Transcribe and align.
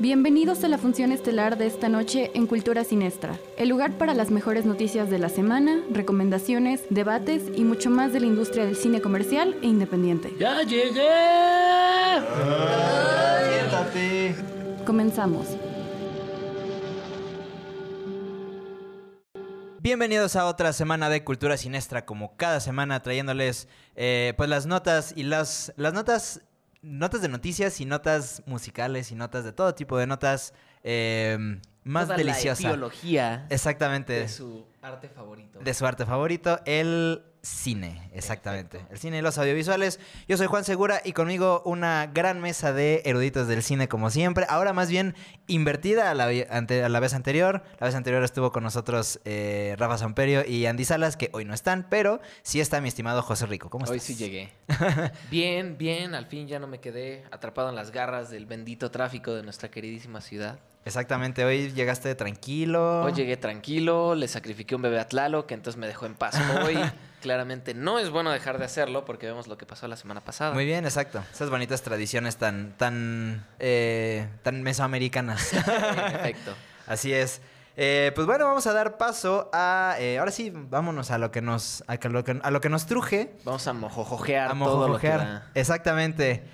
Bienvenidos 0.00 0.64
a 0.64 0.68
la 0.68 0.76
función 0.76 1.12
estelar 1.12 1.56
de 1.56 1.68
esta 1.68 1.88
noche 1.88 2.32
en 2.34 2.48
Cultura 2.48 2.82
Sinestra, 2.82 3.38
el 3.56 3.68
lugar 3.68 3.92
para 3.92 4.12
las 4.12 4.32
mejores 4.32 4.64
noticias 4.64 5.08
de 5.08 5.20
la 5.20 5.28
semana, 5.28 5.84
recomendaciones, 5.88 6.82
debates 6.90 7.44
y 7.54 7.62
mucho 7.62 7.90
más 7.90 8.12
de 8.12 8.18
la 8.18 8.26
industria 8.26 8.66
del 8.66 8.74
cine 8.74 9.00
comercial 9.00 9.56
e 9.62 9.66
independiente. 9.66 10.34
¡Ya 10.36 10.62
llegué! 10.62 11.08
Siéntate. 13.52 14.34
Comenzamos. 14.84 15.46
Bienvenidos 19.78 20.34
a 20.34 20.46
otra 20.46 20.72
semana 20.72 21.08
de 21.08 21.22
Cultura 21.22 21.56
Sinestra, 21.56 22.04
como 22.04 22.36
cada 22.36 22.58
semana 22.58 23.00
trayéndoles 23.00 23.68
eh, 23.94 24.34
pues 24.36 24.50
las 24.50 24.66
notas 24.66 25.12
y 25.14 25.22
las, 25.22 25.72
las 25.76 25.92
notas, 25.92 26.40
notas 26.84 27.22
de 27.22 27.28
noticias 27.28 27.80
y 27.80 27.86
notas 27.86 28.42
musicales 28.46 29.10
y 29.10 29.14
notas 29.14 29.44
de 29.44 29.52
todo 29.52 29.74
tipo 29.74 29.98
de 29.98 30.06
notas 30.06 30.54
eh, 30.82 31.58
más 31.82 32.06
Toda 32.06 32.16
deliciosas. 32.18 32.62
La 32.62 32.70
biología 32.70 33.46
Exactamente. 33.50 34.12
de 34.12 34.28
su 34.28 34.66
arte 34.82 35.08
favorito. 35.08 35.58
De 35.60 35.74
su 35.74 35.86
arte 35.86 36.04
favorito, 36.06 36.60
el 36.66 37.22
cine, 37.44 38.08
exactamente. 38.12 38.80
El 38.90 38.98
cine 38.98 39.18
y 39.18 39.20
los 39.22 39.36
audiovisuales. 39.38 40.00
Yo 40.26 40.36
soy 40.36 40.46
Juan 40.46 40.64
Segura 40.64 41.00
y 41.04 41.12
conmigo 41.12 41.62
una 41.64 42.06
gran 42.12 42.40
mesa 42.40 42.72
de 42.72 43.02
eruditos 43.04 43.46
del 43.48 43.62
cine, 43.62 43.86
como 43.86 44.10
siempre. 44.10 44.46
Ahora 44.48 44.72
más 44.72 44.88
bien 44.88 45.14
invertida 45.46 46.10
a 46.10 46.14
la, 46.14 46.28
ante- 46.50 46.82
a 46.82 46.88
la 46.88 47.00
vez 47.00 47.14
anterior. 47.14 47.62
La 47.78 47.86
vez 47.86 47.94
anterior 47.94 48.24
estuvo 48.24 48.50
con 48.50 48.62
nosotros 48.64 49.20
eh, 49.24 49.74
Rafa 49.78 49.98
Samperio 49.98 50.44
y 50.46 50.66
Andy 50.66 50.84
Salas, 50.84 51.16
que 51.16 51.28
hoy 51.32 51.44
no 51.44 51.52
están, 51.54 51.86
pero 51.90 52.20
sí 52.42 52.60
está 52.60 52.80
mi 52.80 52.88
estimado 52.88 53.22
José 53.22 53.46
Rico. 53.46 53.68
¿Cómo 53.70 53.84
Hoy 53.84 53.98
estás? 53.98 54.06
sí 54.06 54.14
llegué. 54.16 54.50
bien, 55.30 55.76
bien, 55.78 56.14
al 56.14 56.26
fin 56.26 56.48
ya 56.48 56.58
no 56.58 56.66
me 56.66 56.80
quedé 56.80 57.24
atrapado 57.30 57.68
en 57.68 57.74
las 57.74 57.90
garras 57.90 58.30
del 58.30 58.46
bendito 58.46 58.90
tráfico 58.90 59.34
de 59.34 59.42
nuestra 59.42 59.70
queridísima 59.70 60.20
ciudad. 60.20 60.58
Exactamente, 60.84 61.44
hoy 61.44 61.72
llegaste 61.72 62.14
tranquilo. 62.14 63.02
Hoy 63.02 63.12
llegué 63.12 63.36
tranquilo, 63.38 64.14
le 64.14 64.28
sacrifiqué 64.28 64.74
un 64.74 64.82
bebé 64.82 65.00
a 65.00 65.08
Tlalo, 65.08 65.46
que 65.46 65.54
entonces 65.54 65.78
me 65.78 65.86
dejó 65.86 66.06
en 66.06 66.14
paz 66.14 66.38
hoy. 66.62 66.78
Claramente 67.22 67.72
no 67.72 67.98
es 67.98 68.10
bueno 68.10 68.30
dejar 68.30 68.58
de 68.58 68.66
hacerlo 68.66 69.06
porque 69.06 69.26
vemos 69.26 69.46
lo 69.46 69.56
que 69.56 69.64
pasó 69.64 69.88
la 69.88 69.96
semana 69.96 70.20
pasada. 70.20 70.52
Muy 70.52 70.66
bien, 70.66 70.84
exacto. 70.84 71.24
Esas 71.32 71.48
bonitas 71.48 71.80
tradiciones 71.80 72.36
tan, 72.36 72.74
tan, 72.76 73.46
eh, 73.58 74.28
tan 74.42 74.62
mesoamericanas. 74.62 75.54
En 75.54 76.16
efecto. 76.16 76.52
Así 76.86 77.14
es. 77.14 77.40
Eh, 77.76 78.12
pues 78.14 78.26
bueno, 78.26 78.44
vamos 78.44 78.66
a 78.66 78.74
dar 78.74 78.98
paso 78.98 79.48
a. 79.54 79.96
eh, 79.98 80.18
ahora 80.18 80.30
sí, 80.30 80.52
vámonos 80.54 81.10
a 81.10 81.16
lo 81.16 81.30
que 81.30 81.40
nos. 81.40 81.82
A, 81.86 81.96
lo 82.08 82.24
que, 82.24 82.38
a 82.42 82.50
lo 82.50 82.60
que 82.60 82.68
nos 82.68 82.84
truje. 82.84 83.34
Vamos 83.44 83.66
a 83.66 83.72
mojojojear 83.72 84.50
A 84.52 84.58
todo 84.58 84.88
lo 84.88 84.98
que 84.98 85.08
da. 85.08 85.50
Exactamente. 85.54 86.44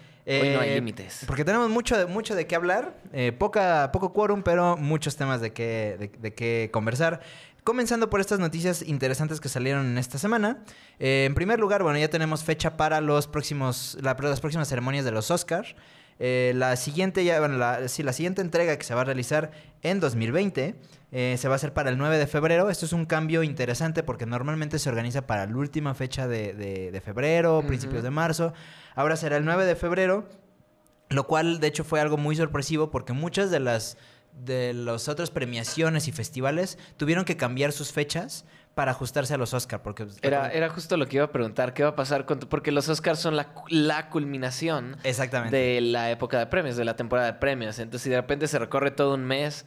Hoy 0.41 0.49
no 0.51 0.61
hay 0.61 0.71
Eh, 0.71 0.75
límites. 0.77 1.25
Porque 1.27 1.45
tenemos 1.45 1.69
mucho 1.71 1.97
de, 1.97 2.07
mucho 2.07 2.35
de 2.35 2.47
qué 2.47 2.55
hablar. 2.57 2.95
eh, 3.13 3.33
poca, 3.33 3.91
poco 3.93 4.13
quórum, 4.13 4.43
pero 4.43 4.77
muchos 4.77 5.17
temas 5.17 5.41
de 5.41 5.53
qué, 5.53 5.97
de, 5.99 6.09
de 6.09 6.35
qué 6.35 6.71
conversar. 6.73 7.21
Comenzando 7.65 8.09
por 8.09 8.21
estas 8.21 8.39
noticias 8.39 8.83
interesantes 8.83 9.41
que 9.41 9.49
salieron 9.49 9.85
en 9.87 9.99
esta 9.99 10.19
semana. 10.19 10.65
Eh, 10.99 11.25
en 11.27 11.35
primer 11.35 11.59
lugar, 11.61 11.83
bueno, 11.83 11.99
ya 11.99 12.09
tenemos 12.09 12.43
fecha 12.43 12.77
para 12.77 13.01
los 13.01 13.27
próximos, 13.27 13.99
la- 14.01 14.17
las 14.19 14.41
próximas 14.41 14.69
ceremonias 14.69 15.05
de 15.05 15.11
los 15.13 15.31
Oscars. 15.31 15.75
Eh, 16.23 16.53
la 16.55 16.77
siguiente, 16.77 17.25
ya, 17.25 17.39
bueno, 17.41 17.57
la, 17.57 17.89
sí, 17.89 18.03
la 18.03 18.13
siguiente 18.13 18.43
entrega 18.43 18.77
que 18.77 18.85
se 18.85 18.95
va 18.95 19.03
a 19.03 19.05
realizar 19.05 19.51
en 19.83 20.01
2020 20.01 20.75
eh, 21.13 21.37
se 21.39 21.49
va 21.49 21.55
a 21.55 21.57
hacer 21.57 21.73
para 21.73 21.89
el 21.91 21.97
9 21.99 22.19
de 22.19 22.27
febrero. 22.27 22.69
Esto 22.71 22.87
es 22.87 22.93
un 22.93 23.05
cambio 23.07 23.43
interesante 23.43 24.03
porque 24.03 24.27
normalmente 24.27 24.79
se 24.79 24.89
organiza 24.89 25.27
para 25.27 25.47
la 25.47 25.57
última 25.57 25.95
fecha 25.95 26.29
de, 26.29 26.53
de- 26.55 26.91
de 26.91 27.01
febrero, 27.01 27.63
principios 27.67 28.03
de 28.03 28.11
marzo. 28.11 28.53
Ahora 28.95 29.17
será 29.17 29.37
el 29.37 29.45
9 29.45 29.65
de 29.65 29.77
febrero, 29.77 30.29
lo 31.09 31.27
cual 31.27 31.61
de 31.61 31.67
hecho 31.69 31.85
fue 31.85 32.01
algo 32.01 32.17
muy 32.17 32.37
sorpresivo 32.37 32.91
porque 32.91 33.13
muchas 33.13 33.51
de 33.51 33.61
las 33.61 33.97
de 34.33 34.73
las 34.75 35.09
otras 35.09 35.29
premiaciones 35.31 36.07
y 36.07 36.13
festivales 36.13 36.79
tuvieron 36.97 37.25
que 37.25 37.37
cambiar 37.37 37.73
sus 37.73 37.93
fechas 37.93 38.45
para 38.77 38.93
ajustarse 38.93 39.35
a 39.35 39.37
los 39.37 39.53
Oscar 39.55 39.83
porque 39.83 40.05
pues, 40.05 40.19
Era, 40.23 40.53
era 40.53 40.69
justo 40.71 40.97
lo 40.97 41.09
que 41.09 41.17
iba 41.17 41.25
a 41.25 41.33
preguntar, 41.33 41.75
¿qué 41.75 41.83
va 41.83 41.91
a 41.91 41.97
pasar 41.97 42.27
con 42.27 42.39
tu- 42.39 42.49
Porque 42.49 42.71
los 42.71 42.89
Oscars 42.89 43.19
son 43.19 43.35
la, 43.35 43.53
la 43.69 44.09
culminación 44.09 44.97
exactamente 45.03 45.57
de 45.57 45.81
la 45.81 46.13
época 46.13 46.39
de 46.39 46.47
premios, 46.47 46.77
de 46.77 46.85
la 46.85 46.95
temporada 46.95 47.27
de 47.33 47.39
premios. 47.41 47.81
Entonces, 47.81 48.03
si 48.05 48.11
de 48.11 48.17
repente 48.21 48.47
se 48.47 48.61
recorre 48.61 48.93
todo 48.93 49.15
un 49.15 49.25
mes, 49.25 49.67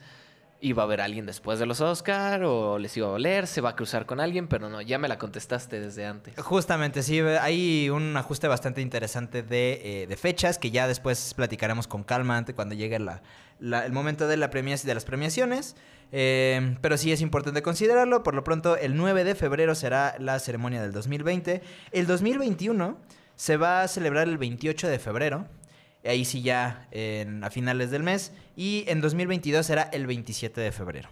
iba 0.63 0.81
a 0.81 0.85
haber 0.85 1.01
alguien 1.01 1.25
después 1.25 1.59
de 1.59 1.65
los 1.65 1.81
Oscars 1.81 2.41
o 2.45 2.79
les 2.79 2.95
iba 2.95 3.07
a 3.07 3.11
oler, 3.11 3.47
se 3.47 3.59
va 3.59 3.71
a 3.71 3.75
cruzar 3.75 4.05
con 4.05 4.21
alguien, 4.21 4.47
pero 4.47 4.69
no, 4.69 4.81
ya 4.81 4.97
me 4.97 5.09
la 5.09 5.17
contestaste 5.17 5.81
desde 5.81 6.05
antes. 6.05 6.35
Justamente, 6.37 7.03
sí, 7.03 7.19
hay 7.19 7.89
un 7.89 8.15
ajuste 8.15 8.47
bastante 8.47 8.81
interesante 8.81 9.43
de, 9.43 9.81
eh, 9.83 10.07
de 10.07 10.17
fechas 10.17 10.57
que 10.57 10.71
ya 10.71 10.87
después 10.87 11.33
platicaremos 11.33 11.87
con 11.87 12.03
calma 12.03 12.45
cuando 12.55 12.75
llegue 12.75 12.97
la, 12.97 13.21
el 13.59 13.91
momento 13.91 14.25
de, 14.27 14.37
la 14.37 14.49
premias, 14.49 14.85
de 14.85 14.93
las 14.93 15.03
premiaciones. 15.03 15.75
Eh, 16.13 16.77
pero 16.79 16.97
sí 16.97 17.11
es 17.11 17.21
importante 17.21 17.61
considerarlo. 17.61 18.23
Por 18.23 18.33
lo 18.33 18.43
pronto, 18.43 18.77
el 18.77 18.95
9 18.95 19.25
de 19.25 19.35
febrero 19.35 19.75
será 19.75 20.15
la 20.19 20.39
ceremonia 20.39 20.81
del 20.81 20.93
2020. 20.93 21.61
El 21.91 22.07
2021 22.07 22.97
se 23.35 23.57
va 23.57 23.81
a 23.81 23.87
celebrar 23.89 24.29
el 24.29 24.37
28 24.37 24.87
de 24.87 24.99
febrero. 24.99 25.47
Ahí 26.05 26.25
sí 26.25 26.41
ya 26.41 26.87
en- 26.91 27.43
a 27.43 27.49
finales 27.49 27.91
del 27.91 28.03
mes. 28.03 28.33
Y 28.55 28.83
en 28.87 29.01
2022 29.01 29.65
será 29.65 29.83
el 29.83 30.05
27 30.07 30.59
de 30.61 30.71
febrero. 30.71 31.09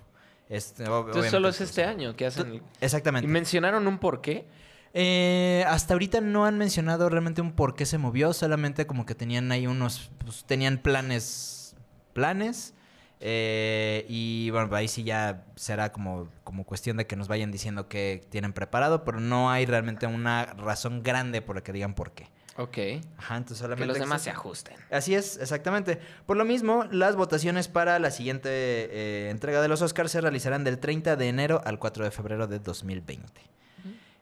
Este, 0.49 0.83
Entonces, 0.83 1.31
solo 1.31 1.47
es 1.47 1.55
obviamente, 1.55 1.63
este 1.63 1.83
año 1.85 2.15
que 2.15 2.25
hacen. 2.25 2.47
el- 2.51 2.61
Exactamente. 2.81 3.25
¿Y 3.25 3.31
mencionaron 3.31 3.87
un 3.87 3.99
por 3.99 4.19
qué? 4.21 4.45
Eh, 4.93 5.63
hasta 5.67 5.93
ahorita 5.93 6.19
no 6.19 6.45
han 6.45 6.57
mencionado 6.57 7.07
realmente 7.07 7.41
un 7.41 7.53
por 7.53 7.75
qué 7.75 7.85
se 7.85 7.97
movió, 7.97 8.33
solamente 8.33 8.85
como 8.85 9.05
que 9.05 9.15
tenían 9.15 9.49
ahí 9.53 9.65
unos, 9.65 10.11
pues, 10.17 10.43
tenían 10.43 10.79
planes, 10.79 11.75
planes, 12.11 12.73
eh, 13.21 14.05
y 14.09 14.49
bueno, 14.49 14.75
ahí 14.75 14.89
sí 14.89 15.03
ya 15.03 15.45
será 15.55 15.93
como, 15.93 16.27
como 16.43 16.65
cuestión 16.65 16.97
de 16.97 17.07
que 17.07 17.15
nos 17.15 17.29
vayan 17.29 17.51
diciendo 17.51 17.87
que 17.87 18.25
tienen 18.29 18.51
preparado, 18.51 19.05
pero 19.05 19.21
no 19.21 19.49
hay 19.49 19.65
realmente 19.65 20.07
una 20.07 20.45
razón 20.45 21.03
grande 21.03 21.41
por 21.41 21.55
la 21.55 21.63
que 21.63 21.71
digan 21.71 21.93
por 21.93 22.11
qué. 22.11 22.27
Ok. 22.57 22.77
Ajá, 23.17 23.37
entonces 23.37 23.57
Que 23.57 23.63
solamente... 23.63 23.87
los 23.87 23.97
demás 23.99 24.21
se 24.21 24.29
ajusten. 24.29 24.75
Así 24.91 25.15
es, 25.15 25.37
exactamente. 25.37 25.99
Por 26.25 26.35
lo 26.37 26.43
mismo, 26.45 26.85
las 26.91 27.15
votaciones 27.15 27.67
para 27.69 27.97
la 27.99 28.11
siguiente 28.11 28.49
eh, 28.51 29.29
entrega 29.29 29.61
de 29.61 29.67
los 29.69 29.81
Oscars 29.81 30.11
se 30.11 30.19
realizarán 30.21 30.63
del 30.63 30.77
30 30.79 31.15
de 31.15 31.27
enero 31.29 31.61
al 31.65 31.79
4 31.79 32.03
de 32.03 32.11
febrero 32.11 32.47
de 32.47 32.59
2020. 32.59 33.41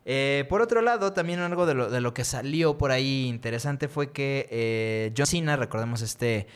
Eh, 0.06 0.45
por 0.50 0.62
otro 0.62 0.81
lado, 0.81 1.13
también 1.13 1.40
algo 1.40 1.66
de 1.66 1.73
lo, 1.75 1.90
de 1.90 2.01
lo 2.01 2.13
que 2.13 2.23
salió 2.23 2.78
por 2.78 2.91
ahí 2.91 3.28
interesante 3.28 3.88
fue 3.88 4.12
que 4.12 4.47
eh, 4.50 5.13
John 5.16 5.28
Cena, 5.28 5.56
recordemos 5.56 6.01
este 6.01 6.47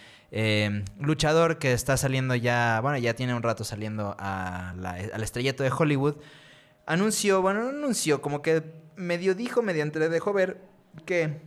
luchador 1.00 1.60
que 1.60 1.74
está 1.74 1.96
saliendo 1.98 2.34
ya, 2.34 2.80
bueno, 2.82 2.98
ya 2.98 3.14
tiene 3.14 3.36
un 3.36 3.44
rato 3.44 3.64
saliendo 3.64 4.16
a 4.18 4.74
la- 4.78 4.98
al 5.14 5.22
estrellato 5.22 5.62
de 5.62 5.70
Hollywood, 5.72 6.16
anunció, 6.88 7.42
bueno, 7.44 7.62
no 7.64 7.70
anunció, 7.70 8.20
como 8.22 8.42
que 8.42 8.64
medio 8.96 9.36
dijo, 9.36 9.62
mediante 9.62 10.00
le 10.00 10.10
dejó 10.10 10.34
ver 10.34 10.58
que 11.06 11.42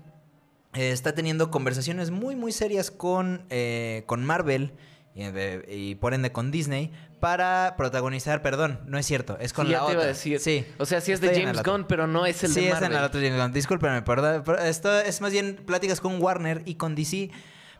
eh, 0.77 0.93
está 0.93 1.15
teniendo 1.15 1.51
conversaciones 1.51 2.11
muy, 2.11 2.37
muy 2.37 2.53
serias 2.53 2.91
con, 2.91 3.45
eh, 3.51 4.05
con 4.07 4.25
Marvel 4.25 4.73
y, 5.15 5.25
de- 5.25 5.65
y 5.69 5.95
por 5.97 6.15
ende 6.15 6.31
con 6.31 6.51
Disney 6.51 6.93
para 7.21 7.75
protagonizar, 7.79 8.43
perdón, 8.43 8.81
no 8.87 8.99
es 8.99 9.07
cierto, 9.07 9.39
es 9.41 9.53
con 9.55 9.67
Sí, 9.67 9.73
la 9.73 9.79
ya 9.79 9.81
te 9.81 9.85
otra. 9.85 9.95
iba 9.95 10.03
a 10.05 10.07
decir. 10.09 10.39
Sí. 10.39 10.67
O 10.79 10.85
sea, 10.85 11.01
sí 11.01 11.13
es 11.13 11.21
de 11.23 11.29
Estoy 11.29 11.45
James. 11.45 11.63
Gunn, 11.63 11.87
pero 11.89 12.07
no 12.07 12.27
es 12.27 12.45
el 12.45 12.51
sí, 12.53 12.61
de 12.61 12.67
es 12.69 12.73
Marvel. 12.75 12.93
en 12.93 12.99
el 12.99 13.05
otro 13.05 13.21
James 13.21 13.41
Gunn. 13.41 13.53
Discúlpenme, 13.53 14.03
perdón, 14.03 14.43
pero 14.45 14.59
esto 14.59 15.01
es 15.01 15.21
más 15.23 15.33
bien 15.33 15.57
pláticas 15.67 16.01
con 16.01 16.21
Warner 16.23 16.63
y 16.67 16.75
con 16.75 16.95
DC 16.95 17.31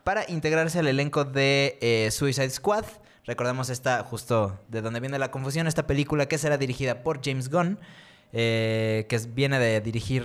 para 0.05 0.25
integrarse 0.31 0.79
al 0.79 0.87
elenco 0.89 1.25
de 1.25 1.79
eh, 1.83 2.09
Suicide 2.11 2.49
Squad. 2.51 2.85
Recordemos 3.27 3.69
esta, 3.71 4.03
justo 4.05 4.59
de 4.69 4.81
donde 4.81 5.01
viene 5.01 5.19
la 5.19 5.31
confusión, 5.31 5.67
esta 5.67 5.87
película 5.87 6.27
que 6.27 6.39
será 6.39 6.57
dirigida 6.57 7.03
por 7.03 7.21
James 7.23 7.51
Gunn, 7.51 7.79
eh, 8.33 9.05
que 9.09 9.17
es- 9.17 9.35
viene 9.35 9.59
de 9.59 9.81
dirigir 9.81 10.25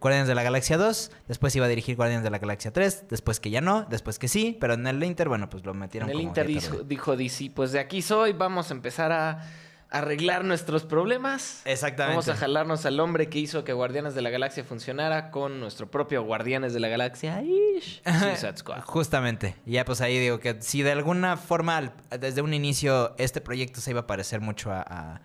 Guardianes 0.00 0.28
de 0.28 0.34
la 0.34 0.42
Galaxia 0.42 0.76
2, 0.78 1.10
después 1.28 1.54
iba 1.56 1.66
a 1.66 1.68
dirigir 1.68 1.96
Guardianes 1.96 2.24
de 2.24 2.30
la 2.30 2.38
Galaxia 2.38 2.72
3, 2.72 3.06
después 3.08 3.40
que 3.40 3.50
ya 3.50 3.60
no, 3.60 3.84
después 3.88 4.18
que 4.18 4.28
sí, 4.28 4.56
pero 4.60 4.74
en 4.74 4.86
el 4.86 5.02
Inter, 5.02 5.28
bueno, 5.28 5.48
pues 5.50 5.64
lo 5.64 5.74
metieron 5.74 6.08
En 6.08 6.16
el 6.16 6.18
como 6.22 6.28
Inter 6.28 6.46
dijo, 6.46 6.76
dijo 6.84 7.16
DC, 7.16 7.50
pues 7.54 7.72
de 7.72 7.80
aquí 7.80 8.02
soy, 8.02 8.32
vamos 8.32 8.70
a 8.70 8.74
empezar 8.74 9.12
a 9.12 9.42
arreglar 9.88 10.44
nuestros 10.44 10.84
problemas. 10.84 11.62
Exactamente. 11.64 12.10
Vamos 12.16 12.28
a 12.28 12.34
jalarnos 12.36 12.84
al 12.86 12.98
hombre 12.98 13.28
que 13.28 13.38
hizo 13.38 13.62
que 13.62 13.72
Guardianes 13.72 14.14
de 14.16 14.20
la 14.22 14.30
Galaxia 14.30 14.64
funcionara 14.64 15.30
con 15.30 15.60
nuestro 15.60 15.88
propio 15.90 16.24
Guardianes 16.24 16.74
de 16.74 16.80
la 16.80 16.88
Galaxia. 16.88 17.40
Ish. 17.42 18.02
Suicide 18.04 18.56
Squad. 18.56 18.80
Justamente. 18.82 19.54
Ya 19.64 19.84
pues 19.84 20.00
ahí 20.00 20.18
digo 20.18 20.40
que 20.40 20.60
si 20.60 20.82
de 20.82 20.90
alguna 20.92 21.36
forma 21.36 21.92
desde 22.18 22.42
un 22.42 22.52
inicio 22.52 23.14
este 23.16 23.40
proyecto 23.40 23.80
se 23.80 23.92
iba 23.92 24.00
a 24.00 24.06
parecer 24.08 24.40
mucho 24.40 24.72
a, 24.72 24.80
a- 24.82 25.20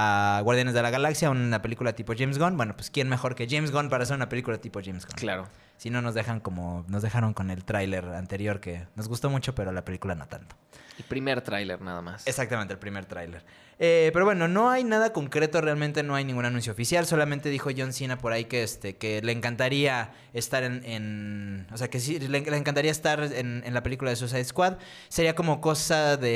a 0.00 0.40
Guardianes 0.42 0.74
de 0.74 0.82
la 0.82 0.90
Galaxia, 0.90 1.28
una 1.28 1.60
película 1.60 1.92
tipo 1.92 2.12
James 2.16 2.38
Gunn, 2.38 2.56
bueno, 2.56 2.76
pues 2.76 2.88
quién 2.90 3.08
mejor 3.08 3.34
que 3.34 3.48
James 3.50 3.72
Gunn 3.72 3.88
para 3.88 4.04
hacer 4.04 4.14
una 4.14 4.28
película 4.28 4.58
tipo 4.58 4.80
James 4.80 5.04
Gunn. 5.04 5.16
Claro. 5.16 5.48
Si 5.78 5.88
no 5.90 6.02
nos 6.02 6.12
dejan 6.14 6.40
como 6.40 6.84
nos 6.88 7.02
dejaron 7.02 7.32
con 7.32 7.50
el 7.50 7.64
tráiler 7.64 8.04
anterior 8.04 8.60
que 8.60 8.86
nos 8.96 9.08
gustó 9.08 9.30
mucho, 9.30 9.54
pero 9.54 9.72
la 9.72 9.84
película 9.84 10.14
no 10.14 10.26
tanto. 10.28 10.54
El 10.98 11.04
primer 11.04 11.40
tráiler 11.42 11.80
nada 11.80 12.02
más. 12.02 12.26
Exactamente, 12.26 12.72
el 12.74 12.80
primer 12.80 13.06
tráiler. 13.06 13.44
Eh, 13.78 14.10
pero 14.12 14.24
bueno, 14.24 14.48
no 14.48 14.68
hay 14.70 14.82
nada 14.82 15.12
concreto, 15.12 15.60
realmente 15.60 16.02
no 16.02 16.16
hay 16.16 16.24
ningún 16.24 16.44
anuncio 16.44 16.72
oficial. 16.72 17.06
Solamente 17.06 17.48
dijo 17.48 17.70
John 17.76 17.92
Cena 17.92 18.18
por 18.18 18.32
ahí 18.32 18.46
que, 18.46 18.64
este, 18.64 18.96
que 18.96 19.22
le 19.22 19.30
encantaría 19.30 20.10
estar 20.32 20.64
en, 20.64 20.84
en- 20.84 21.66
O 21.72 21.76
sea, 21.76 21.88
que 21.88 22.00
sí, 22.00 22.18
le, 22.18 22.40
le 22.40 22.56
encantaría 22.56 22.90
estar 22.90 23.22
en, 23.22 23.62
en 23.64 23.72
la 23.74 23.84
película 23.84 24.10
de 24.10 24.16
Suicide 24.16 24.42
Squad. 24.44 24.78
Sería 25.08 25.36
como 25.36 25.60
cosa 25.60 26.16
de, 26.16 26.26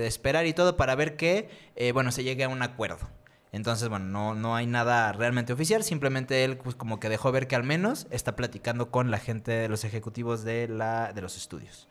de 0.00 0.06
esperar 0.06 0.46
y 0.46 0.54
todo 0.54 0.78
para 0.78 0.94
ver 0.94 1.16
que, 1.16 1.50
eh, 1.76 1.92
bueno, 1.92 2.10
se 2.10 2.24
llegue 2.24 2.44
a 2.44 2.48
un 2.48 2.62
acuerdo. 2.62 3.06
Entonces, 3.52 3.88
bueno, 3.88 4.06
no, 4.06 4.34
no 4.34 4.54
hay 4.54 4.66
nada 4.66 5.12
realmente 5.12 5.52
oficial. 5.52 5.82
Simplemente 5.82 6.44
él 6.44 6.58
pues, 6.58 6.74
como 6.76 7.00
que 7.00 7.08
dejó 7.08 7.32
ver 7.32 7.46
que 7.46 7.56
al 7.56 7.64
menos 7.64 8.06
está 8.10 8.36
platicando 8.36 8.90
con 8.90 9.10
la 9.10 9.18
gente 9.18 9.52
de 9.52 9.68
los 9.68 9.84
ejecutivos 9.84 10.44
de, 10.44 10.68
la, 10.68 11.12
de 11.12 11.22
los 11.22 11.36
estudios. 11.36 11.88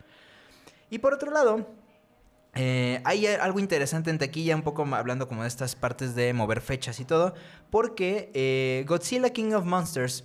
Y 0.89 1.00
por 1.00 1.13
otro 1.13 1.31
lado, 1.31 1.68
eh, 2.56 3.01
hay 3.04 3.25
algo 3.27 3.59
interesante 3.59 4.09
en 4.09 4.18
taquilla, 4.18 4.56
un 4.56 4.63
poco 4.63 4.83
hablando 4.95 5.27
como 5.27 5.44
de 5.44 5.48
estas 5.48 5.75
partes 5.75 6.15
de 6.15 6.33
mover 6.33 6.62
fechas 6.62 7.00
y 7.00 7.06
todo, 7.06 7.33
porque 7.69 8.31
eh, 8.33 8.86
Godzilla 8.88 9.30
King 9.31 9.53
of 9.53 9.65
Monsters 9.65 10.24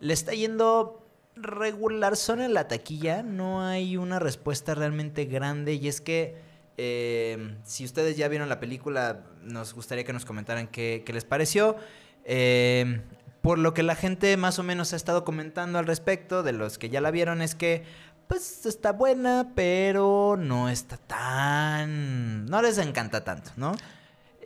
le 0.00 0.14
está 0.14 0.32
yendo 0.32 1.04
regular 1.36 2.16
son 2.16 2.40
en 2.40 2.54
la 2.54 2.68
taquilla, 2.68 3.22
no 3.22 3.62
hay 3.62 3.96
una 3.96 4.18
respuesta 4.18 4.74
realmente 4.74 5.24
grande 5.24 5.74
y 5.74 5.88
es 5.88 6.00
que 6.00 6.36
eh, 6.76 7.56
si 7.64 7.84
ustedes 7.84 8.16
ya 8.16 8.28
vieron 8.28 8.48
la 8.48 8.60
película, 8.60 9.20
nos 9.42 9.74
gustaría 9.74 10.04
que 10.04 10.12
nos 10.12 10.24
comentaran 10.24 10.66
qué, 10.68 11.02
qué 11.06 11.12
les 11.12 11.24
pareció. 11.24 11.76
Eh, 12.24 13.02
por 13.42 13.58
lo 13.58 13.74
que 13.74 13.82
la 13.82 13.94
gente 13.94 14.36
más 14.36 14.58
o 14.58 14.62
menos 14.62 14.92
ha 14.92 14.96
estado 14.96 15.24
comentando 15.24 15.78
al 15.78 15.86
respecto, 15.86 16.42
de 16.42 16.52
los 16.52 16.78
que 16.78 16.88
ya 16.88 17.00
la 17.00 17.10
vieron, 17.10 17.42
es 17.42 17.54
que 17.54 17.84
pues 18.26 18.64
está 18.64 18.92
buena, 18.92 19.52
pero 19.54 20.36
no 20.38 20.70
está 20.70 20.96
tan... 20.96 22.46
No 22.46 22.62
les 22.62 22.78
encanta 22.78 23.22
tanto, 23.22 23.50
¿no? 23.56 23.72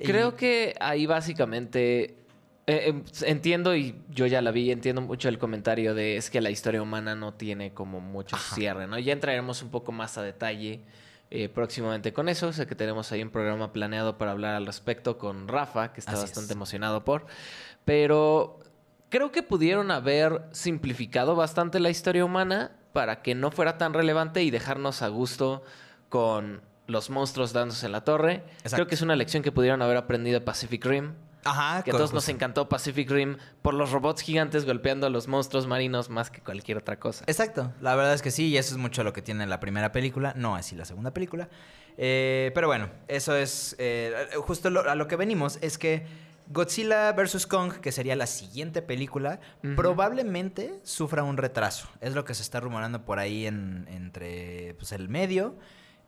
Creo 0.04 0.30
Y- 0.30 0.32
que 0.32 0.74
ahí 0.80 1.06
básicamente 1.06 2.16
eh, 2.66 2.88
em, 2.88 3.04
entiendo 3.22 3.74
y 3.76 3.94
yo 4.10 4.26
ya 4.26 4.42
la 4.42 4.50
vi, 4.50 4.70
entiendo 4.72 5.00
mucho 5.00 5.28
el 5.28 5.38
comentario 5.38 5.94
de 5.94 6.16
es 6.16 6.28
que 6.28 6.40
la 6.40 6.50
historia 6.50 6.82
humana 6.82 7.14
no 7.14 7.34
tiene 7.34 7.72
como 7.72 8.00
mucho 8.00 8.36
cierre, 8.36 8.86
¿no? 8.88 8.98
Ya 8.98 9.12
entraremos 9.12 9.62
un 9.62 9.70
poco 9.70 9.92
más 9.92 10.18
a 10.18 10.22
detalle 10.22 10.80
eh, 11.30 11.48
próximamente 11.48 12.12
con 12.12 12.28
eso. 12.28 12.52
Sé 12.52 12.66
que 12.66 12.74
tenemos 12.74 13.12
ahí 13.12 13.22
un 13.22 13.30
programa 13.30 13.72
planeado 13.72 14.18
para 14.18 14.30
hablar 14.30 14.54
al 14.54 14.66
respecto 14.66 15.18
con 15.18 15.48
Rafa, 15.48 15.92
que 15.92 16.00
está 16.00 16.12
Así 16.12 16.22
bastante 16.22 16.52
es. 16.52 16.56
emocionado 16.56 17.04
por. 17.04 17.26
Pero 17.84 18.58
creo 19.10 19.30
que 19.32 19.42
pudieron 19.42 19.90
haber 19.90 20.42
simplificado 20.52 21.36
bastante 21.36 21.80
la 21.80 21.90
historia 21.90 22.24
humana 22.24 22.72
para 22.92 23.22
que 23.22 23.34
no 23.34 23.50
fuera 23.50 23.78
tan 23.78 23.94
relevante 23.94 24.42
y 24.42 24.50
dejarnos 24.50 25.02
a 25.02 25.08
gusto 25.08 25.62
con 26.08 26.62
los 26.86 27.10
monstruos 27.10 27.52
dándose 27.52 27.86
en 27.86 27.92
la 27.92 28.02
torre. 28.04 28.44
Exacto. 28.58 28.76
Creo 28.76 28.86
que 28.86 28.94
es 28.94 29.02
una 29.02 29.14
lección 29.14 29.42
que 29.42 29.52
pudieron 29.52 29.82
haber 29.82 29.98
aprendido 29.98 30.38
de 30.40 30.44
Pacific 30.44 30.84
Rim. 30.84 31.12
Ajá, 31.44 31.82
Que 31.82 31.90
a 31.90 31.94
todos 31.94 32.12
nos 32.12 32.28
encantó 32.28 32.68
Pacific 32.68 33.10
Rim 33.10 33.36
por 33.62 33.72
los 33.74 33.90
robots 33.92 34.22
gigantes 34.22 34.64
golpeando 34.66 35.06
a 35.06 35.10
los 35.10 35.28
monstruos 35.28 35.66
marinos 35.66 36.10
más 36.10 36.30
que 36.30 36.40
cualquier 36.40 36.78
otra 36.78 36.98
cosa. 36.98 37.24
Exacto, 37.26 37.72
la 37.80 37.94
verdad 37.94 38.14
es 38.14 38.22
que 38.22 38.30
sí, 38.30 38.48
y 38.48 38.56
eso 38.58 38.72
es 38.74 38.78
mucho 38.78 39.04
lo 39.04 39.12
que 39.12 39.22
tiene 39.22 39.46
la 39.46 39.60
primera 39.60 39.92
película, 39.92 40.32
no 40.36 40.56
así 40.56 40.74
la 40.76 40.84
segunda 40.84 41.12
película. 41.12 41.48
Eh, 41.96 42.50
pero 42.54 42.66
bueno, 42.68 42.90
eso 43.08 43.34
es 43.36 43.74
eh, 43.78 44.12
justo 44.44 44.70
lo- 44.70 44.88
a 44.88 44.94
lo 44.94 45.08
que 45.08 45.16
venimos, 45.16 45.58
es 45.62 45.78
que 45.78 46.06
Godzilla 46.50 47.12
vs. 47.12 47.46
Kong, 47.46 47.74
que 47.74 47.92
sería 47.92 48.16
la 48.16 48.26
siguiente 48.26 48.80
película, 48.82 49.38
probablemente 49.76 50.78
sufra 50.82 51.22
un 51.22 51.36
retraso. 51.36 51.88
Es 52.00 52.14
lo 52.14 52.24
que 52.24 52.34
se 52.34 52.42
está 52.42 52.60
rumorando 52.60 53.04
por 53.04 53.18
ahí 53.18 53.46
en- 53.46 53.86
entre 53.90 54.74
pues, 54.78 54.92
el 54.92 55.08
medio. 55.08 55.56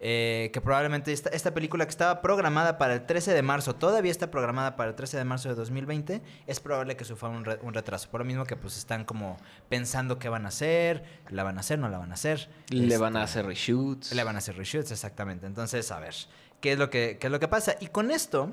Eh, 0.02 0.48
que 0.54 0.60
probablemente 0.62 1.12
esta, 1.12 1.28
esta 1.30 1.52
película 1.52 1.84
que 1.84 1.90
estaba 1.90 2.22
programada 2.22 2.78
para 2.78 2.94
el 2.94 3.04
13 3.04 3.34
de 3.34 3.42
marzo, 3.42 3.74
todavía 3.74 4.10
está 4.10 4.30
programada 4.30 4.74
para 4.74 4.88
el 4.90 4.96
13 4.96 5.18
de 5.18 5.24
marzo 5.24 5.50
de 5.50 5.54
2020, 5.56 6.22
es 6.46 6.58
probable 6.60 6.96
que 6.96 7.04
sufra 7.04 7.28
un, 7.28 7.44
re- 7.44 7.58
un 7.62 7.74
retraso. 7.74 8.08
Por 8.10 8.20
lo 8.22 8.24
mismo 8.24 8.44
que 8.46 8.56
pues 8.56 8.78
están 8.78 9.04
como 9.04 9.36
pensando 9.68 10.18
qué 10.18 10.28
van 10.30 10.46
a 10.46 10.48
hacer, 10.48 11.04
la 11.28 11.42
van 11.44 11.58
a 11.58 11.60
hacer, 11.60 11.78
no 11.78 11.88
la 11.90 11.98
van 11.98 12.10
a 12.12 12.14
hacer. 12.14 12.48
Le 12.70 12.96
van 12.96 13.14
a 13.16 13.24
Este, 13.24 13.38
hacer 13.40 13.46
reshoots. 13.46 14.12
le 14.14 14.24
van 14.24 14.36
a 14.36 14.38
hacer 14.38 14.56
reshoots, 14.56 14.90
exactamente. 14.90 15.46
Entonces, 15.46 15.90
a 15.92 16.00
ver, 16.00 16.14
¿qué 16.62 16.72
es 16.72 16.78
lo 16.78 16.88
que, 16.88 17.18
qué 17.20 17.26
es 17.26 17.30
lo 17.30 17.38
que 17.38 17.48
pasa? 17.48 17.76
Y 17.80 17.88
con 17.88 18.10
esto, 18.10 18.52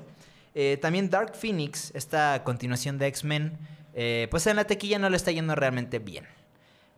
eh, 0.54 0.76
también 0.82 1.08
Dark 1.08 1.34
Phoenix, 1.34 1.92
esta 1.94 2.44
continuación 2.44 2.98
de 2.98 3.06
X-Men, 3.06 3.56
eh, 3.94 4.28
pues 4.30 4.46
en 4.46 4.56
la 4.56 4.64
tequilla 4.64 4.98
no 4.98 5.08
le 5.08 5.16
está 5.16 5.30
yendo 5.32 5.54
realmente 5.54 5.98
bien. 5.98 6.26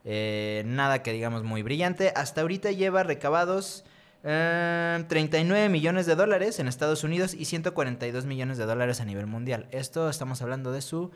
Eh, 0.05 0.63
nada 0.67 1.03
que 1.03 1.13
digamos 1.13 1.45
muy 1.45 1.63
brillante. 1.63 2.13
Hasta 2.17 2.41
ahorita 2.41 2.73
lleva 2.73 3.03
recabados 3.05 3.85
eh, 4.23 5.05
39 5.09 5.69
millones 5.69 6.07
de 6.07 6.15
dólares 6.15 6.59
en 6.59 6.69
Estados 6.69 7.05
Unidos 7.05 7.35
y 7.35 7.47
142 7.47 8.27
millones 8.27 8.59
de 8.59 8.67
dólares 8.67 9.01
a 9.01 9.05
nivel 9.05 9.27
mundial. 9.27 9.67
Esto 9.71 10.11
estamos 10.11 10.43
hablando 10.43 10.73
de 10.73 10.83
su 10.83 11.11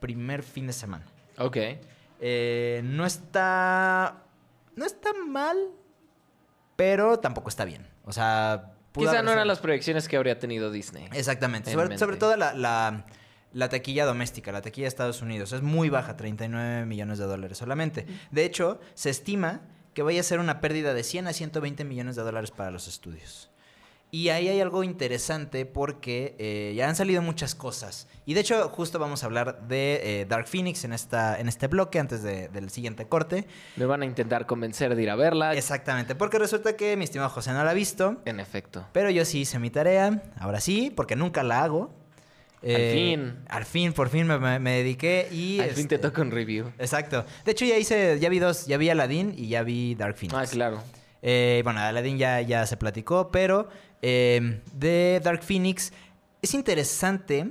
primer 0.00 0.42
fin 0.42 0.66
de 0.66 0.72
semana. 0.72 1.06
Ok. 1.38 1.56
Eh, 2.20 2.82
no 2.84 3.06
está. 3.06 4.24
No 4.76 4.84
está 4.84 5.10
mal, 5.26 5.56
pero 6.76 7.18
tampoco 7.18 7.48
está 7.48 7.64
bien. 7.64 7.86
O 8.04 8.12
sea. 8.12 8.72
Quizá 8.92 9.22
no 9.22 9.30
eran 9.30 9.46
las 9.46 9.60
proyecciones 9.60 10.08
que 10.08 10.16
habría 10.16 10.38
tenido 10.38 10.72
Disney. 10.72 11.08
Exactamente. 11.12 11.70
en 11.70 11.98
Sobre, 11.98 12.16
todo 12.16 12.36
la, 12.36 12.54
la, 12.54 13.06
la 13.52 13.68
taquilla 13.68 14.04
doméstica, 14.04 14.50
la 14.50 14.62
taquilla 14.62 14.86
de 14.86 14.88
Estados 14.88 15.22
Unidos. 15.22 15.52
Es 15.52 15.62
muy 15.62 15.90
baja, 15.90 16.16
39 16.16 16.86
millones 16.86 17.18
de 17.18 17.24
dólares 17.24 17.56
solamente. 17.56 18.06
De 18.32 18.44
hecho, 18.44 18.80
se 18.94 19.10
estima 19.10 19.60
que 19.94 20.02
vaya 20.02 20.20
a 20.20 20.24
ser 20.24 20.38
una 20.40 20.60
pérdida 20.60 20.94
de 20.94 21.02
100 21.02 21.26
a 21.28 21.32
120 21.32 21.84
millones 21.84 22.16
de 22.16 22.22
dólares 22.22 22.50
para 22.50 22.70
los 22.70 22.88
estudios. 22.88 23.50
Y 24.12 24.30
ahí 24.30 24.48
hay 24.48 24.60
algo 24.60 24.82
interesante 24.82 25.66
porque 25.66 26.34
eh, 26.40 26.74
ya 26.76 26.88
han 26.88 26.96
salido 26.96 27.22
muchas 27.22 27.54
cosas. 27.54 28.08
Y 28.26 28.34
de 28.34 28.40
hecho, 28.40 28.68
justo 28.68 28.98
vamos 28.98 29.22
a 29.22 29.26
hablar 29.26 29.68
de 29.68 30.00
eh, 30.22 30.26
Dark 30.26 30.48
Phoenix 30.48 30.82
en, 30.82 30.92
esta, 30.92 31.38
en 31.38 31.48
este 31.48 31.68
bloque 31.68 32.00
antes 32.00 32.20
de- 32.24 32.48
del 32.48 32.70
siguiente 32.70 33.06
corte. 33.06 33.46
Me 33.76 33.86
van 33.86 34.02
a 34.02 34.06
intentar 34.06 34.46
convencer 34.46 34.96
de 34.96 35.02
ir 35.04 35.10
a 35.10 35.14
verla. 35.14 35.54
Exactamente, 35.54 36.16
porque 36.16 36.40
resulta 36.40 36.74
que 36.74 36.96
mi 36.96 37.04
estimado 37.04 37.30
José 37.30 37.52
no 37.52 37.62
la 37.62 37.70
ha 37.70 37.74
visto. 37.74 38.20
En 38.24 38.40
efecto. 38.40 38.84
Pero 38.92 39.10
yo 39.10 39.24
sí 39.24 39.42
hice 39.42 39.60
mi 39.60 39.70
tarea, 39.70 40.24
ahora 40.40 40.60
sí, 40.60 40.92
porque 40.94 41.14
nunca 41.14 41.44
la 41.44 41.62
hago. 41.62 41.94
Eh, 42.62 42.92
fin. 42.94 43.38
Al 43.48 43.64
fin, 43.64 43.92
por 43.92 44.08
fin 44.10 44.26
me, 44.26 44.38
me- 44.38 44.58
me 44.58 44.72
dediqué 44.78 45.28
y... 45.32 45.60
Al 45.60 45.70
fin 45.70 45.88
te 45.88 45.94
este, 45.94 46.08
toca 46.08 46.20
un 46.22 46.30
review. 46.30 46.72
Exacto. 46.78 47.24
De 47.44 47.52
hecho, 47.52 47.64
ya 47.64 47.78
hice, 47.78 48.18
ya 48.20 48.28
vi 48.28 48.38
dos, 48.38 48.66
ya 48.66 48.76
vi 48.76 48.90
Aladdin 48.90 49.34
y 49.36 49.48
ya 49.48 49.62
vi 49.62 49.94
Dark 49.94 50.16
Phoenix. 50.16 50.34
Ah, 50.38 50.46
claro. 50.46 50.82
Eh, 51.22 51.60
bueno, 51.64 51.80
Aladdin 51.80 52.18
ya, 52.18 52.40
ya 52.42 52.66
se 52.66 52.76
platicó, 52.76 53.30
pero 53.30 53.68
eh, 54.02 54.60
de 54.74 55.20
Dark 55.22 55.42
Phoenix 55.42 55.92
es 56.42 56.54
interesante 56.54 57.48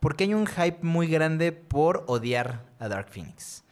porque 0.00 0.24
hay 0.24 0.34
un 0.34 0.46
hype 0.46 0.78
muy 0.82 1.06
grande 1.08 1.52
por 1.52 2.04
odiar 2.06 2.62
a 2.78 2.88
Dark 2.88 3.08
Phoenix. 3.10 3.64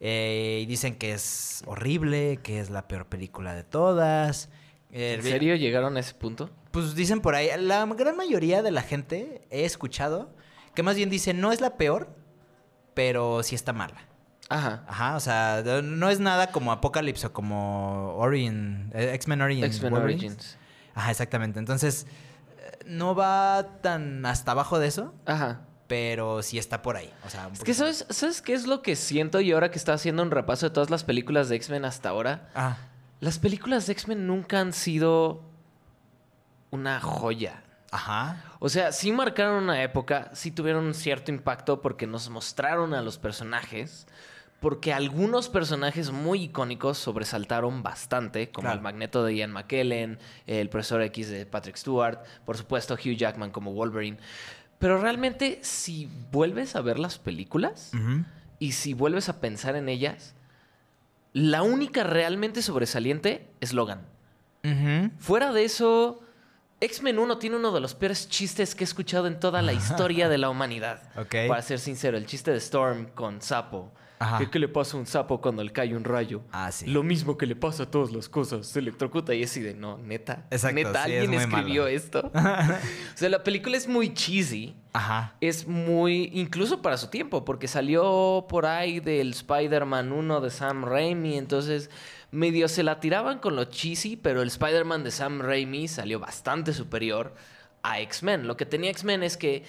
Eh, 0.00 0.60
y 0.62 0.66
dicen 0.66 0.96
que 0.96 1.12
es 1.12 1.62
horrible, 1.66 2.38
que 2.42 2.58
es 2.58 2.70
la 2.70 2.88
peor 2.88 3.06
película 3.06 3.54
de 3.54 3.64
todas. 3.64 4.48
Eh, 4.90 5.14
¿En 5.18 5.22
serio 5.22 5.54
llegaron 5.56 5.96
a 5.96 6.00
ese 6.00 6.14
punto? 6.14 6.50
Pues 6.72 6.94
dicen 6.94 7.20
por 7.20 7.34
ahí, 7.34 7.48
la 7.60 7.86
gran 7.86 8.16
mayoría 8.16 8.62
de 8.62 8.70
la 8.72 8.82
gente 8.82 9.46
he 9.50 9.64
escuchado 9.64 10.34
que 10.74 10.82
más 10.82 10.96
bien 10.96 11.10
dice 11.10 11.34
no 11.34 11.52
es 11.52 11.60
la 11.60 11.76
peor, 11.76 12.08
pero 12.94 13.42
sí 13.42 13.54
está 13.54 13.72
mala. 13.72 14.08
Ajá. 14.48 14.84
Ajá, 14.86 15.16
o 15.16 15.20
sea, 15.20 15.62
no 15.82 16.10
es 16.10 16.20
nada 16.20 16.48
como 16.48 16.72
Apocalypse 16.72 17.26
o 17.28 17.32
como 17.32 18.14
Origin, 18.16 18.90
eh, 18.94 19.12
X-Men 19.14 19.40
Origins. 19.40 19.66
X-Men. 19.76 19.94
Origins. 19.94 20.58
Ajá, 20.94 21.10
exactamente. 21.10 21.58
Entonces, 21.58 22.06
eh, 22.58 22.78
no 22.86 23.14
va 23.14 23.78
tan 23.80 24.26
hasta 24.26 24.52
abajo 24.52 24.78
de 24.78 24.88
eso, 24.88 25.14
Ajá. 25.24 25.62
pero 25.86 26.42
sí 26.42 26.58
está 26.58 26.82
por 26.82 26.96
ahí. 26.96 27.10
O 27.26 27.30
sea, 27.30 27.46
un 27.46 27.54
Es 27.54 27.60
que. 27.64 27.72
¿sabes, 27.72 28.04
¿sabes 28.10 28.42
qué 28.42 28.52
es 28.52 28.66
lo 28.66 28.82
que 28.82 28.94
siento? 28.96 29.40
Y 29.40 29.52
ahora 29.52 29.70
que 29.70 29.78
estaba 29.78 29.96
haciendo 29.96 30.22
un 30.22 30.30
repaso 30.30 30.66
de 30.66 30.70
todas 30.74 30.90
las 30.90 31.04
películas 31.04 31.48
de 31.48 31.56
X-Men 31.56 31.86
hasta 31.86 32.10
ahora, 32.10 32.50
Ah, 32.54 32.76
las 33.20 33.38
películas 33.38 33.86
de 33.86 33.92
X-Men 33.92 34.26
nunca 34.26 34.60
han 34.60 34.74
sido 34.74 35.44
una 36.72 37.00
joya. 37.00 37.62
ajá. 37.92 38.42
O 38.58 38.68
sea, 38.68 38.90
sí 38.92 39.12
marcaron 39.12 39.62
una 39.64 39.82
época, 39.82 40.30
sí 40.32 40.50
tuvieron 40.50 40.84
un 40.86 40.94
cierto 40.94 41.30
impacto 41.30 41.80
porque 41.82 42.06
nos 42.08 42.28
mostraron 42.30 42.94
a 42.94 43.02
los 43.02 43.18
personajes, 43.18 44.06
porque 44.60 44.92
algunos 44.92 45.48
personajes 45.48 46.10
muy 46.10 46.44
icónicos 46.44 46.96
sobresaltaron 46.98 47.82
bastante, 47.82 48.50
como 48.50 48.66
Claro. 48.66 48.76
el 48.78 48.82
Magneto 48.82 49.24
de 49.24 49.34
Ian 49.36 49.52
McKellen, 49.52 50.18
el 50.46 50.68
Profesor 50.68 51.02
X 51.02 51.28
de 51.28 51.44
Patrick 51.46 51.76
Stewart, 51.76 52.20
por 52.44 52.56
supuesto 52.56 52.94
Hugh 52.94 53.16
Jackman 53.16 53.50
como 53.50 53.72
Wolverine. 53.72 54.18
Pero 54.78 55.00
realmente, 55.00 55.58
si 55.62 56.08
vuelves 56.32 56.74
a 56.76 56.80
ver 56.80 56.98
las 56.98 57.18
películas 57.18 57.92
y 58.58 58.72
si 58.72 58.94
vuelves 58.94 59.28
a 59.28 59.40
pensar 59.40 59.76
en 59.76 59.88
ellas, 59.88 60.34
la 61.34 61.62
única 61.62 62.04
realmente 62.04 62.62
sobresaliente 62.62 63.48
es 63.60 63.72
Logan. 63.72 64.00
Fuera 65.18 65.52
de 65.52 65.64
eso, 65.64 66.20
X-Men 66.82 67.18
1 67.20 67.38
tiene 67.38 67.56
uno 67.56 67.70
de 67.70 67.80
los 67.80 67.94
peores 67.94 68.28
chistes 68.28 68.74
que 68.74 68.82
he 68.82 68.86
escuchado 68.86 69.28
en 69.28 69.38
toda 69.38 69.62
la 69.62 69.72
historia 69.72 70.28
de 70.28 70.36
la 70.38 70.50
humanidad. 70.50 71.00
Ok. 71.16 71.48
Para 71.48 71.62
ser 71.62 71.78
sincero, 71.78 72.16
el 72.16 72.26
chiste 72.26 72.50
de 72.50 72.58
Storm 72.58 73.06
con 73.14 73.40
Sapo. 73.40 73.92
Ajá. 74.18 74.38
¿Qué, 74.38 74.50
qué 74.50 74.58
le 74.60 74.68
pasa 74.68 74.96
a 74.96 75.00
un 75.00 75.06
sapo 75.06 75.40
cuando 75.40 75.64
le 75.64 75.72
cae 75.72 75.96
un 75.96 76.04
rayo? 76.04 76.42
Ah, 76.52 76.70
sí. 76.70 76.86
Lo 76.86 77.02
mismo 77.02 77.36
que 77.36 77.44
le 77.44 77.56
pasa 77.56 77.84
a 77.84 77.90
todas 77.90 78.12
las 78.12 78.28
cosas. 78.28 78.68
Se 78.68 78.78
electrocuta 78.78 79.34
y 79.34 79.42
es 79.42 79.50
así 79.50 79.60
de, 79.60 79.74
no, 79.74 79.98
neta. 79.98 80.46
Exacto, 80.50 80.76
Neta, 80.76 81.04
sí, 81.06 81.12
es 81.12 81.22
alguien 81.22 81.30
muy 81.30 81.38
escribió 81.38 81.82
malo. 81.82 81.96
esto. 81.96 82.30
o 82.34 83.16
sea, 83.16 83.28
la 83.28 83.42
película 83.42 83.76
es 83.76 83.88
muy 83.88 84.14
cheesy. 84.14 84.76
Ajá. 84.92 85.34
Es 85.40 85.66
muy, 85.66 86.30
incluso 86.34 86.82
para 86.82 86.98
su 86.98 87.08
tiempo, 87.08 87.44
porque 87.44 87.66
salió 87.66 88.46
por 88.48 88.66
ahí 88.66 89.00
del 89.00 89.30
Spider-Man 89.30 90.12
1 90.12 90.40
de 90.40 90.50
Sam 90.50 90.84
Raimi, 90.84 91.36
entonces 91.36 91.90
medio 92.32 92.66
se 92.68 92.82
la 92.82 92.98
tiraban 92.98 93.38
con 93.38 93.54
lo 93.54 93.64
cheesy, 93.66 94.16
pero 94.16 94.42
el 94.42 94.48
Spider-Man 94.48 95.04
de 95.04 95.10
Sam 95.12 95.40
Raimi 95.40 95.86
salió 95.86 96.18
bastante 96.18 96.72
superior 96.72 97.34
a 97.82 98.00
X-Men. 98.00 98.48
Lo 98.48 98.56
que 98.56 98.66
tenía 98.66 98.90
X-Men 98.90 99.22
es 99.22 99.36
que 99.36 99.62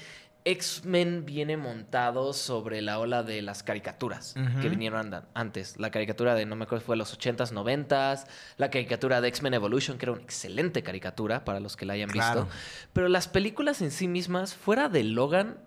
X-Men 0.46 1.26
viene 1.26 1.56
montado 1.56 2.34
sobre 2.34 2.82
la 2.82 3.00
ola 3.00 3.24
de 3.24 3.42
las 3.42 3.64
caricaturas 3.64 4.36
que 4.62 4.68
vinieron 4.68 5.14
antes. 5.34 5.80
La 5.80 5.90
caricatura 5.90 6.36
de, 6.36 6.46
no 6.46 6.58
me 6.58 6.66
acuerdo, 6.66 6.82
si 6.82 6.86
fue 6.86 6.98
los 6.98 7.18
80s, 7.18 7.52
90s. 7.54 8.26
La 8.58 8.70
caricatura 8.70 9.22
de 9.22 9.30
X-Men 9.30 9.54
Evolution, 9.54 9.98
que 9.98 10.06
era 10.06 10.12
una 10.12 10.22
excelente 10.22 10.84
caricatura 10.84 11.46
para 11.46 11.62
los 11.62 11.78
que 11.78 11.86
la 11.86 11.94
hayan 11.94 12.10
Claro. 12.10 12.44
visto. 12.46 12.58
Pero 12.92 13.08
las 13.08 13.30
películas 13.30 13.82
en 13.82 13.92
sí 13.92 14.08
mismas, 14.10 14.54
fuera 14.54 14.90
de 14.90 15.04
Logan, 15.06 15.58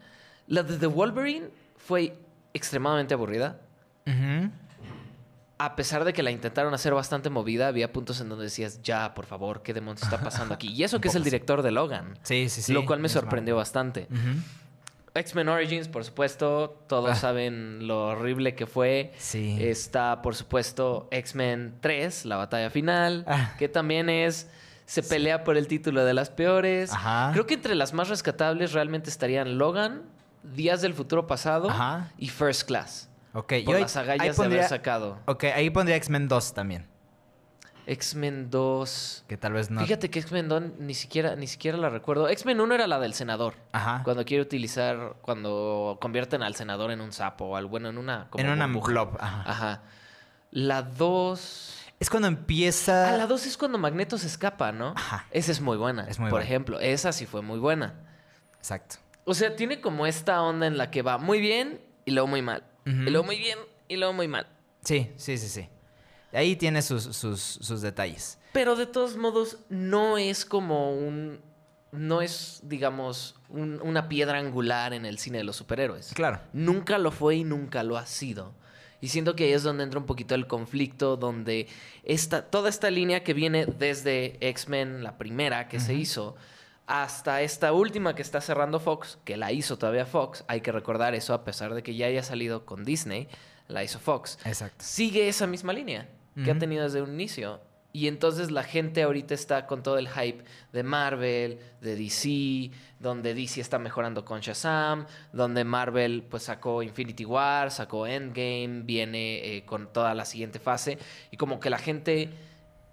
la 0.47 0.62
de 0.62 0.76
The 0.76 0.87
Wolverine 0.87 1.49
fue 1.79 2.15
extremadamente 2.53 3.15
aburrida. 3.15 3.59
Ujú. 4.07 4.50
A 5.58 5.75
pesar 5.75 6.04
de 6.04 6.12
que 6.12 6.22
la 6.22 6.30
intentaron 6.30 6.75
hacer 6.75 6.92
bastante 6.92 7.30
movida, 7.30 7.68
había 7.68 7.90
puntos 7.90 8.20
en 8.20 8.28
donde 8.28 8.44
decías, 8.44 8.82
ya, 8.82 9.14
por 9.14 9.25
favor, 9.25 9.62
¿qué 9.62 9.72
demonios 9.72 10.02
está 10.02 10.20
pasando 10.20 10.52
aquí? 10.52 10.68
Y 10.68 10.84
eso 10.84 11.00
que 11.00 11.08
es 11.08 11.14
el 11.14 11.25
director 11.25 11.62
de 11.62 11.70
Logan. 11.70 12.18
Sí, 12.25 12.48
sí, 12.50 12.60
sí. 12.60 12.72
Lo 12.75 12.84
cual 12.84 13.00
me 13.00 13.08
sorprendió 13.08 13.56
bastante. 13.56 14.06
X-Men 15.14 15.48
Origins, 15.48 15.88
por 15.88 16.04
supuesto, 16.04 16.82
todos 16.88 17.10
Ah. 17.12 17.14
saben 17.14 17.86
lo 17.86 18.08
horrible 18.08 18.54
que 18.54 18.66
fue. 18.66 19.14
Sí. 19.16 19.56
Está, 19.58 20.20
por 20.20 20.34
supuesto, 20.34 21.08
X-Men 21.10 21.76
3, 21.80 22.26
la 22.26 22.36
batalla 22.36 22.68
final, 22.68 23.25
Ah. 23.26 23.54
que 23.58 23.68
también 23.68 24.10
es... 24.10 24.50
Se 24.84 25.02
pelea 25.02 25.42
por 25.42 25.56
el 25.56 25.66
título 25.66 26.04
de 26.04 26.14
las 26.14 26.30
peores. 26.30 26.92
Ajá. 26.92 27.30
Creo 27.32 27.44
que 27.46 27.54
entre 27.54 27.75
las 27.75 27.92
más 27.92 28.08
rescatables 28.08 28.72
realmente 28.72 29.10
estarían 29.10 29.58
Logan, 29.58 30.02
Días 30.44 30.80
del 30.80 30.94
Futuro 30.94 31.26
Pasado 31.26 31.70
Ajá. 31.70 32.12
y 32.18 32.28
First 32.28 32.68
Class. 32.68 33.08
Ok, 33.38 33.49
Por 33.49 33.59
yo 33.73 33.75
ahí- 33.76 33.83
las 33.83 33.97
agallas 33.97 34.23
ahí 34.23 34.28
de 34.31 34.35
pondría- 34.35 34.59
haber 34.61 34.69
sacado. 34.71 35.19
Ok, 35.26 35.45
ahí 35.45 35.69
pondría 35.71 35.97
X-Men 35.97 36.26
2 36.28 36.55
también. 36.55 36.87
X-Men 37.87 38.50
2... 38.50 39.25
Que 39.28 39.37
tal 39.37 39.52
vez 39.52 39.71
no. 39.71 39.81
Fíjate 39.81 40.11
que 40.11 40.19
X-Men 40.19 40.49
2 40.49 40.62
ni 40.81 40.95
siquiera, 40.95 41.37
ni 41.37 41.47
siquiera 41.47 41.78
la 41.78 41.88
recuerdo. 41.88 42.28
X-Men 42.28 42.61
1 42.61 42.75
era 42.75 42.87
la 42.88 42.99
del 42.99 43.14
senador. 43.14 43.55
Ajá. 43.73 44.00
Cuando 44.02 44.25
quiere 44.25 44.43
utilizar, 44.43 45.14
cuando 45.23 45.99
convierten 46.00 46.43
al 46.43 46.57
senador 46.57 46.90
en 46.90 47.00
un 47.00 47.12
sapo 47.12 47.45
o 47.45 47.57
al 47.57 47.66
bueno 47.66 47.88
en 47.88 47.99
una 47.99 48.26
como 48.31 48.43
en 48.45 48.50
una 48.50 48.66
blob. 48.66 49.16
Ajá. 49.21 49.43
Ajá. 49.47 49.83
La 50.50 50.83
2. 50.83 51.83
Es 52.00 52.11
cuando 52.11 52.26
empieza. 52.28 53.11
Ah, 53.14 53.16
la 53.19 53.26
2 53.28 53.47
es 53.47 53.57
cuando 53.57 53.78
Magneto 53.78 54.19
se 54.19 54.26
escapa, 54.26 54.73
¿no? 54.73 54.93
Ajá. 54.97 55.26
Esa 55.31 55.52
es 55.52 55.61
muy 55.61 55.76
buena. 55.76 56.09
Es 56.09 56.19
muy 56.19 56.28
Por 56.31 56.38
buena. 56.40 56.45
ejemplo, 56.45 56.81
esa 56.81 57.12
sí 57.12 57.25
fue 57.26 57.40
muy 57.43 57.59
buena. 57.61 57.95
Exacto. 58.59 58.97
O 59.25 59.35
sea, 59.35 59.55
tiene 59.55 59.81
como 59.81 60.07
esta 60.07 60.43
onda 60.43 60.66
en 60.66 60.76
la 60.76 60.90
que 60.90 61.02
va 61.02 61.19
muy 61.19 61.40
bien 61.40 61.81
y 62.05 62.11
luego 62.11 62.26
muy 62.26 62.43
mal. 62.43 62.64
Ujú. 62.87 63.02
Y 63.02 63.11
luego 63.11 63.25
muy 63.25 63.38
bien 63.38 63.59
y 63.88 63.97
luego 63.97 64.12
muy 64.12 64.28
mal. 64.28 64.47
Sí, 64.85 65.11
sí, 65.16 65.37
sí, 65.38 65.49
sí. 65.49 65.69
Ahí 66.33 66.57
tiene 66.57 66.83
sus, 66.83 67.02
sus, 67.05 67.40
sus 67.40 67.81
detalles. 67.83 68.38
Pero 68.52 68.76
de 68.76 68.87
todos 68.87 69.16
modos, 69.16 69.59
no 69.69 70.19
es 70.19 70.45
como 70.45 70.93
un. 70.97 71.40
No 71.93 72.21
es, 72.21 72.61
digamos, 72.64 73.37
un- 73.49 73.81
una 73.83 74.09
piedra 74.09 74.38
angular 74.38 74.93
en 74.93 75.07
el 75.07 75.19
cine 75.19 75.38
de 75.38 75.45
los 75.45 75.57
superhéroes. 75.57 76.12
Claro. 76.14 76.40
Nunca 76.52 76.99
lo 76.99 77.11
fue 77.11 77.37
y 77.37 77.45
nunca 77.45 77.83
lo 77.83 77.97
ha 77.97 78.07
sido. 78.07 78.52
Y 79.00 79.09
siento 79.09 79.35
que 79.37 79.45
ahí 79.45 79.52
es 79.52 79.62
donde 79.62 79.85
entra 79.85 80.00
un 80.00 80.07
poquito 80.07 80.35
el 80.35 80.47
conflicto, 80.47 81.16
donde 81.16 81.69
esta, 82.02 82.43
toda 82.50 82.69
esta 82.69 82.90
línea 82.90 83.23
que 83.23 83.35
viene 83.35 83.66
desde 83.66 84.37
X-Men, 84.40 85.05
la 85.05 85.16
primera 85.16 85.69
que 85.69 85.81
se 85.81 85.95
hizo, 85.95 86.35
hasta 86.87 87.43
esta 87.43 87.73
última 87.73 88.14
que 88.14 88.23
está 88.23 88.40
cerrando 88.40 88.78
Fox, 88.78 89.19
que 89.25 89.37
la 89.37 89.52
hizo 89.52 89.76
todavía 89.76 90.07
Fox, 90.07 90.45
hay 90.47 90.61
que 90.61 90.73
recordar 90.73 91.14
eso 91.14 91.35
a 91.35 91.45
pesar 91.45 91.75
de 91.75 91.83
que 91.83 91.95
ya 91.95 92.07
haya 92.07 92.23
salido 92.23 92.64
con 92.64 92.85
Disney, 92.85 93.28
la 93.69 93.83
hizo 93.83 93.99
Fox. 93.99 94.38
Exacto. 94.45 94.85
Sigue 94.85 95.28
esa 95.28 95.47
misma 95.47 95.73
línea 95.73 96.09
que 96.45 96.50
ha 96.50 96.59
tenido 96.59 96.85
desde 96.85 97.00
un 97.00 97.14
inicio. 97.14 97.61
Y 97.93 98.09
entonces 98.09 98.50
la 98.50 98.62
gente 98.62 99.02
ahorita 99.02 99.33
está 99.33 99.66
con 99.66 99.83
todo 99.83 99.97
el 99.97 100.07
hype 100.11 100.45
de 100.71 100.83
Marvel, 100.83 101.59
de 101.81 101.97
DC, 101.97 102.71
donde 103.00 103.33
DC 103.33 103.62
está 103.62 103.78
mejorando 103.78 104.23
con 104.26 104.40
Shazam, 104.40 105.07
donde 105.33 105.64
Marvel 105.64 106.23
pues 106.28 106.43
sacó 106.43 106.83
Infinity 106.83 107.25
War, 107.25 107.71
sacó 107.71 108.07
Endgame, 108.07 108.83
viene 108.85 109.57
eh, 109.57 109.64
con 109.64 109.90
toda 109.95 110.14
la 110.14 110.26
siguiente 110.26 110.59
fase 110.59 110.99
y 111.31 111.38
como 111.38 111.59
que 111.59 111.71
la 111.71 111.78
gente 111.78 112.28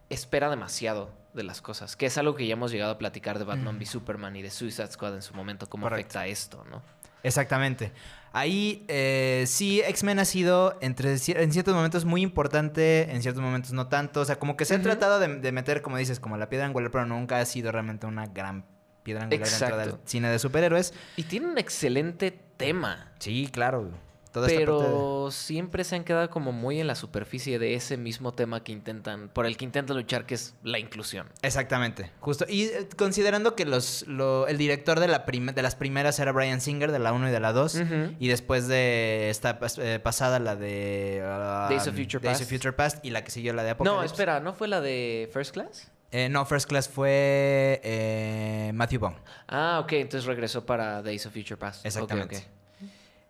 espera 0.09 0.49
demasiado 0.49 1.22
de 1.33 1.43
las 1.43 1.61
cosas, 1.61 1.95
que 1.95 2.05
es 2.05 2.17
algo 2.17 2.35
que 2.35 2.45
ya 2.45 2.53
hemos 2.53 2.71
llegado 2.71 2.91
a 2.91 2.97
platicar 2.97 3.39
de 3.39 3.45
Batman 3.45 3.77
v 3.77 3.85
Superman 3.85 4.35
y 4.35 4.41
de 4.41 4.49
Suicide 4.51 4.91
Squad 4.91 5.15
en 5.15 5.21
su 5.21 5.33
momento, 5.33 5.67
cómo 5.67 5.83
Correcto. 5.85 6.19
afecta 6.19 6.27
esto, 6.27 6.63
¿no? 6.69 6.81
Exactamente. 7.23 7.91
Ahí 8.33 8.83
eh, 8.87 9.45
sí, 9.47 9.81
X-Men 9.81 10.19
ha 10.19 10.25
sido 10.25 10.77
entre, 10.81 11.11
en 11.11 11.51
ciertos 11.53 11.73
momentos 11.73 12.03
muy 12.03 12.21
importante, 12.21 13.11
en 13.13 13.21
ciertos 13.21 13.41
momentos 13.41 13.71
no 13.71 13.87
tanto. 13.87 14.21
O 14.21 14.25
sea, 14.25 14.37
como 14.37 14.57
que 14.57 14.65
se 14.65 14.73
han 14.73 14.81
Ujú. 14.81 14.89
tratado 14.89 15.19
de, 15.19 15.27
de 15.39 15.51
meter, 15.51 15.81
como 15.81 15.97
dices, 15.97 16.19
como 16.19 16.35
la 16.37 16.49
piedra 16.49 16.65
angular, 16.65 16.91
pero 16.91 17.05
nunca 17.05 17.39
ha 17.39 17.45
sido 17.45 17.71
realmente 17.71 18.07
una 18.07 18.25
gran 18.25 18.65
piedra 19.03 19.23
angular 19.23 19.47
dentro 19.47 19.77
del 19.77 19.89
Exacto. 19.89 20.01
cine 20.09 20.29
de 20.29 20.39
superhéroes. 20.39 20.93
Y 21.15 21.23
tiene 21.23 21.47
un 21.47 21.57
excelente 21.57 22.31
tema. 22.57 23.11
Sí, 23.19 23.49
claro. 23.51 23.91
Toda 24.33 24.47
de- 24.47 24.57
Pero 24.57 25.29
siempre 25.31 25.83
se 25.83 25.95
han 25.95 26.03
quedado 26.03 26.27
como 26.31 26.51
muy 26.51 26.79
en 26.81 26.87
la 26.87 26.95
superficie 26.95 27.59
de 27.59 27.75
ese 27.75 27.97
mismo 27.97 28.33
tema 28.33 28.63
que 28.63 28.71
intentan, 28.71 29.29
por 29.29 29.45
el 29.45 29.55
que 29.57 29.63
intentan 29.65 29.95
luchar, 29.95 30.25
que 30.25 30.33
es 30.33 30.55
la 30.63 30.79
inclusión. 30.79 31.27
Exactamente, 31.43 32.11
justo. 32.19 32.45
Y 32.49 32.63
eh, 32.63 32.89
considerando 32.97 33.55
que 33.55 33.65
los, 33.65 34.07
lo- 34.07 34.47
el 34.47 34.57
director 34.57 34.99
de, 34.99 35.07
la 35.07 35.19
de 35.19 35.61
las 35.61 35.75
primeras 35.75 36.17
era 36.17 36.31
Brian 36.31 36.61
Singer, 36.61 36.91
de 36.91 36.97
la 36.97 37.13
1 37.13 37.29
y 37.29 37.31
de 37.31 37.39
la 37.39 37.53
2, 37.53 37.75
Ujú. 37.75 38.15
y 38.19 38.27
después 38.27 38.67
de 38.67 39.29
esta 39.29 39.59
pas- 39.59 39.79
eh, 39.79 39.99
pasada, 39.99 40.39
la 40.39 40.55
de... 40.55 41.21
ah, 41.23 41.67
Days 41.69 41.87
of 41.87 41.95
Future 41.95 42.19
Days 42.19 42.39
Past. 42.39 42.41
of 42.41 42.49
Future 42.49 42.73
Past, 42.73 43.05
y 43.05 43.11
la 43.11 43.23
que 43.23 43.29
siguió, 43.29 43.53
la 43.53 43.63
de 43.63 43.69
Apocalypse. 43.69 43.95
No, 43.99 44.03
espera, 44.03 44.39
¿no 44.39 44.53
fue 44.53 44.67
la 44.67 44.81
de 44.81 45.29
First 45.31 45.53
Class? 45.53 45.91
Eh, 46.11 46.27
no, 46.29 46.43
First 46.47 46.67
Class 46.67 46.89
fue 46.89 47.79
eh, 47.83 48.71
Matthew 48.73 48.99
Vaughn. 48.99 49.15
Ah, 49.47 49.79
ok, 49.83 49.93
entonces 49.93 50.25
regresó 50.25 50.65
para 50.65 51.03
Days 51.03 51.23
of 51.27 51.33
Future 51.33 51.57
Past. 51.57 51.85
Exactamente. 51.85 52.43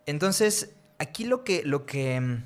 Entonces, 0.06 0.70
aquí 1.04 1.24
lo 1.24 1.44
que, 1.44 1.62
lo 1.64 1.86
que, 1.86 2.20
mm, 2.20 2.44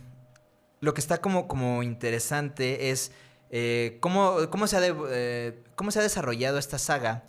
lo 0.81 0.95
que 0.95 1.01
está 1.01 1.19
como, 1.21 1.49
como 1.49 1.83
interesante 1.83 2.91
es 2.91 3.13
eh, 3.51 3.97
cómo, 4.01 4.37
cómo, 4.51 4.67
se 4.67 4.77
ha 4.77 4.81
de- 4.81 4.95
eh, 5.11 5.63
cómo 5.75 5.91
se 5.91 5.99
ha 6.01 6.03
desarrollado 6.03 6.59
esta 6.59 6.79
saga 6.79 7.25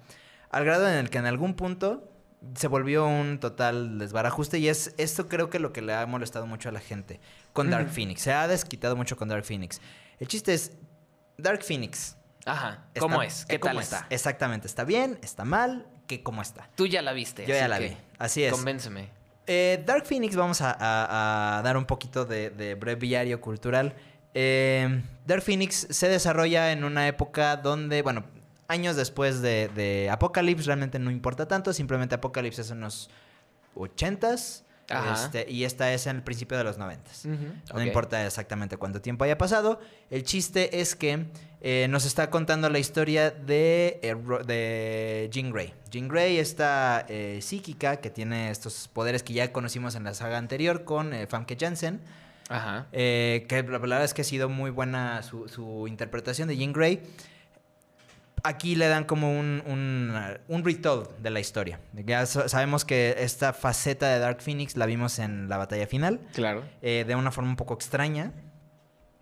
al 0.50 0.66
grado 0.66 0.88
en 0.90 0.96
el 0.96 1.10
que 1.10 1.18
en 1.18 1.26
algún 1.26 1.54
punto 1.54 2.12
se 2.56 2.68
volvió 2.68 3.06
un 3.06 3.40
total 3.40 4.00
desbarajuste 4.00 4.60
y 4.60 4.68
es 4.70 4.94
esto 4.98 5.28
creo 5.28 5.50
que 5.50 5.60
lo 5.60 5.74
que 5.74 5.82
le 5.82 5.94
ha 5.94 6.06
molestado 6.06 6.46
mucho 6.46 6.70
a 6.70 6.72
la 6.72 6.80
gente 6.80 7.20
con 7.54 7.70
Dark. 7.70 7.90
Phoenix. 7.90 8.22
Se 8.22 8.32
ha 8.34 8.48
desquitado 8.48 8.96
mucho 8.96 9.18
con 9.18 9.28
Dark 9.30 9.44
Phoenix. 9.46 9.82
El 10.20 10.28
chiste 10.28 10.54
es, 10.54 10.72
Dark 11.38 11.64
Phoenix. 11.64 12.16
Ajá, 12.46 12.86
está- 12.94 13.00
¿cómo 13.02 13.22
es? 13.24 13.46
¿Qué 13.46 13.56
eh, 13.56 13.60
¿cómo 13.60 13.74
tal 13.76 13.82
es? 13.84 13.92
está? 13.94 14.08
Exactamente, 14.10 14.68
¿está 14.68 14.84
bien? 14.86 15.20
¿Está 15.22 15.44
mal? 15.46 15.86
¿Qué, 16.08 16.24
¿Cómo 16.24 16.42
está? 16.42 16.70
Tú 16.76 16.88
ya 16.88 17.02
la 17.02 17.14
viste. 17.14 17.46
Yo 17.46 17.54
ya 17.54 17.68
la 17.68 17.78
que 17.80 17.90
vi. 17.90 17.98
Así 18.18 18.44
es. 18.44 18.52
Convénceme. 18.54 19.10
Eh, 19.52 19.84
Dark 19.84 20.06
Phoenix, 20.06 20.36
vamos 20.36 20.62
a, 20.62 20.70
a- 20.80 21.58
a 21.58 21.62
dar 21.64 21.76
un 21.76 21.86
poquito 21.86 22.24
de, 22.24 22.52
de 22.52 22.76
breviario 22.76 23.42
cultural. 23.42 23.96
Eh, 24.36 25.02
Dark 25.26 25.42
Phoenix 25.42 25.88
se 25.90 26.08
desarrolla 26.08 26.72
en 26.72 26.84
una 26.84 27.08
época 27.08 27.58
donde, 27.58 28.04
bueno, 28.04 28.26
años 28.68 28.96
después 28.96 29.42
de, 29.42 29.68
de 29.74 30.08
Apocalypse, 30.12 30.66
realmente 30.68 31.00
no 31.00 31.10
importa 31.10 31.48
tanto, 31.48 31.74
simplemente 31.74 32.14
Apocalypse 32.14 32.62
es 32.62 32.70
en 32.70 32.82
los 32.82 33.10
80s 33.76 34.62
Ajá. 34.92 35.14
este, 35.26 35.52
y 35.52 35.64
esta 35.64 35.92
es 35.94 36.06
en 36.06 36.18
el 36.18 36.22
principio 36.24 36.56
de 36.56 36.64
los 36.64 36.78
90s. 36.78 37.26
Ujú, 37.26 37.44
No 37.74 37.76
ok. 37.76 37.82
importa 37.88 38.24
exactamente 38.24 38.78
cuánto 38.78 39.02
tiempo 39.02 39.24
haya 39.24 39.38
pasado. 39.40 39.80
El 40.12 40.22
chiste 40.24 40.80
es 40.80 40.96
que 40.96 41.26
eh, 41.62 41.88
nos 41.90 42.06
está 42.06 42.30
contando 42.30 42.70
la 42.70 42.80
historia 42.80 43.32
de, 43.32 44.00
eh, 44.02 44.16
de 44.46 45.28
Jean 45.32 45.52
Grey. 45.52 45.74
Jean 45.92 46.08
Grey, 46.08 46.38
esta 46.38 47.06
eh, 47.10 47.40
psíquica 47.42 47.98
que 47.98 48.10
tiene 48.10 48.50
estos 48.52 48.88
poderes 48.88 49.24
que 49.24 49.34
ya 49.34 49.52
conocimos 49.52 49.96
en 49.96 50.04
la 50.06 50.14
saga 50.14 50.38
anterior 50.38 50.84
con 50.86 51.12
Famke 51.28 51.58
Janssen. 51.60 52.00
Ajá. 52.52 52.88
que 52.92 53.66
la 53.70 53.78
verdad 53.78 54.04
es 54.04 54.16
que 54.16 54.22
ha 54.22 54.26
sido 54.26 54.50
muy 54.50 54.72
buena 54.72 55.22
su, 55.22 55.48
su 55.48 55.88
interpretación 55.88 56.48
de 56.48 56.58
Jean 56.58 56.74
Grey. 56.74 57.02
Aquí 58.42 58.76
le 58.76 58.88
dan 58.88 59.04
como 59.04 59.38
un, 59.38 59.62
un, 59.68 60.14
un 60.48 60.64
retold 60.66 61.10
de 61.22 61.30
la 61.30 61.42
historia. 61.42 61.80
Ya 61.94 62.26
sa- 62.26 62.48
sabemos 62.48 62.86
que 62.86 63.16
esta 63.20 63.52
faceta 63.52 64.08
de 64.08 64.20
Dark 64.20 64.42
Phoenix 64.42 64.78
la 64.78 64.86
vimos 64.86 65.20
en 65.20 65.50
la 65.50 65.58
batalla 65.58 65.86
final 65.88 66.22
Claro. 66.34 66.64
de 66.82 67.16
una 67.16 67.32
forma 67.32 67.50
un 67.50 67.58
poco 67.58 67.74
extraña. 67.74 68.32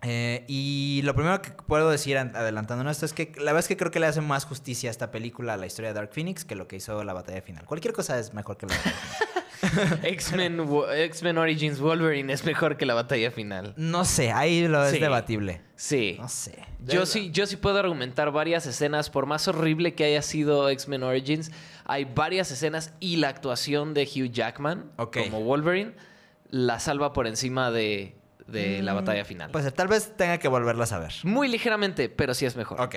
Eh, 0.02 0.44
y 0.46 1.00
lo 1.04 1.14
primero 1.14 1.42
que 1.42 1.50
puedo 1.50 1.90
decir 1.90 2.18
an- 2.18 2.36
adelantando 2.36 2.88
esto 2.88 3.04
es 3.04 3.12
que 3.12 3.32
la 3.36 3.46
verdad 3.46 3.58
es 3.60 3.68
que 3.68 3.76
creo 3.76 3.90
que 3.90 3.98
le 3.98 4.06
hace 4.06 4.20
más 4.20 4.44
justicia 4.44 4.88
a 4.90 4.92
esta 4.92 5.10
película 5.10 5.54
a 5.54 5.56
la 5.56 5.66
historia 5.66 5.88
de 5.90 5.94
Dark 5.94 6.10
Phoenix 6.12 6.44
que 6.44 6.54
lo 6.54 6.68
que 6.68 6.76
hizo 6.76 7.02
la 7.02 7.12
batalla 7.12 7.42
final. 7.42 7.64
Cualquier 7.66 7.92
cosa 7.92 8.16
es 8.18 8.32
mejor 8.32 8.56
que 8.56 8.66
la 8.66 8.76
batalla 8.76 8.96
final. 9.60 9.98
X-Men 10.04 10.68
X-Men 10.98 11.36
Origins 11.38 11.80
Wolverine 11.80 12.32
es 12.32 12.44
mejor 12.44 12.76
que 12.76 12.86
la 12.86 12.94
batalla 12.94 13.32
final. 13.32 13.74
No 13.76 14.04
sé, 14.04 14.30
ahí 14.30 14.68
lo 14.68 14.84
es 14.86 15.00
debatible. 15.00 15.62
Sí. 15.74 16.16
No 16.20 16.28
sé. 16.28 16.54
Yo 16.86 17.04
sí, 17.06 17.30
yo 17.32 17.44
sí 17.46 17.56
puedo 17.56 17.78
argumentar 17.78 18.30
varias 18.30 18.66
escenas, 18.66 19.10
por 19.10 19.26
más 19.26 19.48
horrible 19.48 19.94
que 19.96 20.04
haya 20.04 20.22
sido 20.22 20.68
X-Men 20.70 21.02
Origins, 21.02 21.50
hay 21.86 22.04
varias 22.04 22.52
escenas 22.52 22.92
y 23.00 23.16
la 23.16 23.30
actuación 23.30 23.94
de 23.94 24.04
Hugh 24.04 24.30
Jackman 24.30 24.92
como 24.96 25.40
Wolverine 25.42 25.94
la 26.50 26.78
salva 26.78 27.12
por 27.12 27.26
encima 27.26 27.70
de, 27.72 28.14
de 28.48 28.82
la 28.82 28.94
batalla 28.94 29.24
final. 29.24 29.50
Pues 29.50 29.72
tal 29.74 29.88
vez 29.88 30.16
tenga 30.16 30.38
que 30.38 30.48
volverlas 30.48 30.92
a 30.92 30.98
ver. 30.98 31.12
Muy 31.22 31.48
ligeramente, 31.48 32.08
pero 32.08 32.34
sí 32.34 32.46
es 32.46 32.56
mejor. 32.56 32.80
Ok. 32.80 32.96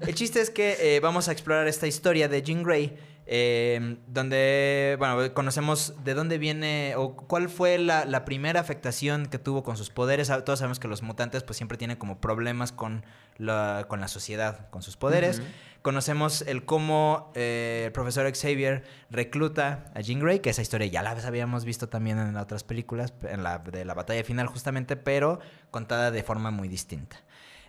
El 0.00 0.14
chiste 0.14 0.40
es 0.40 0.50
que 0.50 0.76
eh, 0.96 1.00
vamos 1.00 1.28
a 1.28 1.32
explorar 1.32 1.66
esta 1.68 1.86
historia 1.86 2.28
de 2.28 2.42
Jean 2.42 2.62
Grey, 2.62 2.96
eh, 3.26 3.96
donde, 4.06 4.96
bueno, 4.98 5.34
conocemos 5.34 5.94
de 6.04 6.14
dónde 6.14 6.38
viene 6.38 6.94
o 6.96 7.16
cuál 7.16 7.48
fue 7.48 7.78
la, 7.78 8.04
la 8.04 8.24
primera 8.24 8.60
afectación 8.60 9.26
que 9.26 9.38
tuvo 9.38 9.62
con 9.64 9.76
sus 9.76 9.90
poderes. 9.90 10.30
Ah, 10.30 10.44
Todos 10.44 10.60
sabemos 10.60 10.78
que 10.78 10.88
los 10.88 11.02
mutantes 11.02 11.42
pues 11.42 11.56
siempre 11.56 11.76
tienen 11.76 11.96
como 11.96 12.20
problemas 12.20 12.70
con 12.70 13.04
la, 13.36 13.86
con 13.88 14.00
la 14.00 14.08
sociedad, 14.08 14.68
con 14.70 14.82
sus 14.82 14.96
poderes. 14.96 15.38
Ujú. 15.38 15.48
Conocemos 15.84 16.40
el 16.40 16.64
cómo 16.64 17.30
eh, 17.34 17.82
el 17.84 17.92
profesor 17.92 18.24
Xavier 18.34 18.84
recluta 19.10 19.92
a 19.94 20.00
Jean 20.00 20.18
Grey, 20.18 20.38
que 20.40 20.48
esa 20.48 20.62
historia 20.62 20.86
ya 20.86 21.02
la 21.02 21.10
habíamos 21.10 21.66
visto 21.66 21.90
también 21.90 22.18
en 22.18 22.38
otras 22.38 22.64
películas, 22.64 23.12
en 23.20 23.42
la 23.42 23.58
de 23.58 23.84
la 23.84 23.92
batalla 23.92 24.24
final 24.24 24.46
justamente, 24.46 24.96
pero 24.96 25.40
contada 25.70 26.10
de 26.10 26.22
forma 26.22 26.50
muy 26.50 26.68
distinta. 26.68 27.18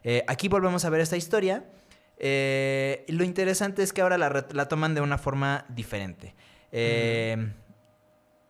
Eh, 0.01 0.23
aquí 0.29 0.47
volvemos 0.47 0.85
a 0.85 0.89
ver 0.89 1.01
esta 1.01 1.17
historia. 1.17 1.65
eh, 2.17 3.03
lo 3.09 3.25
interesante 3.25 3.83
es 3.83 3.91
que 3.91 3.99
ahora 4.01 4.17
la, 4.17 4.45
la 4.49 4.67
toman 4.69 4.95
de 4.95 5.01
una 5.01 5.17
forma 5.17 5.65
diferente. 5.67 6.35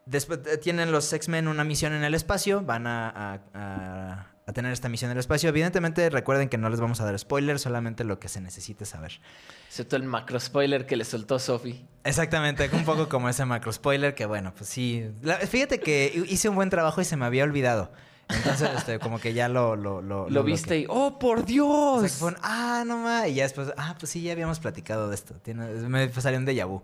Después 0.06 0.60
tienen 0.62 0.92
los 0.92 1.12
X-Men 1.12 1.48
una 1.48 1.64
misión 1.64 1.94
en 1.94 2.04
el 2.04 2.14
espacio, 2.14 2.62
van 2.62 2.86
a- 2.86 4.32
a 4.48 4.54
tener 4.54 4.72
esta 4.72 4.90
misión 4.90 5.10
en 5.12 5.18
el 5.18 5.20
espacio. 5.22 5.50
Evidentemente 5.50 6.10
recuerden 6.10 6.50
que 6.50 6.58
no 6.58 6.70
les 6.70 6.80
vamos 6.80 7.02
a 7.02 7.06
dar 7.06 7.18
spoilers, 7.18 7.62
solamente 7.62 8.04
lo 8.04 8.20
que 8.20 8.28
se 8.30 8.42
necesite 8.42 8.86
saber. 8.86 9.20
Excepto 9.68 9.96
el 9.96 10.04
macro 10.04 10.40
spoiler 10.40 10.86
que 10.86 10.96
le 10.96 11.04
soltó 11.06 11.40
Sophie. 11.40 11.86
Exactamente, 12.04 12.70
un 12.74 12.86
poco 12.86 13.10
como 13.10 13.28
ese 13.30 13.46
macro 13.46 13.74
spoiler 13.74 14.14
que 14.14 14.26
bueno, 14.26 14.54
pues 14.56 14.70
sí. 14.70 15.10
La- 15.22 15.38
fíjate 15.38 15.80
que 15.80 16.24
hice 16.30 16.50
un 16.50 16.56
buen 16.56 16.70
trabajo 16.70 17.02
y 17.02 17.06
se 17.06 17.18
me 17.18 17.26
había 17.26 17.44
olvidado. 17.44 17.92
Entonces, 18.28 18.70
este, 18.76 18.98
como 18.98 19.20
que 19.20 19.34
ya 19.34 19.48
lo... 19.50 19.76
Lo, 19.76 20.02
lo, 20.02 20.44
viste 20.44 20.80
y 20.80 20.86
¡Oh, 20.90 21.20
por 21.20 21.38
O 21.38 21.42
sea, 21.42 21.46
Dios! 21.46 22.02
que 22.04 22.10
fue 22.10 22.30
un, 22.30 22.38
ah, 22.42 22.84
no 22.86 22.98
más. 22.98 23.28
Y 23.28 23.36
ya 23.36 23.44
después, 23.44 23.72
ah, 23.78 23.96
pues 24.00 24.12
sí, 24.12 24.24
ya 24.24 24.32
habíamos 24.32 24.60
platicado 24.60 25.10
de 25.10 25.16
esto. 25.16 25.36
Tiene, 25.44 25.66
me 25.68 26.12
salió 26.12 26.40
un 26.40 26.46
déjà 26.48 26.66
vu. 26.68 26.82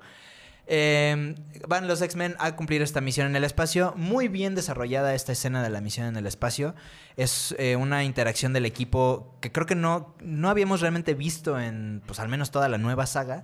Eh, 0.74 1.36
van 1.68 1.86
los 1.90 2.01
X-Men 2.01 2.38
a 2.40 2.56
cumplir 2.56 2.82
esta 2.82 3.01
misión 3.01 3.28
en 3.28 3.36
el 3.36 3.44
espacio. 3.44 3.94
Muy 3.98 4.30
bien 4.30 4.56
desarrollada 4.56 5.13
esta 5.13 5.34
escena 5.34 5.62
de 5.62 5.70
la 5.70 5.82
misión 5.82 6.08
en 6.08 6.16
el 6.16 6.25
espacio. 6.25 6.75
Es 7.18 7.54
eh, 7.60 7.75
una 7.75 8.06
interacción 8.06 8.54
del 8.54 8.66
equipo 8.66 9.36
que 9.42 9.51
creo 9.51 9.66
que 9.66 9.75
no, 9.75 10.16
no 10.22 10.50
habíamos 10.50 10.80
realmente 10.80 11.13
visto 11.13 11.60
en, 11.60 12.01
pues 12.06 12.22
al 12.22 12.30
menos 12.30 12.51
toda 12.51 12.70
la 12.70 12.78
nueva 12.78 13.06
saga. 13.06 13.44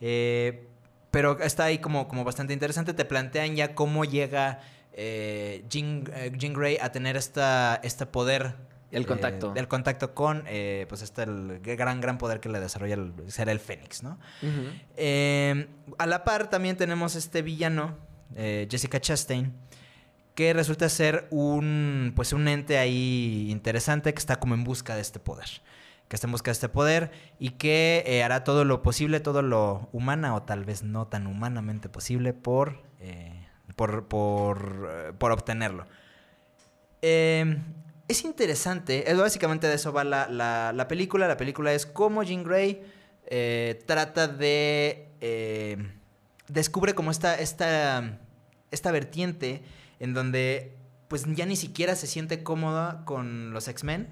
Eh, 0.00 0.68
pero 1.10 1.40
está 1.40 1.64
ahí 1.64 1.78
como, 1.78 2.06
como 2.06 2.22
bastante 2.22 2.52
interesante. 2.52 2.94
Te 2.94 3.04
plantean 3.04 3.56
ya 3.56 3.74
cómo 3.74 4.04
llega 4.04 4.60
eh, 4.92 5.64
Jean, 5.68 6.04
eh, 6.14 6.30
Jean 6.36 6.52
Grey 6.52 6.78
a 6.80 6.92
tener 6.92 7.16
esta, 7.16 7.80
este 7.82 8.06
poder. 8.06 8.54
El 8.90 9.02
eh, 9.02 9.06
contacto. 9.06 9.52
el 9.54 9.68
contacto 9.68 10.14
con, 10.14 10.44
eh, 10.46 10.86
pues 10.88 11.02
este 11.02 11.24
el 11.24 11.60
gran, 11.60 12.00
gran 12.00 12.18
poder 12.18 12.40
que 12.40 12.48
le 12.48 12.60
desarrolla 12.60 12.94
el, 12.94 13.12
será 13.28 13.52
el 13.52 13.60
Fénix, 13.60 14.02
¿no? 14.02 14.18
Eh, 14.96 15.68
a 15.98 16.06
la 16.06 16.24
par 16.24 16.48
también 16.48 16.76
tenemos 16.76 17.14
este 17.16 17.42
villano, 17.42 17.96
Jessica 18.34 19.00
Chastain, 19.00 19.52
que 20.34 20.52
resulta 20.52 20.88
ser 20.88 21.26
un, 21.30 22.12
pues 22.14 22.32
un 22.32 22.46
ente 22.46 22.78
ahí 22.78 23.48
interesante 23.50 24.12
que 24.12 24.18
está 24.18 24.36
como 24.36 24.54
en 24.54 24.64
busca 24.64 24.94
de 24.94 25.00
este 25.00 25.18
poder. 25.18 25.48
Que 26.08 26.16
está 26.16 26.26
en 26.26 26.32
busca 26.32 26.50
de 26.50 26.52
este 26.52 26.68
poder 26.70 27.10
y 27.38 27.50
que 27.50 28.22
hará 28.24 28.42
todo 28.44 28.64
lo 28.64 28.80
posible, 28.82 29.20
todo 29.20 29.42
lo 29.42 29.90
humana 29.92 30.34
o 30.34 30.42
tal 30.42 30.64
vez 30.64 30.82
no 30.82 31.06
tan 31.06 31.26
humanamente 31.26 31.90
posible 31.90 32.32
por, 32.32 32.82
por, 33.76 34.08
por, 34.08 35.14
por 35.18 35.32
obtenerlo. 35.32 35.86
Eh, 37.02 37.58
es 38.08 38.24
interesante, 38.24 39.10
es 39.10 39.16
básicamente 39.18 39.66
de 39.66 39.74
eso 39.74 39.92
va 39.92 40.02
la, 40.04 40.28
la- 40.28 40.72
la 40.72 40.88
película. 40.88 41.28
La 41.28 41.36
película 41.36 41.72
es 41.72 41.86
cómo 41.86 42.22
Jean 42.22 42.42
Grey 42.42 42.82
eh, 43.26 43.82
trata 43.86 44.26
de... 44.28 45.08
eh, 45.20 45.76
descubre 46.48 46.94
como 46.94 47.10
esta, 47.10 47.34
esta, 47.38 48.18
esta 48.70 48.90
vertiente 48.90 49.62
en 50.00 50.14
donde 50.14 50.74
pues 51.08 51.24
ya 51.26 51.46
ni 51.46 51.56
siquiera 51.56 51.94
se 51.96 52.06
siente 52.06 52.42
cómoda 52.42 53.04
con 53.06 53.52
los 53.52 53.66
X-Men, 53.68 54.08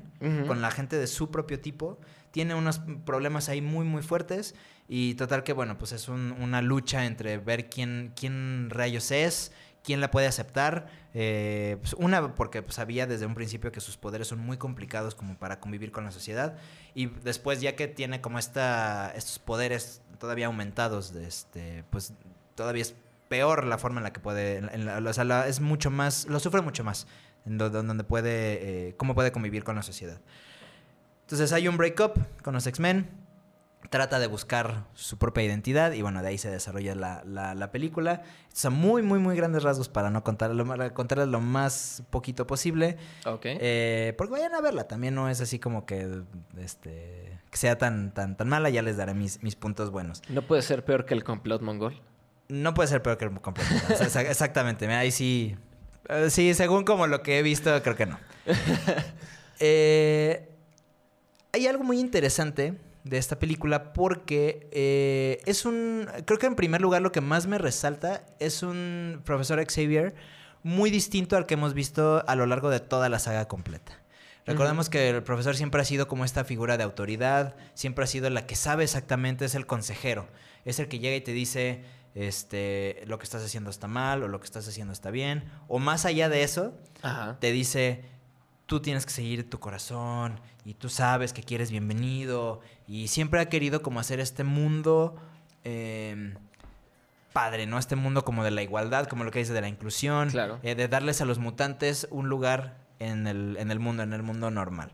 con 0.47 0.63
la 0.63 0.71
gente 0.71 0.97
de 0.99 1.07
su 1.07 1.31
propio 1.31 1.61
tipo. 1.61 1.99
Tiene 2.31 2.55
unos 2.55 2.81
problemas 3.05 3.49
ahí 3.51 3.61
muy, 3.61 3.85
muy 3.85 4.03
fuertes. 4.03 4.55
Y 4.89 5.15
total 5.15 5.43
que, 5.43 5.53
bueno, 5.53 5.77
pues 5.79 5.93
es 5.93 6.09
un- 6.09 6.33
una 6.41 6.63
lucha 6.63 7.05
entre 7.07 7.37
ver 7.39 7.69
quién, 7.69 8.13
quién 8.17 8.69
rayos 8.71 9.11
es, 9.11 9.53
quién 9.87 10.03
la 10.03 10.11
puede 10.11 10.27
aceptar. 10.27 10.89
Eh, 11.15 11.79
pues 11.81 11.95
una, 11.95 12.35
porque 12.35 12.61
pues, 12.61 12.75
sabía 12.75 13.07
desde 13.07 13.25
un 13.25 13.35
principio 13.35 13.73
que 13.73 13.81
sus 13.81 13.97
poderes 13.97 14.27
son 14.29 14.41
muy 14.41 14.59
complicados 14.59 15.15
como 15.15 15.39
para 15.39 15.61
convivir 15.61 15.93
con 15.93 16.05
la 16.05 16.11
sociedad. 16.11 16.57
Y 16.95 17.07
después, 17.07 17.63
ya 17.63 17.75
que 17.77 17.89
tiene 17.89 18.21
como 18.21 18.39
esta, 18.39 19.13
estos 19.17 19.39
poderes 19.39 20.03
todavía 20.19 20.47
aumentados, 20.47 21.15
este, 21.15 21.85
pues 21.91 22.13
todavía 22.55 22.83
es 22.83 22.95
peor 23.29 23.65
la 23.65 23.79
forma 23.79 24.01
en 24.01 24.05
la 24.05 24.13
que 24.13 24.21
puede, 24.21 24.63
o 24.63 25.13
sea, 25.13 25.47
es 25.47 25.61
mucho 25.61 25.91
más, 25.91 26.27
lo 26.27 26.39
sufre 26.41 26.61
mucho 26.63 26.85
más, 26.85 27.07
en 27.45 27.59
do- 27.59 27.71
donde 27.71 28.05
puede, 28.05 28.89
eh, 28.89 28.95
cómo 28.97 29.15
puede 29.15 29.33
convivir 29.33 29.65
con 29.65 29.77
la 29.77 29.83
sociedad. 29.83 30.21
Entonces 31.23 31.53
hay 31.53 31.67
un 31.69 31.77
breakup 31.77 32.19
con 32.43 32.55
los 32.55 32.67
X-Men, 32.67 33.09
trata 33.91 34.19
de 34.19 34.27
buscar 34.27 34.85
su 34.95 35.17
propia 35.19 35.45
identidad 35.45 35.93
y 35.93 36.03
bueno, 36.03 36.23
de 36.23 36.29
ahí 36.29 36.39
se 36.39 36.51
desarrolla 36.51 36.95
la, 36.95 37.23
la- 37.25 37.55
la 37.55 37.71
película. 37.71 38.23
Son 38.53 38.73
muy, 38.73 39.03
muy, 39.03 39.19
muy 39.19 39.37
grandes 39.37 39.63
rasgos 39.63 39.89
para 39.89 40.11
no 40.11 40.25
contarles 40.25 40.57
lo, 40.57 40.67
para 40.67 40.93
contarles 40.95 41.29
lo 41.29 41.41
más 41.41 42.03
poquito 42.11 42.47
posible. 42.47 42.97
Ok. 43.27 43.43
Eh, 43.47 44.15
porque 44.19 44.33
vayan 44.33 44.55
a 44.55 44.61
verla, 44.61 44.89
también 44.89 45.15
no 45.15 45.29
es 45.29 45.41
así 45.41 45.59
como 45.59 45.87
que, 45.87 46.23
este, 46.59 47.39
que 47.51 47.57
sea 47.57 47.79
tan, 47.79 48.13
tan, 48.13 48.37
tan 48.37 48.49
mala, 48.49 48.71
ya 48.71 48.83
les 48.83 48.97
daré 48.97 49.15
mis, 49.15 49.43
mis 49.43 49.57
puntos 49.57 49.91
buenos. 49.91 50.23
¿No 50.29 50.43
puede 50.43 50.63
ser 50.63 50.85
peor 50.85 51.05
que 51.07 51.15
el 51.15 51.23
complot 51.25 51.63
mongol? 51.63 52.01
No 52.49 52.75
puede 52.75 52.89
ser 52.89 53.03
peor 53.03 53.19
que 53.19 53.25
el. 53.27 53.31
O 53.37 53.97
sea, 53.97 54.07
exa- 54.07 54.29
exactamente. 54.31 54.87
Ahí 54.87 55.11
sí. 55.11 55.57
eh, 56.09 56.31
sí, 56.31 56.55
según 56.55 56.85
como 56.85 57.07
lo 57.07 57.23
que 57.23 57.39
he 57.39 57.43
visto, 57.43 57.83
creo 57.83 57.97
que 57.97 58.07
no. 58.07 58.19
Eh, 59.59 60.49
hay 61.53 61.67
algo 61.67 61.83
muy 61.83 61.99
interesante 61.99 62.75
de 63.09 63.19
esta 63.19 63.39
película 63.39 63.93
porque 63.93 64.69
eh, 64.73 65.41
es 65.47 65.65
un. 65.65 66.09
Creo 66.25 66.39
que 66.39 66.47
en 66.47 66.57
primer 66.57 66.81
lugar 66.81 67.03
lo 67.03 67.13
que 67.13 67.21
más 67.21 67.47
me 67.47 67.59
resalta 67.59 68.25
es 68.39 68.63
un 68.63 69.23
profesor 69.25 69.65
Xavier 69.65 70.15
muy 70.63 70.91
distinto 70.91 71.37
al 71.37 71.47
que 71.47 71.55
hemos 71.55 71.75
visto 71.75 72.25
a 72.27 72.35
lo 72.35 72.47
largo 72.47 72.71
de 72.71 72.81
toda 72.81 73.09
la 73.09 73.19
saga 73.19 73.47
completa. 73.47 74.03
Recordemos 74.47 74.89
que 74.89 75.11
el 75.11 75.23
profesor 75.25 75.57
siempre 75.57 75.81
ha 75.81 75.85
sido 75.85 76.07
como 76.07 76.25
esta 76.25 76.45
figura 76.45 76.77
de 76.77 76.85
autoridad, 76.85 77.57
siempre 77.75 78.05
ha 78.05 78.07
sido 78.07 78.31
la 78.31 78.47
que 78.47 78.55
sabe 78.55 78.85
exactamente, 78.85 79.45
es 79.45 79.57
el 79.57 79.67
consejero, 79.67 80.29
es 80.65 80.79
el 80.79 80.87
que 80.87 81.01
llega 81.01 81.17
y 81.17 81.21
te 81.21 81.33
dice, 81.33 81.83
este, 82.15 83.03
lo 83.07 83.19
que 83.19 83.25
estás 83.25 83.45
haciendo 83.45 83.71
está 83.71 83.89
mal 83.89 84.23
o 84.23 84.29
lo 84.29 84.39
que 84.39 84.45
estás 84.45 84.69
haciendo 84.69 84.93
está 84.93 85.11
bien, 85.11 85.51
o 85.67 85.81
más 85.81 86.05
allá 86.05 86.29
de 86.29 86.45
eso, 86.45 86.79
Ajá. 87.03 87.39
te 87.41 87.51
dice, 87.51 88.05
tú 88.67 88.81
tienes 88.81 89.07
que 89.07 89.13
seguir 89.13 89.49
tu 89.49 89.59
corazón 89.61 90.41
y 90.65 90.75
tú 90.75 90.89
sabes 90.89 91.33
que 91.33 91.43
quieres 91.43 91.71
bienvenido 91.71 92.61
y 92.89 93.09
siempre 93.09 93.41
ha 93.41 93.49
querido 93.49 93.81
como 93.83 94.01
hacer 94.01 94.21
este 94.21 94.45
mundo 94.45 95.15
eh, 95.65 96.35
padre, 97.33 97.67
¿no? 97.67 97.79
Este 97.79 97.97
mundo 97.97 98.25
como 98.25 98.43
de 98.45 98.51
la 98.51 98.63
igualdad, 98.63 99.07
como 99.07 99.25
lo 99.25 99.31
que 99.31 99.39
dice 99.41 99.53
de 99.53 99.61
la 99.61 99.69
inclusión, 99.69 100.31
Claro. 100.31 100.59
eh, 100.63 100.75
de 100.75 100.89
darles 100.89 101.21
a 101.21 101.25
los 101.25 101.39
mutantes 101.39 102.09
un 102.11 102.29
lugar 102.29 102.77
en 102.99 103.27
el, 103.27 103.57
en 103.59 103.71
el 103.71 103.79
mundo, 103.79 104.03
en 104.03 104.13
el 104.13 104.23
mundo 104.23 104.51
normal. 104.51 104.93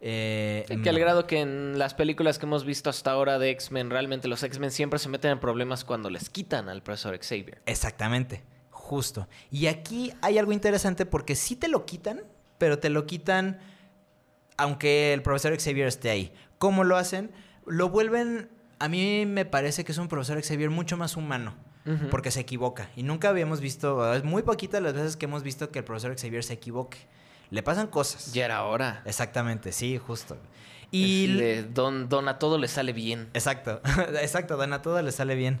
Eh, 0.00 0.66
que 0.82 0.90
al 0.90 0.98
grado 0.98 1.26
que 1.26 1.40
en 1.40 1.78
las 1.78 1.94
películas 1.94 2.38
que 2.38 2.44
hemos 2.46 2.64
visto 2.64 2.90
hasta 2.90 3.12
ahora 3.12 3.38
de 3.38 3.50
X-Men, 3.50 3.88
realmente 3.90 4.28
los 4.28 4.42
X-Men 4.42 4.70
siempre 4.70 4.98
se 4.98 5.08
meten 5.08 5.30
en 5.32 5.40
problemas 5.40 5.84
cuando 5.84 6.10
les 6.10 6.28
quitan 6.28 6.68
al 6.68 6.82
profesor 6.82 7.18
Xavier. 7.18 7.62
Exactamente, 7.66 8.42
justo. 8.70 9.26
Y 9.50 9.68
aquí 9.68 10.12
hay 10.20 10.36
algo 10.38 10.52
interesante 10.52 11.06
porque 11.06 11.34
sí 11.34 11.56
te 11.56 11.68
lo 11.68 11.86
quitan, 11.86 12.20
pero 12.58 12.78
te 12.78 12.90
lo 12.90 13.06
quitan 13.06 13.58
aunque 14.56 15.12
el 15.12 15.22
profesor 15.22 15.56
Xavier 15.58 15.86
esté 15.86 16.10
ahí. 16.10 16.32
¿Cómo 16.58 16.84
lo 16.84 16.96
hacen? 16.96 17.30
Lo 17.66 17.88
vuelven, 17.88 18.48
a 18.78 18.88
mí 18.88 19.26
me 19.26 19.44
parece 19.44 19.84
que 19.84 19.92
es 19.92 19.98
un 19.98 20.08
profesor 20.08 20.42
Xavier 20.42 20.70
mucho 20.70 20.96
más 20.96 21.16
humano. 21.16 21.54
Porque 22.10 22.32
se 22.32 22.40
equivoca. 22.40 22.90
Y 22.96 23.04
nunca 23.04 23.28
habíamos 23.28 23.60
visto, 23.60 24.12
es 24.12 24.24
muy 24.24 24.42
poquitas 24.42 24.82
las 24.82 24.92
veces 24.92 25.16
que 25.16 25.26
hemos 25.26 25.44
visto 25.44 25.70
que 25.70 25.78
el 25.78 25.84
profesor 25.84 26.18
Xavier 26.18 26.42
se 26.42 26.54
equivoque. 26.54 26.98
Le 27.50 27.62
pasan 27.62 27.86
cosas. 27.86 28.32
Ya 28.32 28.44
era 28.44 28.64
hora. 28.64 29.02
Exactamente, 29.04 29.70
sí, 29.70 29.96
justo. 29.96 30.36
Y 30.90 31.62
don, 31.74 32.08
don 32.08 32.26
a 32.26 32.40
todo 32.40 32.58
le 32.58 32.66
sale 32.66 32.92
bien. 32.92 33.28
Exacto, 33.34 33.80
exacto, 34.20 34.56
Dan, 34.56 34.72
a 34.72 34.82
todo 34.82 35.00
le 35.00 35.12
sale 35.12 35.36
bien. 35.36 35.60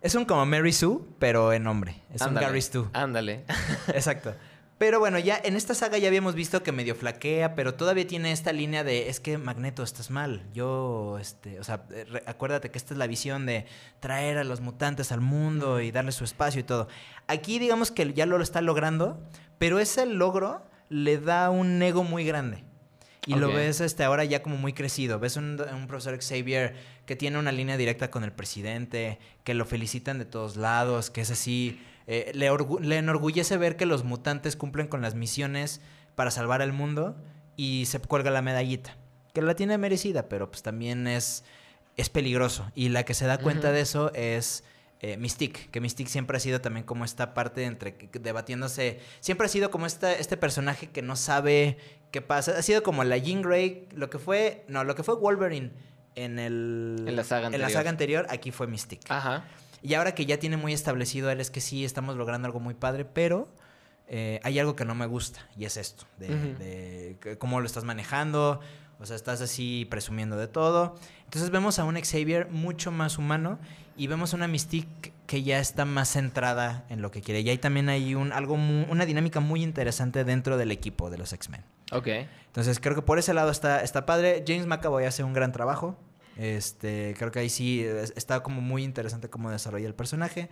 Es 0.00 0.14
un 0.14 0.24
como 0.24 0.46
Mary 0.46 0.72
Sue, 0.72 1.00
pero 1.18 1.52
en 1.52 1.66
hombre. 1.66 2.00
Es 2.14 2.22
Ándale, 2.22 2.46
un 2.46 2.50
Gary 2.50 2.62
Stu. 2.62 2.88
Ándale. 2.94 3.44
Exacto. 3.88 4.34
Pero 4.78 5.00
bueno, 5.00 5.18
ya 5.18 5.40
en 5.42 5.56
esta 5.56 5.74
saga 5.74 5.98
ya 5.98 6.06
habíamos 6.06 6.36
visto 6.36 6.62
que 6.62 6.70
medio 6.70 6.94
flaquea, 6.94 7.56
pero 7.56 7.74
todavía 7.74 8.06
tiene 8.06 8.30
esta 8.30 8.52
línea 8.52 8.84
de 8.84 9.08
es 9.08 9.18
que 9.18 9.36
Magneto 9.36 9.82
estás 9.82 10.10
mal. 10.10 10.46
Yo, 10.54 11.18
este, 11.20 11.58
o 11.58 11.64
sea, 11.64 11.84
eh, 11.90 12.22
acuérdate 12.26 12.70
que 12.70 12.78
esta 12.78 12.94
es 12.94 12.98
la 12.98 13.08
visión 13.08 13.44
de 13.44 13.66
traer 13.98 14.38
a 14.38 14.44
los 14.44 14.60
mutantes 14.60 15.10
al 15.10 15.20
mundo 15.20 15.80
y 15.80 15.90
darles 15.90 16.14
su 16.14 16.22
espacio 16.22 16.60
y 16.60 16.64
todo. 16.64 16.86
Aquí 17.26 17.58
digamos 17.58 17.90
que 17.90 18.12
ya 18.14 18.24
lo 18.24 18.40
está 18.40 18.60
logrando, 18.60 19.20
pero 19.58 19.80
ese 19.80 20.06
logro 20.06 20.64
le 20.88 21.18
da 21.18 21.50
un 21.50 21.82
ego 21.82 22.04
muy 22.04 22.24
grande. 22.24 22.62
Y 23.26 23.34
lo 23.34 23.52
ves 23.52 23.82
este, 23.82 24.04
ahora 24.04 24.24
ya 24.24 24.42
como 24.42 24.56
muy 24.56 24.72
crecido. 24.72 25.18
Ves 25.18 25.36
un, 25.36 25.60
un 25.60 25.86
profesor 25.86 26.18
Xavier 26.18 26.76
que 27.04 27.14
tiene 27.14 27.38
una 27.38 27.52
línea 27.52 27.76
directa 27.76 28.10
con 28.10 28.24
el 28.24 28.32
presidente, 28.32 29.18
que 29.44 29.52
lo 29.52 29.66
felicitan 29.66 30.18
de 30.18 30.24
todos 30.24 30.56
lados, 30.56 31.10
que 31.10 31.20
es 31.20 31.30
así. 31.30 31.78
Eh, 32.10 32.32
le, 32.34 32.50
le 32.80 32.96
enorgullece 32.96 33.58
ver 33.58 33.76
que 33.76 33.84
los 33.86 34.02
mutantes 34.02 34.56
cumplen 34.56 34.88
con 34.88 35.02
las 35.02 35.14
misiones 35.14 35.82
para 36.14 36.30
salvar 36.30 36.62
al 36.62 36.72
mundo 36.72 37.14
y 37.54 37.84
se 37.86 38.00
cuelga 38.00 38.30
la 38.30 38.40
medallita. 38.42 38.96
Que 39.34 39.42
la 39.42 39.54
tiene 39.54 39.76
merecida, 39.76 40.28
pero 40.28 40.50
pues 40.50 40.62
también 40.62 41.06
es, 41.06 41.44
es 41.98 42.08
peligroso. 42.08 42.72
Y 42.74 42.88
la 42.88 43.04
que 43.04 43.12
se 43.12 43.26
da 43.26 43.36
cuenta 43.38 43.72
de 43.72 43.82
eso 43.82 44.10
es 44.14 44.64
eh, 45.00 45.18
Mystique, 45.18 45.68
que 45.70 45.80
Mystique 45.82 46.10
siempre 46.10 46.38
ha 46.38 46.40
sido 46.40 46.62
también 46.62 46.86
como 46.86 47.04
esta 47.04 47.34
parte 47.34 47.64
entre 47.64 47.94
debatiéndose, 48.12 49.00
siempre 49.20 49.44
ha 49.46 49.48
sido 49.50 49.70
como 49.70 49.84
esta, 49.86 50.12
este 50.12 50.36
personaje 50.36 50.88
que 50.88 51.02
no 51.02 51.14
sabe 51.14 51.76
qué 52.10 52.22
pasa, 52.22 52.58
ha 52.58 52.62
sido 52.62 52.82
como 52.82 53.04
la 53.04 53.18
Jean 53.18 53.42
Grey, 53.42 53.86
lo 53.92 54.08
que 54.10 54.18
fue, 54.18 54.64
no, 54.66 54.82
lo 54.82 54.94
que 54.94 55.02
fue 55.02 55.14
Wolverine 55.14 55.70
en 56.14 56.38
el 56.38 57.04
En 57.06 57.14
la 57.14 57.22
saga 57.22 57.46
en 57.46 57.52
la 57.52 57.56
anterior. 57.58 57.70
saga 57.70 57.90
anterior, 57.90 58.26
aquí 58.30 58.50
fue 58.50 58.66
Mystique. 58.66 59.06
Ajá. 59.12 59.44
Y 59.82 59.94
ahora 59.94 60.14
que 60.14 60.26
ya 60.26 60.38
tiene 60.38 60.56
muy 60.56 60.72
establecido 60.72 61.30
él 61.30 61.40
es 61.40 61.50
que 61.50 61.60
sí 61.60 61.84
estamos 61.84 62.16
logrando 62.16 62.46
algo 62.46 62.60
muy 62.60 62.74
padre, 62.74 63.04
pero 63.04 63.48
eh, 64.08 64.40
hay 64.42 64.58
algo 64.58 64.74
que 64.74 64.84
no 64.84 64.94
me 64.94 65.06
gusta 65.06 65.40
y 65.56 65.64
es 65.66 65.76
esto, 65.76 66.04
de, 66.18 67.36
cómo 67.38 67.60
lo 67.60 67.66
estás 67.66 67.84
manejando, 67.84 68.60
o 69.00 69.06
sea, 69.06 69.14
estás 69.16 69.40
así 69.40 69.86
presumiendo 69.90 70.36
de 70.36 70.48
todo. 70.48 70.96
Entonces 71.24 71.50
vemos 71.50 71.78
a 71.78 71.84
un 71.84 72.00
Xavier 72.00 72.48
mucho 72.50 72.90
más 72.90 73.18
humano 73.18 73.58
y 73.96 74.06
vemos 74.06 74.32
a 74.32 74.36
una 74.36 74.48
Mystique 74.48 75.12
que 75.26 75.42
ya 75.42 75.58
está 75.60 75.84
más 75.84 76.08
centrada 76.10 76.84
en 76.88 77.02
lo 77.02 77.10
que 77.10 77.20
quiere. 77.20 77.40
Y 77.42 77.48
ahí 77.50 77.58
también 77.58 77.88
hay 77.90 78.14
un, 78.14 78.32
algo 78.32 78.56
mu- 78.56 78.86
una 78.90 79.04
dinámica 79.04 79.40
muy 79.40 79.62
interesante 79.62 80.24
dentro 80.24 80.56
del 80.56 80.72
equipo 80.72 81.10
de 81.10 81.18
los 81.18 81.32
X-Men. 81.32 81.62
Ok. 81.92 82.08
Entonces 82.46 82.80
creo 82.80 82.94
que 82.94 83.02
por 83.02 83.18
ese 83.18 83.34
lado 83.34 83.50
está, 83.50 83.82
está 83.82 84.06
padre. 84.06 84.42
James 84.46 84.66
McAvoy 84.66 85.04
hace 85.04 85.22
un 85.22 85.32
gran 85.34 85.52
trabajo. 85.52 85.96
Este, 86.38 87.14
creo 87.18 87.30
que 87.32 87.40
ahí 87.40 87.50
sí 87.50 87.82
es- 87.84 88.12
está 88.16 88.40
como 88.42 88.60
muy 88.62 88.84
interesante 88.84 89.28
cómo 89.28 89.50
desarrolla 89.50 89.86
el 89.86 89.94
personaje. 89.94 90.48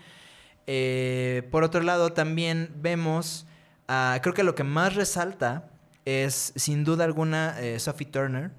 Eh, 0.66 1.46
por 1.50 1.62
otro 1.64 1.80
lado, 1.82 2.12
también 2.12 2.70
vemos, 2.76 3.46
a- 3.88 4.18
creo 4.22 4.34
que 4.34 4.42
lo 4.42 4.54
que 4.54 4.64
más 4.64 4.94
resalta 4.96 5.70
es 6.04 6.52
sin 6.56 6.84
duda 6.84 7.04
alguna 7.04 7.56
eh, 7.60 7.78
Sophie 7.78 8.06
Turner. 8.08 8.50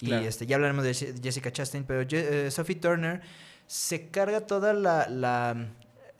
Y 0.00 0.06
Claro. 0.06 0.26
este, 0.26 0.46
ya 0.46 0.56
hablaremos 0.56 0.82
de 0.84 0.90
Je- 0.90 1.22
Jessica 1.22 1.52
Chastain, 1.52 1.84
pero 1.84 2.02
Je- 2.02 2.46
eh, 2.46 2.50
Sophie 2.50 2.74
Turner 2.76 3.20
se 3.68 4.08
carga 4.08 4.40
toda 4.40 4.72
la, 4.72 5.08
la- 5.08 5.68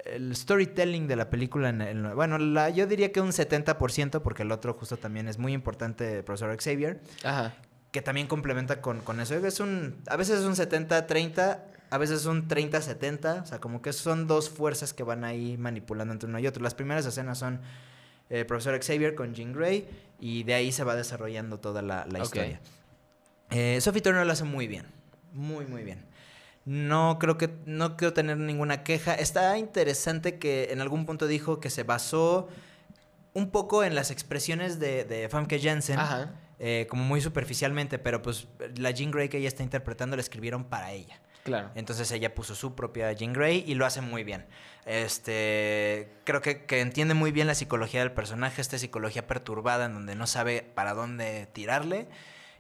el 0.05 0.35
storytelling 0.37 1.09
de 1.09 1.17
la 1.17 1.29
película. 1.31 1.69
En, 1.71 1.81
en- 1.83 2.15
bueno, 2.15 2.39
la, 2.39 2.71
yo 2.71 2.87
diría 2.87 3.11
que 3.11 3.21
un 3.21 3.33
70%, 3.33 4.23
porque 4.23 4.43
el 4.45 4.53
otro 4.53 4.73
justo 4.75 4.97
también 4.97 5.27
es 5.27 5.39
muy 5.39 5.53
importante, 5.53 6.19
el 6.19 6.25
profesor 6.25 6.57
Xavier 6.57 7.01
Ajá. 7.25 7.55
Que 7.93 8.01
también 8.01 8.27
complementa 8.27 8.81
con, 8.81 9.01
con 9.01 9.21
eso. 9.21 9.35
Es 9.35 9.61
un, 9.61 10.03
a 10.09 10.17
veces 10.17 10.41
es 10.41 10.47
un 10.47 10.55
70-30, 10.55 11.59
a 11.91 11.99
veces 11.99 12.23
es 12.23 12.27
un 12.27 12.49
30-70, 12.49 13.43
o 13.43 13.47
sea, 13.47 13.61
como 13.61 13.83
que 13.83 13.93
son 13.93 14.27
dos 14.27 14.49
fuerzas 14.49 14.95
que 14.95 15.03
van 15.03 15.25
ahí 15.25 15.59
manipulando 15.59 16.13
entre 16.13 16.29
uno 16.29 16.39
y 16.39 16.47
otro. 16.47 16.63
Las 16.63 16.75
primeras 16.75 17.05
escenas 17.05 17.39
son 17.39 17.61
eh, 18.31 18.47
Profesor 18.47 18.83
Xavier 18.83 19.15
con 19.15 19.35
Jean 19.35 19.53
Grey 19.53 19.87
y 20.19 20.43
de 20.45 20.55
ahí 20.55 20.73
se 20.73 20.85
va 20.85 20.97
desarrollando 20.97 21.61
toda 21.61 21.83
la, 21.83 22.07
la 22.11 22.21
historia. 22.21 22.61
Eh, 23.51 23.79
Sophie 23.83 24.01
Turner 24.01 24.25
lo 24.25 24.33
hace 24.33 24.45
muy 24.45 24.67
bien, 24.67 24.87
muy, 25.35 25.67
muy 25.67 25.83
bien. 25.85 26.07
No 26.65 27.19
creo 27.21 27.37
que 27.37 27.51
no 27.67 27.99
quiero 27.99 28.15
tener 28.15 28.39
ninguna 28.39 28.85
queja. 28.85 29.15
Está 29.15 29.59
interesante 29.59 30.39
que 30.39 30.73
en 30.73 30.81
algún 30.81 31.05
punto 31.05 31.27
dijo 31.27 31.61
que 31.61 31.69
se 31.69 31.83
basó 31.83 32.49
un 33.35 33.51
poco 33.51 33.85
en 33.85 33.95
las 33.95 34.11
expresiones 34.11 34.79
de, 34.79 35.05
de 35.05 35.29
Famke 35.29 35.61
Janssen 35.61 35.99
Ajá. 35.99 36.31
Eh, 36.59 36.87
como 36.89 37.05
muy 37.05 37.21
superficialmente, 37.21 37.99
pero 37.99 38.23
pues 38.23 38.47
la 38.77 38.91
Jean 38.91 39.11
Grey 39.11 39.29
que 39.29 39.39
ella 39.39 39.49
está 39.49 39.63
interpretando 39.63 40.17
la 40.17 40.23
escribieron 40.23 40.65
para 40.65 40.93
ella. 40.93 41.21
Claro. 41.45 41.71
Entonces 41.75 42.11
ella 42.13 42.35
puso 42.35 42.55
su 42.55 42.75
propia 42.75 43.11
Jean 43.13 43.33
Grey 43.33 43.65
y 43.67 43.75
lo 43.75 43.85
hace 43.85 44.01
muy 44.01 44.23
bien. 44.23 44.47
Este, 44.87 46.09
creo 46.25 46.41
que, 46.41 46.65
que 46.65 46.81
entiende 46.81 47.15
muy 47.15 47.33
bien 47.33 47.47
la 47.47 47.55
psicología 47.55 48.01
del 48.01 48.13
personaje, 48.13 48.61
esta 48.61 48.79
psicología 48.79 49.27
perturbada 49.27 49.87
en 49.87 49.95
donde 49.95 50.15
no 50.15 50.27
sabe 50.27 50.63
para 50.63 50.95
dónde 50.95 51.49
tirarle. 51.53 52.07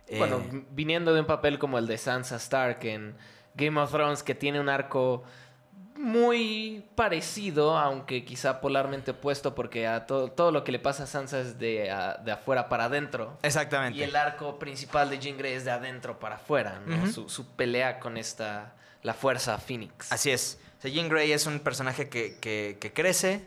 Eh, 0.08 0.18
Bueno, 0.18 0.42
viniendo 0.70 1.14
de 1.14 1.20
un 1.20 1.26
papel 1.26 1.58
como 1.58 1.78
el 1.78 1.86
de 1.86 1.96
Sansa 1.96 2.36
Stark 2.36 2.84
en 2.84 3.14
Game 3.54 3.80
of 3.80 3.92
Thrones, 3.92 4.22
que 4.22 4.34
tiene 4.34 4.58
un 4.60 4.68
arco 4.68 5.22
muy 5.96 6.84
parecido, 6.94 7.76
aunque 7.78 8.24
quizá 8.24 8.60
polarmente 8.60 9.12
opuesto, 9.12 9.54
porque 9.54 9.86
a 9.86 10.06
to- 10.06 10.30
todo 10.30 10.50
lo 10.50 10.64
que 10.64 10.72
le 10.72 10.78
pasa 10.78 11.04
a 11.04 11.06
Sansa 11.06 11.40
es 11.40 11.58
de, 11.58 11.90
a- 11.90 12.14
de 12.14 12.32
afuera 12.32 12.68
para 12.68 12.84
adentro. 12.84 13.38
exactamente. 13.42 13.98
Y 13.98 14.02
el 14.02 14.16
arco 14.16 14.58
principal 14.58 15.10
de 15.10 15.18
Jean 15.18 15.36
Grey 15.38 15.54
es 15.54 15.64
de 15.64 15.70
adentro 15.70 16.18
para 16.18 16.36
afuera, 16.36 16.80
¿no? 16.86 17.06
Su, 17.10 17.28
su 17.28 17.46
pelea 17.54 17.98
con 18.00 18.16
esta, 18.16 18.72
la 19.02 19.14
fuerza 19.14 19.58
Phoenix. 19.58 20.10
Así 20.12 20.30
es. 20.30 20.58
O 20.78 20.82
sea, 20.82 20.90
Jean 20.90 21.08
Grey 21.08 21.32
es 21.32 21.46
un 21.46 21.60
personaje 21.60 22.08
que, 22.08 22.38
que- 22.40 22.78
que 22.80 22.92
crece, 22.92 23.46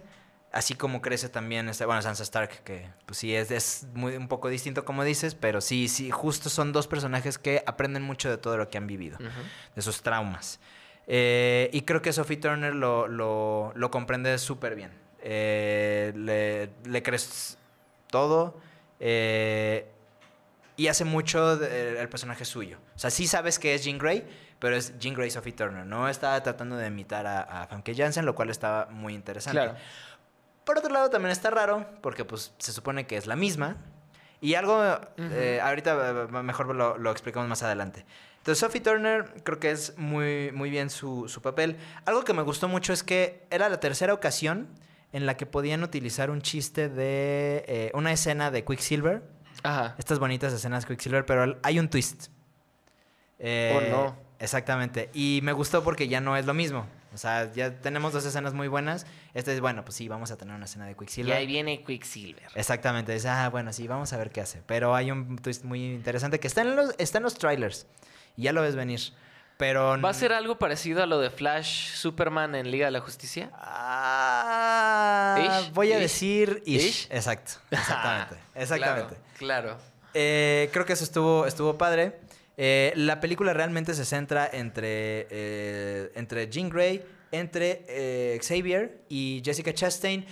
así 0.53 0.73
como 0.75 1.01
crece 1.01 1.27
también, 1.27 1.67
este, 1.67 1.86
bueno, 1.86 2.01
Sansa 2.01 2.23
Stark, 2.23 2.63
que 2.63 2.88
pues 3.05 3.17
sí 3.17 3.36
es, 3.36 3.51
es 3.51 3.88
muy, 3.93 4.15
un 4.15 4.29
poco 4.29 4.47
distinto 4.47 4.86
como 4.86 5.03
dices, 5.03 5.36
pero 5.36 5.60
sí, 5.60 5.89
sí, 5.89 6.12
justo 6.12 6.49
son 6.49 6.71
dos 6.71 6.88
personajes 6.88 7.38
que 7.38 7.62
aprenden 7.65 8.03
mucho 8.03 8.29
de 8.29 8.38
todo 8.38 8.55
lo 8.55 8.69
que 8.69 8.77
han 8.77 8.88
vivido, 8.88 9.17
de 9.75 9.81
sus 9.81 10.01
traumas. 10.01 10.60
Eh, 11.07 11.69
y 11.73 11.81
creo 11.81 12.01
que 12.01 12.11
Sophie 12.13 12.37
Turner 12.37 12.73
lo, 12.73 13.07
lo, 13.07 13.71
lo 13.75 13.91
comprende 13.91 14.37
súper 14.37 14.75
bien. 14.75 14.91
Eh, 15.21 16.11
le, 16.15 16.69
le 16.89 17.03
crees 17.03 17.57
todo. 18.09 18.59
eh, 18.99 19.87
y 20.77 20.87
hace 20.87 21.05
mucho 21.05 21.55
de- 21.57 22.01
el 22.01 22.09
personaje 22.09 22.43
suyo. 22.43 22.79
O 22.95 22.99
sea, 22.99 23.09
sí 23.09 23.27
sabes 23.27 23.59
que 23.59 23.73
es 23.75 23.85
Jean 23.85 23.97
Grey, 23.97 24.27
pero 24.59 24.75
es 24.75 24.97
Jean 24.99 25.13
Grey 25.15 25.31
Sophie 25.31 25.53
Turner. 25.53 25.85
No 25.85 26.09
está 26.09 26.41
tratando 26.43 26.75
de 26.75 26.87
imitar 26.87 27.25
a, 27.27 27.41
a 27.63 27.67
Famke 27.67 27.95
Janssen, 27.95 28.25
lo 28.25 28.35
cual 28.35 28.49
estaba 28.49 28.87
muy 28.87 29.13
interesante. 29.13 29.57
Claro. 29.59 29.77
Por 30.65 30.77
otro 30.77 30.91
lado, 30.91 31.09
también 31.09 31.31
está 31.31 31.49
raro, 31.49 31.85
porque 32.01 32.25
pues 32.25 32.53
se 32.57 32.73
supone 32.73 33.07
que 33.07 33.15
es 33.15 33.25
la 33.25 33.37
misma. 33.37 33.77
Y 34.41 34.55
algo, 34.55 34.73
ahorita 35.61 36.27
mejor 36.43 36.75
lo, 36.75 36.97
lo 36.97 37.11
explicamos 37.11 37.47
más 37.47 37.63
adelante. 37.63 38.05
Entonces, 38.45 38.60
Sophie 38.60 38.79
Turner 38.79 39.25
creo 39.43 39.60
que 39.60 39.71
es 39.71 39.97
muy, 39.97 40.51
muy 40.53 40.69
bien 40.69 40.91
su, 40.91 41.27
su 41.27 41.41
papel. 41.41 41.77
Algo 42.05 42.23
que 42.23 42.31
me 42.34 42.43
gustó 42.43 42.67
mucho 42.67 42.93
es 42.93 43.01
que 43.01 43.47
era 43.49 43.69
la 43.69 43.79
tercera 43.79 44.13
ocasión 44.13 44.67
en 45.13 45.25
la 45.25 45.36
que 45.36 45.47
podían 45.47 45.81
utilizar 45.81 46.29
un 46.29 46.43
chiste 46.43 46.88
de 46.88 47.65
eh, 47.67 47.91
una 47.95 48.12
escena 48.12 48.51
de 48.51 48.63
Quicksilver 48.63 49.23
Ajá. 49.63 49.95
estas 49.97 50.19
bonitas 50.19 50.53
escenas 50.53 50.86
Quicksilver, 50.86 51.25
pero 51.25 51.58
hay 51.63 51.79
un 51.79 51.89
twist. 51.89 52.27
Eh, 53.39 53.73
Oh, 53.75 53.81
no. 53.89 54.15
Exactamente. 54.38 55.10
Y 55.15 55.39
me 55.41 55.51
gustó 55.51 55.84
porque 55.84 56.08
ya 56.08 56.21
no 56.21 56.38
es 56.38 56.45
lo 56.45 56.53
mismo. 56.53 56.86
O 57.15 57.17
sea, 57.17 57.51
ya 57.51 57.79
tenemos 57.81 58.13
dos 58.13 58.25
escenas 58.27 58.53
muy 58.53 58.67
buenas. 58.67 59.08
Esta 59.34 59.51
es, 59.53 59.60
bueno, 59.60 59.84
pues 59.84 59.95
sí, 59.95 60.08
vamos 60.08 60.29
a 60.29 60.38
tener 60.38 60.53
una 60.53 60.65
escena 60.65 60.86
de 60.86 60.91
Y 60.91 60.95
Quicksilver. 60.95 61.34
ahí 61.36 61.47
viene 61.47 61.84
Quicksilver. 61.84 62.49
Exactamente. 62.53 63.12
Dice, 63.12 63.27
ah, 63.29 63.49
bueno, 63.49 63.73
sí, 63.73 63.88
vamos 63.88 64.13
a 64.13 64.17
ver 64.17 64.29
qué 64.29 64.41
hace. 64.41 64.62
Pero 64.67 64.93
hay 64.93 65.10
un 65.10 65.38
twist 65.38 65.63
muy 65.63 65.84
interesante 65.95 66.39
que 66.39 66.45
está 66.47 66.62
en 66.62 66.75
los, 66.75 66.93
está 66.99 67.17
en 67.17 67.23
los 67.23 67.34
trailers. 67.36 67.88
Y 68.38 68.43
ya 68.43 68.54
lo 68.54 68.62
ves 68.62 68.76
venir. 68.76 69.00
Pero... 69.58 70.00
¿Va 70.02 70.10
a 70.10 70.13
ser 70.13 70.34
algo 70.34 70.58
parecido 70.60 71.02
a 71.02 71.06
lo 71.06 71.19
de 71.19 71.30
Flash 71.30 71.93
Superman 71.93 72.56
en 72.56 72.69
Liga 72.71 72.88
de 72.88 72.91
la 72.91 73.00
Justicia? 73.00 73.50
Ah, 73.54 75.38
Ish, 75.62 75.71
voy 75.74 75.91
a 75.91 75.95
ish, 75.95 76.02
decir 76.02 76.62
ish. 76.65 76.84
ish. 76.84 77.08
Exacto. 77.10 77.54
Exactamente. 77.71 78.36
Exactamente. 78.56 79.15
Claro. 79.38 79.78
claro. 79.78 79.78
Eh, 80.13 80.69
creo 80.74 80.86
que 80.86 80.93
eso 80.93 81.04
estuvo, 81.04 81.45
estuvo 81.45 81.78
padre. 81.78 82.19
Eh, 82.58 82.93
la 82.95 83.19
película 83.19 83.54
realmente 83.54 83.93
se 83.93 84.06
centra 84.06 84.50
entre, 84.52 85.28
eh, 85.30 86.12
entre 86.15 86.50
Jean 86.50 86.69
Grey, 86.69 87.04
entre 87.32 87.86
eh, 87.88 88.39
Xavier 88.41 89.02
y 89.10 89.41
Jessica 89.43 89.74
Chastain. 89.74 90.26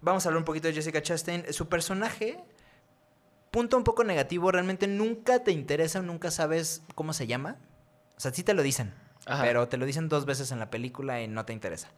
Vamos 0.00 0.24
a 0.24 0.28
hablar 0.28 0.38
un 0.38 0.44
poquito 0.44 0.68
de 0.68 0.74
Jessica 0.74 1.02
Chastain. 1.02 1.52
Su 1.52 1.68
personaje, 1.68 2.38
punto 3.50 3.76
un 3.76 3.84
poco 3.84 4.04
negativo, 4.04 4.50
realmente 4.52 4.86
nunca 4.86 5.42
te 5.44 5.52
interesa, 5.52 6.00
nunca 6.02 6.30
sabes 6.30 6.82
cómo 6.94 7.12
se 7.12 7.26
llama. 7.26 7.56
O 8.16 8.20
sea, 8.20 8.32
sí 8.32 8.42
te 8.42 8.54
lo 8.54 8.62
dicen, 8.62 8.92
Ajá. 9.26 9.42
pero 9.44 9.68
te 9.68 9.76
lo 9.76 9.86
dicen 9.86 10.08
dos 10.08 10.24
veces 10.26 10.50
en 10.52 10.58
la 10.58 10.70
película 10.70 11.22
y 11.22 11.28
no 11.28 11.44
te 11.44 11.52
interesa. 11.52 11.88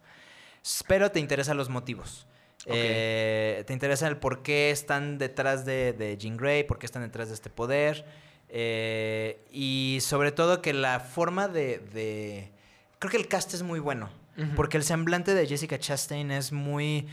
Pero 0.87 1.11
te 1.11 1.19
interesan 1.19 1.57
los 1.57 1.69
motivos. 1.69 2.27
Eh, 2.67 3.63
te 3.65 3.73
interesa 3.73 4.07
el 4.07 4.17
por 4.17 4.43
qué 4.43 4.69
están 4.69 5.17
detrás 5.17 5.65
de, 5.65 5.93
de 5.93 6.15
Jean 6.17 6.37
Grey, 6.37 6.63
por 6.63 6.77
qué 6.77 6.85
están 6.85 7.01
detrás 7.01 7.29
de 7.29 7.33
este 7.33 7.49
poder. 7.49 8.05
eh, 8.49 9.43
y 9.51 9.97
sobre 10.01 10.31
todo 10.31 10.61
que 10.61 10.73
la 10.73 10.99
forma 10.99 11.47
de, 11.47 11.79
de- 11.79 12.51
Creo 12.99 13.09
que 13.11 13.17
el 13.17 13.27
cast 13.27 13.53
es 13.55 13.63
muy 13.63 13.79
bueno. 13.79 14.09
Porque 14.55 14.77
el 14.77 14.83
semblante 14.83 15.35
de 15.35 15.45
Jessica 15.45 15.77
Chastain 15.77 16.31
es 16.31 16.51
muy... 16.51 17.07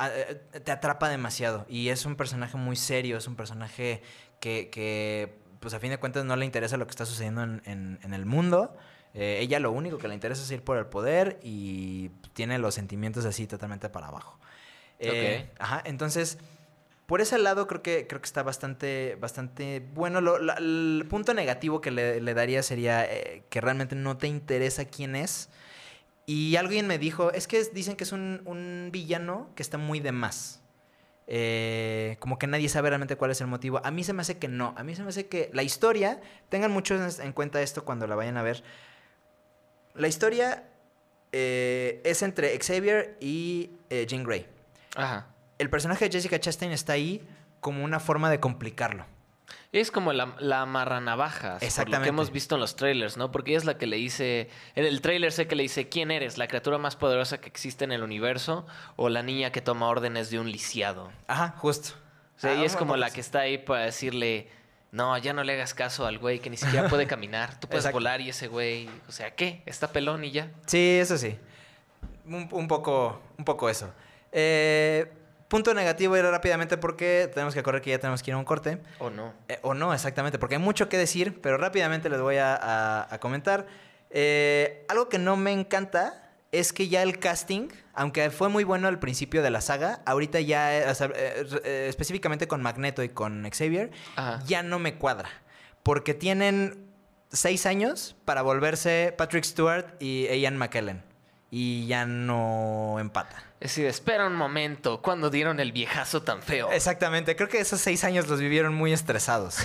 eh, 0.00 0.40
te 0.64 0.72
atrapa 0.72 1.08
demasiado. 1.08 1.66
Y 1.68 1.88
es 1.90 2.04
un 2.06 2.16
personaje 2.16 2.56
muy 2.56 2.76
serio, 2.76 3.16
es 3.18 3.26
un 3.26 3.36
personaje 3.36 4.02
que, 4.40 4.70
que, 4.70 5.38
pues 5.60 5.74
a 5.74 5.80
fin 5.80 5.90
de 5.90 5.98
cuentas 5.98 6.24
no 6.24 6.36
le 6.36 6.44
interesa 6.44 6.76
lo 6.76 6.86
que 6.86 6.90
está 6.92 7.06
sucediendo 7.06 7.42
en, 7.42 7.62
en- 7.64 7.98
en 8.02 8.14
el 8.14 8.26
mundo. 8.26 8.76
Eh, 9.14 9.38
ella 9.40 9.60
lo 9.60 9.70
único 9.72 9.98
que 9.98 10.08
le 10.08 10.14
interesa 10.14 10.42
es 10.42 10.50
ir 10.50 10.62
por 10.64 10.78
el 10.78 10.86
poder 10.86 11.38
y 11.42 12.08
tiene 12.32 12.58
los 12.58 12.74
sentimientos 12.74 13.24
así 13.26 13.46
totalmente 13.46 13.88
para 13.90 14.08
abajo. 14.08 14.38
Eh, 14.98 15.50
Ajá, 15.58 15.82
entonces, 15.84 16.38
por 17.06 17.20
ese 17.20 17.36
lado 17.38 17.66
creo 17.66 17.82
que, 17.82 18.06
creo 18.06 18.20
que 18.22 18.26
está 18.26 18.42
bastante, 18.42 19.16
bastante 19.20 19.80
bueno. 19.94 20.20
Lo- 20.20 20.38
la- 20.38 20.54
el 20.54 21.04
punto 21.10 21.34
negativo 21.34 21.80
que 21.80 21.90
le, 21.90 22.20
le 22.20 22.34
daría 22.34 22.62
sería 22.62 23.04
eh, 23.04 23.44
que 23.50 23.60
realmente 23.60 23.94
no 23.96 24.16
te 24.16 24.28
interesa 24.28 24.86
quién 24.86 25.14
es. 25.16 25.50
Y 26.34 26.56
alguien 26.56 26.86
me 26.86 26.96
dijo, 26.96 27.30
es 27.30 27.46
que 27.46 27.62
dicen 27.74 27.94
que 27.94 28.04
es 28.04 28.12
un, 28.12 28.40
un 28.46 28.88
villano 28.90 29.50
que 29.54 29.62
está 29.62 29.76
muy 29.76 30.00
de 30.00 30.12
más. 30.12 30.62
Eh, 31.26 32.16
como 32.20 32.38
que 32.38 32.46
nadie 32.46 32.70
sabe 32.70 32.88
realmente 32.88 33.16
cuál 33.16 33.32
es 33.32 33.42
el 33.42 33.48
motivo. 33.48 33.82
A 33.84 33.90
mí 33.90 34.02
se 34.02 34.14
me 34.14 34.22
hace 34.22 34.38
que 34.38 34.48
no. 34.48 34.72
A 34.78 34.82
mí 34.82 34.96
se 34.96 35.02
me 35.02 35.10
hace 35.10 35.26
que 35.26 35.50
la 35.52 35.62
historia, 35.62 36.22
tengan 36.48 36.70
mucho 36.70 36.94
en, 36.94 37.06
en 37.20 37.32
cuenta 37.34 37.60
esto 37.60 37.84
cuando 37.84 38.06
la 38.06 38.14
vayan 38.14 38.38
a 38.38 38.42
ver. 38.42 38.64
La 39.94 40.08
historia 40.08 40.64
eh, 41.32 42.00
es 42.02 42.22
entre 42.22 42.58
Xavier 42.58 43.18
y 43.20 43.72
eh, 43.90 44.06
Jean 44.08 44.24
Grey. 44.24 44.46
Ajá. 44.96 45.26
El 45.58 45.68
personaje 45.68 46.06
de 46.06 46.12
Jessica 46.12 46.40
Chastain 46.40 46.72
está 46.72 46.94
ahí 46.94 47.28
como 47.60 47.84
una 47.84 48.00
forma 48.00 48.30
de 48.30 48.40
complicarlo. 48.40 49.04
Es 49.72 49.90
como 49.90 50.12
la, 50.12 50.34
la 50.38 50.62
amarranavajas, 50.62 51.54
por 51.54 51.62
lo 51.62 51.66
Exactamente. 51.66 52.02
que 52.04 52.08
hemos 52.10 52.30
visto 52.30 52.54
en 52.56 52.60
los 52.60 52.76
trailers, 52.76 53.16
¿no? 53.16 53.30
Porque 53.30 53.50
ella 53.52 53.58
es 53.58 53.64
la 53.64 53.78
que 53.78 53.86
le 53.86 53.96
dice, 53.96 54.50
en 54.74 54.84
el 54.84 55.00
trailer 55.00 55.32
sé 55.32 55.46
que 55.46 55.56
le 55.56 55.62
dice, 55.62 55.88
¿quién 55.88 56.10
eres? 56.10 56.38
¿La 56.38 56.46
criatura 56.48 56.78
más 56.78 56.96
poderosa 56.96 57.40
que 57.40 57.48
existe 57.48 57.84
en 57.84 57.92
el 57.92 58.02
universo 58.02 58.66
o 58.96 59.08
la 59.08 59.22
niña 59.22 59.50
que 59.52 59.60
toma 59.60 59.88
órdenes 59.88 60.30
de 60.30 60.38
un 60.38 60.50
lisiado? 60.50 61.10
Ajá, 61.26 61.54
justo. 61.58 61.90
O 62.36 62.40
sea, 62.40 62.50
Ah, 62.50 62.54
ella 62.54 62.64
es 62.66 62.72
bueno, 62.72 62.78
como 62.86 62.96
la 62.96 63.10
que 63.10 63.20
está 63.20 63.40
ahí 63.40 63.56
para 63.58 63.84
decirle, 63.84 64.48
no, 64.90 65.16
ya 65.16 65.32
no 65.32 65.42
le 65.44 65.54
hagas 65.54 65.74
caso 65.74 66.06
al 66.06 66.18
güey 66.18 66.38
que 66.40 66.50
ni 66.50 66.56
siquiera 66.56 66.88
puede 66.88 67.06
caminar. 67.06 67.58
Tú 67.60 67.66
puedes 67.68 67.84
Exacto. 67.84 67.96
volar 67.96 68.20
y 68.20 68.28
ese 68.30 68.48
güey, 68.48 68.90
o 69.08 69.12
sea, 69.12 69.34
¿qué? 69.34 69.62
Está 69.64 69.92
pelón 69.92 70.24
y 70.24 70.32
ya. 70.32 70.50
Sí, 70.66 70.98
eso 71.00 71.16
sí. 71.16 71.38
Un, 72.26 72.48
un 72.52 72.68
poco, 72.68 73.20
un 73.38 73.44
poco 73.44 73.70
eso. 73.70 73.92
Eh, 74.32 75.10
punto 75.52 75.74
negativo 75.74 76.16
era 76.16 76.30
rápidamente 76.30 76.78
porque 76.78 77.30
tenemos 77.32 77.52
que 77.54 77.62
correr 77.62 77.82
que 77.82 77.90
ya 77.90 77.98
tenemos 77.98 78.22
que 78.22 78.30
ir 78.30 78.34
a 78.34 78.38
un 78.38 78.44
corte. 78.46 78.78
¿O 78.98 79.10
no? 79.10 79.34
Eh, 79.48 79.58
o 79.60 79.74
no, 79.74 79.92
exactamente, 79.92 80.38
porque 80.38 80.54
hay 80.54 80.60
mucho 80.62 80.88
que 80.88 80.96
decir, 80.96 81.40
pero 81.42 81.58
rápidamente 81.58 82.08
les 82.08 82.20
voy 82.22 82.36
a, 82.38 82.56
a- 82.56 83.06
a 83.14 83.18
comentar. 83.20 83.66
Eh, 84.10 84.84
algo 84.88 85.10
que 85.10 85.18
no 85.18 85.36
me 85.36 85.52
encanta 85.52 86.30
es 86.52 86.72
que 86.72 86.88
ya 86.88 87.02
el 87.02 87.18
casting, 87.18 87.68
aunque 87.94 88.30
fue 88.30 88.48
muy 88.48 88.64
bueno 88.64 88.88
al 88.88 88.98
principio 88.98 89.42
de 89.42 89.50
la 89.50 89.60
saga, 89.60 90.00
ahorita 90.06 90.40
ya, 90.40 90.74
eh, 90.78 90.90
o 90.90 90.94
sea, 90.94 91.10
específicamente 91.86 92.48
con 92.48 92.62
Magneto 92.62 93.02
y 93.02 93.10
con 93.10 93.48
Xavier, 93.50 93.90
Ajá. 94.16 94.42
ya 94.46 94.62
no 94.62 94.78
me 94.78 94.94
cuadra. 94.96 95.28
Porque 95.82 96.14
tienen 96.14 96.86
seis 97.30 97.66
años 97.66 98.16
para 98.24 98.40
volverse 98.42 99.14
Patrick 99.18 99.44
Stewart 99.44 99.86
y 100.00 100.26
Ian 100.28 100.56
McKellen. 100.56 101.02
Y 101.54 101.86
ya 101.86 102.06
no 102.06 102.96
empata. 102.98 103.36
Es 103.60 103.72
decir, 103.72 103.84
espera 103.86 104.26
un 104.26 104.34
momento, 104.34 105.02
¿cuándo 105.02 105.28
dieron 105.28 105.60
el 105.60 105.70
viejazo 105.70 106.22
tan 106.22 106.40
feo? 106.42 106.72
Exactamente, 106.72 107.36
creo 107.36 107.48
que 107.50 107.60
esos 107.60 107.78
seis 107.78 108.04
años 108.04 108.26
los 108.26 108.40
vivieron 108.40 108.72
muy 108.74 108.92
estresados. 108.94 109.58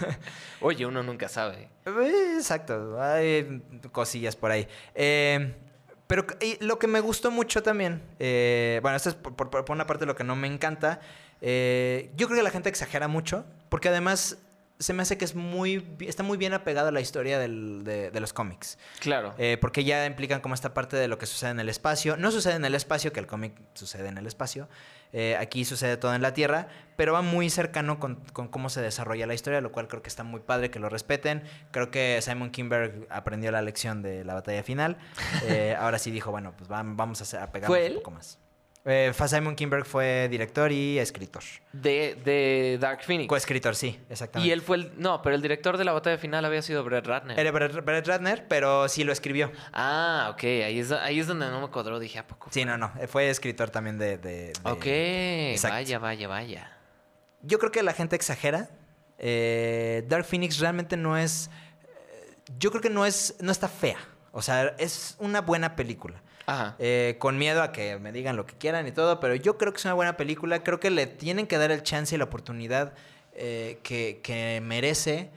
Oye, 0.60 0.86
uno 0.86 1.02
nunca 1.04 1.28
sabe. 1.28 1.68
Eh, 1.86 2.34
Exacto, 2.36 3.00
hay 3.00 3.62
cosillas 3.92 4.34
por 4.34 4.50
ahí. 4.50 4.66
Eh, 4.96 5.54
pero 6.06 6.26
lo 6.60 6.78
que 6.80 6.86
me 6.88 6.98
gustó 7.00 7.30
mucho 7.30 7.62
también, 7.62 8.02
eh, 8.18 8.80
bueno, 8.82 8.96
esto 8.96 9.10
es 9.10 9.14
por, 9.14 9.34
por- 9.36 9.50
por 9.64 9.70
una 9.70 9.86
parte 9.86 10.06
lo 10.06 10.16
que 10.16 10.24
no 10.24 10.34
me 10.36 10.48
encanta. 10.48 11.00
eh, 11.40 12.10
yo 12.16 12.26
creo 12.26 12.38
que 12.38 12.42
la 12.44 12.50
gente 12.50 12.68
exagera 12.68 13.06
mucho, 13.08 13.44
porque 13.68 13.88
además 13.88 14.38
se 14.78 14.92
me 14.92 15.02
hace 15.02 15.16
que 15.16 15.24
es 15.24 15.34
muy, 15.34 15.86
está 16.00 16.22
muy 16.22 16.36
bien 16.36 16.52
apegado 16.52 16.88
a 16.88 16.92
la 16.92 17.00
historia 17.00 17.38
del- 17.38 17.84
de, 17.84 18.10
de 18.10 18.20
los 18.20 18.32
cómics. 18.32 18.76
Claro. 19.00 19.34
Eh, 19.38 19.56
porque 19.60 19.84
ya 19.84 20.04
implican 20.06 20.40
como 20.40 20.54
esta 20.54 20.74
parte 20.74 20.96
de 20.96 21.06
lo 21.08 21.16
que 21.18 21.26
sucede 21.26 21.50
en 21.50 21.60
el 21.60 21.68
espacio. 21.68 22.16
No 22.16 22.30
sucede 22.30 22.54
en 22.54 22.64
el 22.64 22.74
espacio, 22.74 23.12
que 23.12 23.20
el 23.20 23.26
cómic 23.26 23.54
sucede 23.74 24.08
en 24.08 24.18
el 24.18 24.26
espacio. 24.26 24.68
Eh, 25.12 25.36
aquí 25.38 25.64
sucede 25.64 25.96
todo 25.96 26.12
en 26.14 26.22
la 26.22 26.34
Tierra, 26.34 26.66
pero 26.96 27.12
va 27.12 27.22
muy 27.22 27.48
cercano 27.50 28.00
con, 28.00 28.16
con 28.32 28.48
cómo 28.48 28.68
se 28.68 28.82
desarrolla 28.82 29.28
la 29.28 29.34
historia, 29.34 29.60
lo 29.60 29.70
cual 29.70 29.86
creo 29.86 30.02
que 30.02 30.08
está 30.08 30.24
muy 30.24 30.40
padre 30.40 30.70
que 30.72 30.80
lo 30.80 30.88
respeten. 30.88 31.44
Creo 31.70 31.92
que 31.92 32.18
Simon 32.20 32.50
Kimberg 32.50 33.06
aprendió 33.10 33.52
la 33.52 33.62
lección 33.62 34.02
de 34.02 34.24
la 34.24 34.34
batalla 34.34 34.62
final. 34.64 34.96
Eh, 35.46 35.76
ahora 35.78 35.98
sí 35.98 36.10
dijo, 36.10 36.30
bueno, 36.32 36.52
pues 36.56 36.68
vam- 36.68 36.96
vamos 36.96 37.20
a, 37.20 37.24
hacer- 37.24 37.40
a 37.40 37.66
¿Fue 37.66 37.88
un 37.90 37.94
poco 37.96 38.10
más. 38.10 38.38
Eh, 38.86 39.12
Simon 39.26 39.56
Kimberg 39.56 39.86
fue 39.86 40.28
director 40.30 40.70
y 40.70 40.98
escritor. 40.98 41.42
De, 41.72 42.16
de 42.22 42.76
Dark 42.78 43.02
Phoenix. 43.02 43.28
Coescritor, 43.28 43.74
sí, 43.74 43.98
exactamente. 44.10 44.46
Y 44.46 44.52
él 44.52 44.60
fue 44.60 44.76
el... 44.76 44.92
No, 44.98 45.22
pero 45.22 45.34
el 45.34 45.40
director 45.40 45.78
de 45.78 45.84
la 45.84 45.92
batalla 45.92 46.18
final 46.18 46.44
había 46.44 46.60
sido 46.60 46.84
Brett 46.84 47.06
Ratner. 47.06 47.40
Era 47.40 47.50
Brett, 47.50 47.82
Brett 47.82 48.06
Ratner, 48.06 48.46
pero 48.46 48.86
sí 48.90 49.02
lo 49.02 49.12
escribió. 49.12 49.50
Ah, 49.72 50.28
ok. 50.34 50.44
Ahí 50.44 50.80
es, 50.80 50.92
ahí 50.92 51.18
es 51.18 51.26
donde 51.26 51.46
no 51.48 51.62
me 51.62 51.68
cuadró. 51.68 51.98
Dije, 51.98 52.18
¿a 52.18 52.26
poco? 52.26 52.48
Sí, 52.50 52.66
no, 52.66 52.76
no. 52.76 52.92
Fue 53.08 53.30
escritor 53.30 53.70
también 53.70 53.96
de... 53.96 54.18
de- 54.18 54.52
de- 54.52 54.52
Ok. 54.64 54.84
Exacto. 54.86 55.76
Vaya, 55.76 55.98
vaya, 55.98 56.28
vaya. 56.28 56.76
Yo 57.40 57.58
creo 57.58 57.72
que 57.72 57.82
la 57.82 57.94
gente 57.94 58.16
exagera. 58.16 58.68
Eh, 59.18 60.04
Dark 60.08 60.26
Phoenix 60.26 60.58
realmente 60.58 60.98
no 60.98 61.16
es. 61.16 61.48
eh, 61.82 62.36
Yo 62.58 62.70
creo 62.70 62.82
que 62.82 62.90
no 62.90 63.06
es. 63.06 63.36
no 63.40 63.50
está 63.50 63.68
fea. 63.68 63.96
O 64.32 64.42
sea, 64.42 64.74
es 64.78 65.16
una 65.20 65.40
buena 65.40 65.74
película. 65.76 66.20
Ajá. 66.46 66.76
Eh, 66.78 67.16
con 67.18 67.38
miedo 67.38 67.62
a 67.62 67.72
que 67.72 67.98
me 67.98 68.12
digan 68.12 68.36
lo 68.36 68.46
que 68.46 68.54
quieran 68.54 68.86
y 68.86 68.92
todo, 68.92 69.20
pero 69.20 69.34
yo 69.34 69.56
creo 69.56 69.72
que 69.72 69.78
es 69.78 69.84
una 69.84 69.94
buena 69.94 70.16
película. 70.16 70.62
Creo 70.62 70.80
que 70.80 70.90
le 70.90 71.06
tienen 71.06 71.46
que 71.46 71.58
dar 71.58 71.70
el 71.70 71.82
chance 71.82 72.14
y 72.14 72.18
la 72.18 72.24
oportunidad 72.24 72.94
eh, 73.34 73.78
que, 73.82 74.20
que 74.22 74.60
merece. 74.62 75.30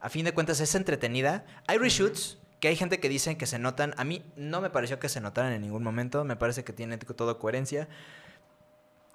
A 0.00 0.08
fin 0.08 0.24
de 0.24 0.32
cuentas, 0.32 0.60
es 0.60 0.74
entretenida. 0.74 1.44
Hay 1.66 1.78
reshoots 1.78 2.38
que 2.60 2.68
hay 2.68 2.76
gente 2.76 2.98
que 2.98 3.08
dicen 3.08 3.36
que 3.36 3.46
se 3.46 3.58
notan. 3.58 3.94
A 3.98 4.04
mí 4.04 4.22
no 4.36 4.60
me 4.60 4.70
pareció 4.70 4.98
que 4.98 5.08
se 5.08 5.20
notaran 5.20 5.52
en 5.52 5.62
ningún 5.62 5.82
momento. 5.82 6.24
Me 6.24 6.36
parece 6.36 6.64
que 6.64 6.72
tiene 6.72 6.96
todo 6.98 7.38
coherencia. 7.38 7.88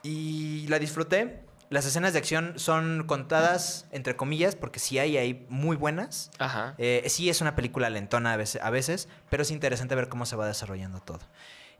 Y 0.04 0.68
la 0.68 0.80
disfruté. 0.80 1.42
Las 1.70 1.86
escenas 1.86 2.14
de 2.14 2.20
acción 2.20 2.54
son 2.58 3.04
contadas, 3.06 3.86
entre 3.92 4.16
comillas, 4.16 4.56
porque 4.56 4.80
sí 4.80 4.98
hay 4.98 5.18
ahí 5.18 5.46
muy 5.50 5.78
buenas. 5.78 6.32
Ajá. 6.40 6.74
Eh, 6.80 7.04
sí 7.08 7.30
es 7.30 7.42
una 7.42 7.56
película 7.56 7.92
lentona 7.92 8.34
a 8.34 8.38
veces, 8.38 8.62
a 8.64 8.72
veces, 8.72 9.08
pero 9.30 9.44
es 9.44 9.52
interesante 9.52 9.94
ver 9.94 10.10
cómo 10.10 10.26
se 10.26 10.36
va 10.36 10.48
desarrollando 10.48 11.00
todo. 11.00 11.20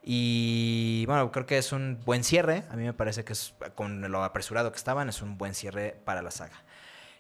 Y 0.04 1.06
bueno, 1.08 1.32
creo 1.32 1.46
que 1.48 1.58
es 1.58 1.72
un 1.72 2.00
buen 2.06 2.24
cierre. 2.24 2.64
A 2.70 2.76
mí 2.76 2.84
me 2.84 2.94
parece 2.94 3.24
que 3.24 3.34
es, 3.34 3.56
con 3.74 4.02
lo 4.12 4.24
apresurado 4.24 4.72
que 4.72 4.78
estaban, 4.78 5.10
es 5.10 5.24
un 5.24 5.38
buen 5.38 5.56
cierre 5.56 5.98
para 6.06 6.22
la 6.22 6.32
saga. 6.32 6.64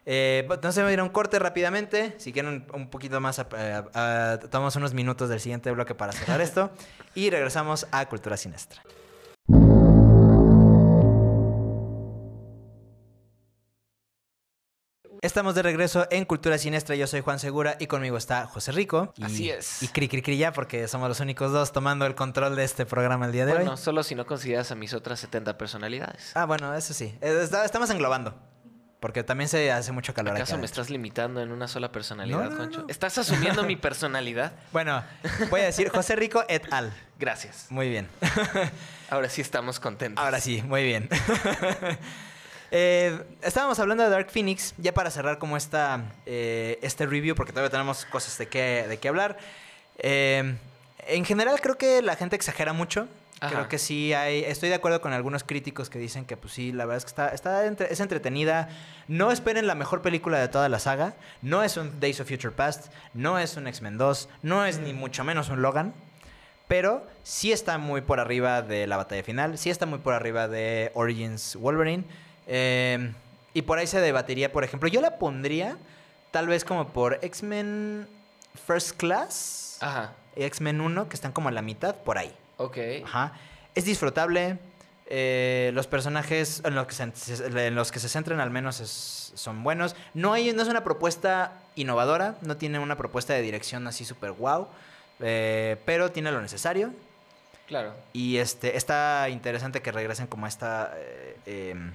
Eh, 0.05 0.47
entonces 0.49 0.83
me 0.83 0.89
a 0.89 0.93
ir 0.93 0.99
a 0.99 1.03
un 1.03 1.09
corte 1.09 1.39
rápidamente. 1.39 2.15
Si 2.17 2.31
quieren 2.31 2.67
un, 2.73 2.89
poquito 2.89 3.19
más, 3.19 3.39
eh, 3.39 3.83
ah, 3.93 4.39
tomamos 4.49 4.75
unos 4.75 4.93
minutos 4.93 5.29
del 5.29 5.39
siguiente 5.39 5.71
bloque 5.71 5.95
para 5.95 6.11
cerrar 6.11 6.41
esto. 6.41 6.71
Y 7.15 7.31
regresamos 7.31 7.87
a 7.91 8.05
Cultura 8.07 8.37
Sinestra. 8.37 8.83
Estamos 15.21 15.53
de 15.53 15.63
regreso 15.63 16.07
en 16.11 16.23
Cultura 16.23 16.57
Siniestra. 16.57 16.95
Yo 16.95 17.05
soy 17.05 17.19
Juan 17.19 17.39
Segura 17.39 17.75
y 17.77 17.87
conmigo 17.87 18.15
está 18.15 18.45
José 18.47 18.71
Rico. 18.71 19.13
Y, 19.17 19.23
Así 19.25 19.49
es. 19.49 19.83
Y 19.83 19.89
Cri 19.89 20.07
Cri 20.07 20.21
Cri 20.21 20.37
ya, 20.37 20.53
porque 20.53 20.87
somos 20.87 21.09
los 21.09 21.19
únicos 21.19 21.51
dos 21.51 21.73
tomando 21.73 22.05
el 22.05 22.15
control 22.15 22.55
de 22.55 22.63
este 22.63 22.85
programa 22.85 23.25
el 23.25 23.33
día 23.33 23.45
de 23.45 23.53
Bueno, 23.53 23.71
hoy. 23.71 23.77
solo 23.77 24.01
si 24.03 24.15
no 24.15 24.25
consideras 24.25 24.71
a 24.71 24.75
mis 24.75 24.93
otras 24.93 25.19
70 25.19 25.57
personalidades. 25.57 26.31
Ah, 26.35 26.45
bueno, 26.45 26.73
eso 26.73 26.93
sí. 26.93 27.17
Eh, 27.19 27.47
estamos 27.65 27.89
englobando. 27.89 28.33
Porque 29.01 29.23
también 29.23 29.47
se 29.47 29.71
hace 29.71 29.93
mucho 29.93 30.13
calor 30.13 30.35
¿Acaso 30.35 30.55
aquí 30.55 30.59
me 30.59 30.65
estás 30.65 30.89
limitando 30.89 31.41
en 31.41 31.51
una 31.53 31.69
sola 31.69 31.89
personalidad, 31.91 32.43
No, 32.45 32.49
no, 32.49 32.57
Concho? 32.57 32.81
no. 32.81 32.85
¿Estás 32.89 33.17
asumiendo 33.17 33.63
mi 33.63 33.75
personalidad? 33.75 34.53
Bueno, 34.73 35.03
voy 35.49 35.61
a 35.61 35.65
decir 35.65 35.89
José 35.89 36.15
Rico 36.15 36.43
et 36.47 36.65
al. 36.71 36.93
Gracias. 37.17 37.67
Muy 37.69 37.89
bien. 37.89 38.07
Ahora 39.09 39.29
sí 39.29 39.41
estamos 39.41 39.79
contentos. 39.81 40.23
Ahora 40.23 40.39
sí, 40.39 40.61
muy 40.61 40.83
bien. 40.83 41.09
Eh, 42.71 43.19
estábamos 43.41 43.79
hablando 43.79 44.03
de 44.03 44.09
Dark 44.09 44.29
Phoenix, 44.29 44.73
ya 44.77 44.93
para 44.93 45.09
cerrar 45.11 45.39
como 45.39 45.57
esta, 45.57 46.03
eh, 46.25 46.77
este 46.81 47.05
review, 47.05 47.35
porque 47.35 47.51
todavía 47.51 47.71
tenemos 47.71 48.05
cosas 48.05 48.37
de 48.37 48.47
qué, 48.47 48.85
de 48.87 48.97
qué 48.97 49.07
hablar. 49.07 49.37
Eh, 49.97 50.55
en 51.07 51.25
general 51.25 51.59
creo 51.61 51.77
que 51.77 52.01
la 52.01 52.15
gente 52.15 52.35
exagera 52.35 52.73
mucho. 52.73 53.07
Ajá. 53.41 53.53
Creo 53.55 53.67
que 53.69 53.77
sí 53.77 54.13
hay... 54.13 54.43
Estoy 54.43 54.67
de 54.67 54.75
acuerdo 54.75 54.99
con 54.99 55.13
algunos 55.13 55.45
críticos 55.45 55.89
que 55.89 55.97
dicen 55.97 56.25
que 56.25 56.35
pues 56.35 56.53
sí, 56.53 56.73
la 56.73 56.83
verdad 56.85 56.97
es 56.97 57.05
que 57.05 57.09
está, 57.09 57.29
está 57.29 57.65
entre- 57.65 57.91
es 57.91 58.01
entretenida. 58.01 58.67
No 59.07 59.31
esperen 59.31 59.65
la 59.65 59.75
mejor 59.75 60.01
película 60.01 60.39
de 60.39 60.49
toda 60.49 60.67
la 60.67 60.77
saga. 60.77 61.13
No 61.41 61.63
es 61.63 61.77
un 61.77 62.01
Days 62.01 62.19
of 62.19 62.27
Future 62.27 62.51
Past. 62.53 62.91
No 63.13 63.39
es 63.39 63.55
un 63.55 63.65
X-Men 63.67 63.97
2. 63.97 64.27
No 64.43 64.65
es 64.65 64.79
ni 64.79 64.91
mucho 64.91 65.23
menos 65.23 65.47
un 65.49 65.61
Logan. 65.61 65.93
Pero 66.67 67.07
sí 67.23 67.53
está 67.53 67.77
muy 67.77 68.01
por 68.01 68.19
arriba 68.19 68.61
de 68.61 68.87
la 68.87 68.97
batalla 68.97 69.23
final. 69.23 69.57
Sí 69.57 69.69
está 69.69 69.85
muy 69.85 69.99
por 69.99 70.13
arriba 70.13 70.49
de 70.49 70.91
Origins 70.93 71.55
Wolverine. 71.55 72.03
Eh, 72.49 73.13
y 73.53 73.61
por 73.61 73.77
ahí 73.77 73.87
se 73.87 74.01
debatiría, 74.01 74.51
por 74.51 74.63
ejemplo, 74.63 74.89
yo 74.89 74.99
la 75.01 75.17
pondría 75.17 75.77
tal 76.31 76.47
vez 76.47 76.65
como 76.65 76.89
por 76.89 77.19
X-Men 77.21 78.07
First 78.67 78.97
Class 78.97 79.77
Ajá. 79.81 80.13
y 80.35 80.43
X-Men 80.43 80.81
1, 80.81 81.07
que 81.09 81.15
están 81.15 81.31
como 81.31 81.49
a 81.49 81.51
la 81.51 81.61
mitad, 81.61 81.95
por 81.95 82.17
ahí. 82.17 82.33
Ok. 82.57 82.77
Ajá. 83.05 83.33
Es 83.75 83.85
disfrutable. 83.85 84.57
eh, 85.11 85.71
los 85.73 85.87
personajes 85.87 86.61
en 86.63 86.75
los 86.75 86.85
que 86.85 86.93
se, 86.93 87.67
en 87.67 87.73
los 87.73 87.91
que 87.91 87.97
se 87.99 88.07
centran 88.09 88.39
al 88.39 88.51
menos 88.51 88.79
es- 88.79 89.31
son 89.33 89.63
buenos. 89.63 89.95
No, 90.13 90.33
hay, 90.33 90.53
no 90.53 90.61
es 90.61 90.67
una 90.67 90.83
propuesta 90.83 91.53
innovadora, 91.75 92.35
no 92.43 92.57
tiene 92.57 92.77
una 92.77 92.95
propuesta 92.95 93.33
de 93.33 93.41
dirección 93.41 93.87
así 93.87 94.05
súper 94.05 94.33
wow, 94.33 94.67
pero 95.17 96.11
tiene 96.11 96.31
lo 96.31 96.41
necesario. 96.41 96.93
Claro. 97.67 97.95
Y 98.13 98.37
este, 98.37 98.77
está 98.77 99.29
interesante 99.29 99.81
que 99.81 99.91
regresen 99.91 100.27
como 100.27 100.45
a 100.45 100.49
esta. 100.49 100.93
eh, 100.95 101.71
em, 101.71 101.91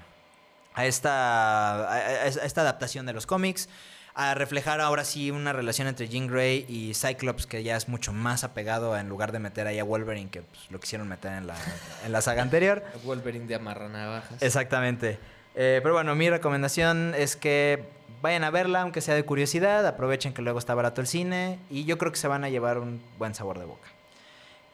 a 0.74 0.86
esta. 0.86 1.90
A, 1.90 2.26
esta 2.26 2.60
adaptación 2.60 3.06
de 3.06 3.12
los 3.12 3.26
cómics. 3.26 3.68
A 4.16 4.34
reflejar 4.34 4.80
ahora 4.80 5.04
sí 5.04 5.32
una 5.32 5.52
relación 5.52 5.88
entre 5.88 6.06
Jean 6.08 6.28
Grey 6.28 6.64
y 6.68 6.94
Cyclops 6.94 7.46
que 7.46 7.64
ya 7.64 7.76
es 7.76 7.88
mucho 7.88 8.12
más 8.12 8.44
apegado 8.44 8.94
a, 8.94 9.00
en 9.00 9.08
lugar 9.08 9.32
de 9.32 9.40
meter 9.40 9.66
ahí 9.66 9.80
a 9.80 9.84
Wolverine 9.84 10.30
que 10.30 10.42
pues, 10.42 10.70
lo 10.70 10.78
quisieron 10.78 11.08
meter 11.08 11.32
en 11.32 11.48
la, 11.48 11.56
en 12.04 12.12
la 12.12 12.20
saga 12.20 12.42
anterior. 12.42 12.84
Wolverine 13.04 13.46
de 13.46 13.56
amarranavajas. 13.56 14.40
Exactamente. 14.40 15.18
Eh, 15.56 15.80
pero 15.82 15.94
bueno, 15.94 16.14
mi 16.14 16.30
recomendación 16.30 17.12
es 17.16 17.34
que 17.34 17.84
vayan 18.22 18.44
a 18.44 18.50
verla, 18.50 18.82
aunque 18.82 19.00
sea 19.00 19.14
de 19.14 19.24
curiosidad. 19.24 19.84
Aprovechen 19.86 20.32
que 20.32 20.42
luego 20.42 20.60
está 20.60 20.74
barato 20.74 21.00
el 21.00 21.08
cine. 21.08 21.58
Y 21.68 21.84
yo 21.84 21.98
creo 21.98 22.12
que 22.12 22.18
se 22.18 22.28
van 22.28 22.44
a 22.44 22.48
llevar 22.48 22.78
un 22.78 23.02
buen 23.18 23.34
sabor 23.34 23.58
de 23.58 23.64
boca. 23.64 23.88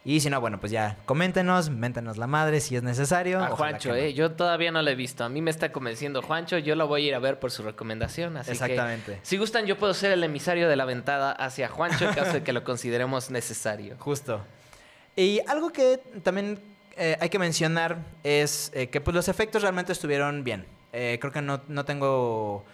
Y 0.02 0.20
si 0.20 0.30
no, 0.30 0.40
bueno, 0.40 0.58
pues 0.58 0.72
ya, 0.72 0.96
coméntenos, 1.04 1.68
méntenos 1.68 2.16
la 2.16 2.26
madre 2.26 2.60
si 2.60 2.74
es 2.74 2.82
necesario. 2.82 3.44
A 3.44 3.48
Juancho, 3.48 3.90
no. 3.90 3.96
eh. 3.96 4.14
Yo 4.14 4.32
todavía 4.32 4.72
no 4.72 4.80
la 4.80 4.92
he 4.92 4.94
visto. 4.94 5.24
A 5.24 5.28
mí 5.28 5.42
me 5.42 5.50
está 5.50 5.72
convenciendo 5.72 6.22
Juancho. 6.22 6.56
Yo 6.56 6.74
la 6.74 6.84
voy 6.84 7.04
a 7.04 7.08
ir 7.08 7.14
a 7.14 7.18
ver 7.18 7.38
por 7.38 7.50
su 7.50 7.62
recomendación. 7.62 8.38
Así 8.38 8.52
Exactamente. 8.52 9.16
que, 9.16 9.20
si 9.22 9.36
gustan, 9.36 9.66
yo 9.66 9.76
puedo 9.76 9.92
ser 9.92 10.12
el 10.12 10.24
emisario 10.24 10.68
de 10.70 10.76
la 10.76 10.86
ventada 10.86 11.32
hacia 11.32 11.68
Juancho 11.68 12.08
en 12.08 12.14
caso 12.14 12.32
de 12.32 12.42
que 12.42 12.54
lo 12.54 12.64
consideremos 12.64 13.30
necesario. 13.30 13.96
Justo. 13.98 14.40
Y 15.16 15.40
algo 15.46 15.70
que 15.70 16.00
también 16.22 16.58
eh, 16.96 17.18
hay 17.20 17.28
que 17.28 17.38
mencionar 17.38 17.98
es 18.24 18.72
eh, 18.74 18.88
que 18.88 19.02
pues, 19.02 19.14
los 19.14 19.28
efectos 19.28 19.60
realmente 19.60 19.92
estuvieron 19.92 20.44
bien. 20.44 20.66
Creo 20.92 21.30
que 21.30 21.40
no, 21.40 21.60
no 21.68 21.84
tengo 21.84 22.64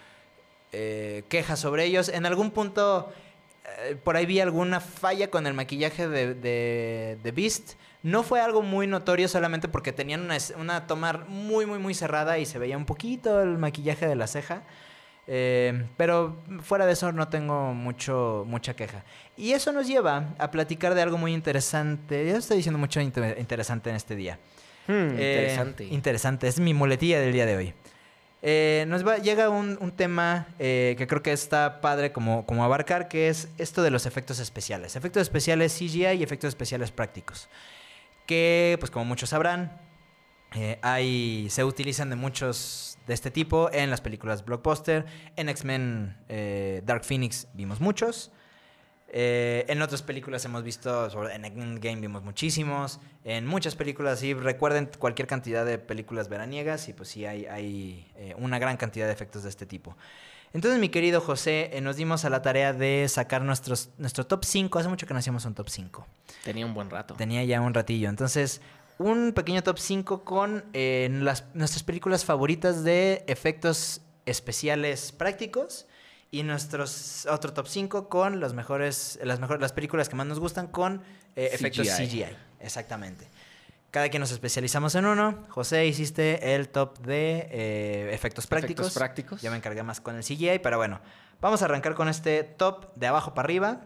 eh, 0.73 1.25
quejas 1.29 1.59
sobre 1.59 1.85
ellos. 1.85 2.09
En 2.09 2.27
algún 2.27 2.51
punto, 2.51 3.13
eh, 3.89 3.97
por 4.03 4.17
ahí 4.17 4.27
vi 4.27 4.41
alguna 4.41 4.81
falla 4.81 5.29
con 5.31 5.47
el 5.47 5.55
maquillaje 5.55 6.09
de, 6.09 6.35
de, 6.35 7.19
de 7.23 7.33
Beast. 7.33 7.75
No 8.03 8.23
fue 8.23 8.41
algo 8.41 8.63
muy 8.63 8.87
notorio 8.87 9.27
solamente 9.29 9.69
porque 9.69 9.93
tenían 9.93 10.21
una, 10.23 10.37
una 10.59 10.87
toma 10.87 11.25
muy, 11.29 11.67
muy, 11.67 11.79
muy 11.79 11.93
cerrada 11.95 12.39
y 12.39 12.47
se 12.47 12.59
veía 12.59 12.77
un 12.77 12.85
poquito 12.87 13.43
el 13.43 13.59
maquillaje 13.59 14.07
de 14.07 14.15
la 14.15 14.27
ceja. 14.27 14.63
Eh, 15.29 15.87
pero 15.97 16.37
fuera 16.63 16.87
de 16.87 16.93
eso 16.93 17.11
no 17.11 17.29
tengo 17.29 17.75
mucho, 17.75 18.45
mucha 18.47 18.77
queja. 18.77 19.03
Y 19.37 19.53
eso 19.53 19.73
nos 19.73 19.89
lleva 19.89 20.35
a 20.39 20.51
platicar 20.53 20.95
de 20.95 21.03
algo 21.03 21.19
muy 21.19 21.35
interesante. 21.35 22.29
Yo 22.29 22.37
estoy 22.37 22.59
diciendo 22.59 22.79
mucho 22.79 23.01
inter- 23.01 23.37
interesante 23.41 23.91
en 23.91 23.97
este 23.97 24.15
día. 24.15 24.39
Hmm, 24.87 24.93
Eh, 25.19 25.41
interesante. 25.41 25.85
Interesante, 25.87 26.47
es 26.47 26.61
mi 26.61 26.75
muletilla 26.75 27.19
del 27.21 27.33
día 27.33 27.45
de 27.45 27.57
hoy. 27.57 27.75
Eh, 28.43 28.85
nos 28.89 29.07
va, 29.07 29.17
llega 29.19 29.49
un, 29.49 29.93
tema 29.97 30.47
eh, 30.59 30.95
que 30.99 31.07
creo 31.07 31.23
que 31.23 31.33
está 31.33 31.81
padre 31.81 32.13
como, 32.13 32.45
abarcar, 32.63 33.09
que 33.09 33.29
es 33.29 33.49
esto 33.59 33.83
de 33.83 33.91
los 33.91 34.07
efectos 34.07 34.39
especiales. 34.39 34.97
Efectos 34.97 35.23
especiales 35.23 35.77
CGI 35.77 36.13
y 36.13 36.23
efectos 36.23 36.49
especiales 36.49 36.91
prácticos. 36.91 37.49
Que, 38.27 38.77
pues 38.79 38.91
como 38.91 39.05
muchos 39.05 39.31
sabrán, 39.31 39.81
eh, 40.55 40.79
hay, 40.83 41.49
se 41.51 41.65
utilizan 41.65 42.11
de 42.11 42.17
muchos 42.17 42.99
de 43.07 43.15
este 43.15 43.31
tipo 43.31 43.71
en 43.73 43.91
las 43.91 44.01
películas 44.01 44.45
blockbuster. 44.45 45.07
En 45.37 45.49
X-Men 45.49 46.17
Dark 46.85 47.05
Phoenix 47.05 47.49
vimos 47.55 47.81
muchos. 47.81 48.33
Eh, 49.09 49.65
en 49.69 49.83
otras 49.83 50.03
películas 50.03 50.45
hemos 50.45 50.63
visto, 50.65 51.09
sobre, 51.11 51.35
en 51.35 51.45
Endgame 51.45 52.01
vimos 52.01 52.23
muchísimos. 52.23 52.99
En 53.25 53.47
muchas 53.47 53.77
películas, 53.77 54.21
sí, 54.21 54.35
recuerden 54.35 54.91
cualquier 54.99 55.29
cantidad 55.29 55.65
de 55.65 55.79
películas 55.79 56.29
veraniegas 56.29 56.89
y 56.89 56.93
pues 56.93 57.09
sí 57.11 57.25
hay, 57.25 57.47
hay 57.47 58.11
eh, 58.17 58.35
una 58.39 58.59
gran 58.59 58.77
cantidad 58.77 59.07
de 59.07 59.13
efectos 59.13 59.45
de 59.45 59.51
este 59.51 59.67
tipo. 59.67 59.97
Entonces, 60.53 60.81
mi 60.81 60.89
querido 60.89 61.21
José, 61.21 61.71
eh, 61.73 61.81
nos 61.81 61.97
dimos 61.97 62.25
a 62.25 62.31
la 62.31 62.43
tarea 62.43 62.73
de 62.73 63.07
sacar 63.09 63.43
nuestros, 63.43 63.91
nuestro 63.99 64.27
top 64.27 64.45
5. 64.45 64.79
Hace 64.79 64.89
mucho 64.89 65.07
que 65.07 65.13
no 65.13 65.21
hacíamos 65.21 65.45
un 65.45 65.55
top 65.55 65.69
5. 65.69 66.07
Tenía 66.45 66.67
un 66.67 66.75
buen 66.75 66.91
rato. 66.91 67.15
Tenía 67.15 67.45
ya 67.45 67.61
un 67.61 67.75
ratillo. 67.75 68.09
Entonces, 68.09 68.61
un 68.99 69.33
pequeño 69.33 69.63
top 69.63 69.79
5 69.79 70.25
con 70.25 70.65
las, 70.73 71.45
nuestras 71.55 71.83
películas 71.83 72.25
favoritas 72.25 72.85
de 72.85 73.25
efectos 73.27 74.01
especiales 74.25 75.13
prácticos. 75.13 75.87
Y 76.31 76.43
nuestros 76.43 77.27
otro 77.31 77.53
top 77.53 77.69
5 77.69 78.09
con 78.09 78.41
los 78.41 78.53
mejores, 78.53 79.19
las 79.23 79.41
mejores, 79.41 79.61
las 79.61 79.73
películas 79.73 80.09
que 80.09 80.17
más 80.17 80.27
nos 80.27 80.41
gustan 80.41 80.67
con 80.67 81.03
eh, 81.37 81.51
efectos 81.53 81.87
CGI. 81.87 82.07
CGI. 82.07 82.37
Exactamente. 82.61 83.29
Cada 83.91 84.09
quien 84.09 84.21
nos 84.21 84.33
especializamos 84.33 84.95
en 84.97 85.07
uno. 85.07 85.45
José, 85.49 85.87
hiciste 85.87 86.55
el 86.55 86.69
top 86.69 86.99
de 86.99 87.49
eh, 87.51 88.11
efectos 88.13 88.47
prácticos. 88.47 88.87
Efectos 88.87 88.99
prácticos. 88.99 89.43
Yo 89.43 89.51
me 89.51 89.57
encargué 89.57 89.83
más 89.83 90.01
con 90.01 90.17
el 90.17 90.23
CGI, 90.23 90.59
pero 90.63 90.77
bueno. 90.77 91.01
Vamos 91.41 91.63
a 91.63 91.67
arrancar 91.67 91.95
con 91.95 92.09
este 92.09 92.43
top 92.43 92.95
de 92.95 93.07
abajo 93.07 93.35
para 93.35 93.47
arriba. 93.47 93.81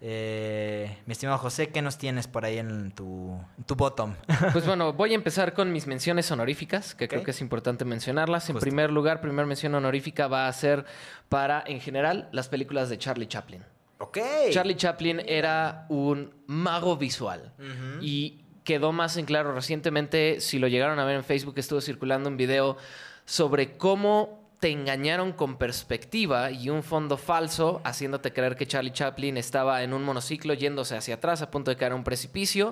Eh, 0.00 0.98
mi 1.06 1.12
estimado 1.12 1.38
José, 1.38 1.70
¿qué 1.70 1.80
nos 1.80 1.96
tienes 1.96 2.26
por 2.26 2.44
ahí 2.44 2.58
en 2.58 2.90
tu, 2.90 3.38
en 3.56 3.64
tu 3.64 3.74
bottom? 3.74 4.14
Pues 4.52 4.66
bueno, 4.66 4.92
voy 4.92 5.12
a 5.12 5.14
empezar 5.14 5.54
con 5.54 5.72
mis 5.72 5.86
menciones 5.86 6.30
honoríficas, 6.30 6.94
que 6.94 7.08
creo 7.08 7.22
que 7.22 7.30
es 7.30 7.40
importante 7.40 7.84
mencionarlas. 7.84 8.48
En 8.50 8.54
Justo. 8.54 8.64
primer 8.66 8.90
lugar, 8.90 9.20
primera 9.20 9.46
mención 9.46 9.74
honorífica 9.74 10.28
va 10.28 10.46
a 10.46 10.52
ser 10.52 10.84
para, 11.28 11.64
en 11.66 11.80
general, 11.80 12.28
las 12.32 12.48
películas 12.48 12.88
de 12.90 12.98
Charlie 12.98 13.26
Chaplin. 13.28 13.62
ok. 13.98 14.18
Charlie 14.50 14.76
Chaplin 14.76 15.22
era 15.26 15.86
un 15.88 16.34
mago 16.46 16.96
visual 16.96 17.52
y 18.00 18.44
quedó 18.64 18.92
más 18.92 19.16
en 19.16 19.24
claro 19.26 19.54
recientemente, 19.54 20.40
si 20.40 20.58
lo 20.58 20.68
llegaron 20.68 20.98
a 20.98 21.04
ver 21.04 21.16
en 21.16 21.24
Facebook, 21.24 21.54
estuvo 21.56 21.80
circulando 21.80 22.28
un 22.28 22.36
video 22.36 22.76
sobre 23.24 23.76
cómo 23.76 24.43
te 24.64 24.70
engañaron 24.70 25.34
con 25.34 25.58
perspectiva 25.58 26.50
y 26.50 26.70
un 26.70 26.82
fondo 26.82 27.18
falso, 27.18 27.82
haciéndote 27.84 28.32
creer 28.32 28.56
que 28.56 28.66
Charlie 28.66 28.92
Chaplin 28.92 29.36
estaba 29.36 29.82
en 29.82 29.92
un 29.92 30.02
monociclo 30.02 30.54
yéndose 30.54 30.96
hacia 30.96 31.16
atrás 31.16 31.42
a 31.42 31.50
punto 31.50 31.70
de 31.70 31.76
caer 31.76 31.92
a 31.92 31.94
un 31.96 32.02
precipicio, 32.02 32.70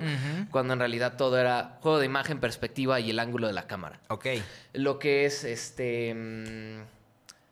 cuando 0.49 0.73
en 0.73 0.79
realidad 0.79 1.17
todo 1.17 1.37
era 1.37 1.77
juego 1.81 1.99
de 1.99 2.07
imagen, 2.07 2.39
perspectiva 2.39 2.99
y 2.99 3.11
el 3.11 3.19
ángulo 3.19 3.45
de 3.45 3.53
la 3.53 3.67
cámara. 3.67 3.99
Ok. 4.07 4.25
Lo 4.73 4.97
que 4.97 5.25
es 5.25 5.43
este. 5.43 6.15
mm, 6.15 6.81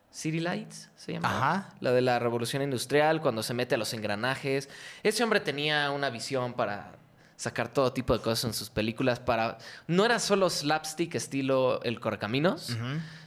City 0.10 0.40
Lights 0.40 0.90
se 0.96 1.14
llama. 1.14 1.30
Ajá. 1.30 1.76
La 1.80 1.92
de 1.92 2.02
la 2.02 2.18
revolución 2.18 2.64
industrial, 2.64 3.22
cuando 3.22 3.44
se 3.44 3.54
mete 3.54 3.76
a 3.76 3.78
los 3.78 3.94
engranajes. 3.94 4.70
Ese 5.04 5.24
hombre 5.24 5.42
tenía 5.42 5.92
una 5.92 6.10
visión 6.10 6.54
para 6.54 6.94
sacar 7.42 7.70
todo 7.74 7.92
tipo 7.92 8.14
de 8.16 8.22
cosas 8.24 8.46
en 8.46 8.54
sus 8.54 8.70
películas. 8.70 9.20
Para. 9.20 9.58
No 9.88 10.06
era 10.06 10.20
solo 10.20 10.50
slapstick 10.50 11.16
estilo 11.16 11.82
El 11.84 12.00
Correcaminos, 12.00 12.78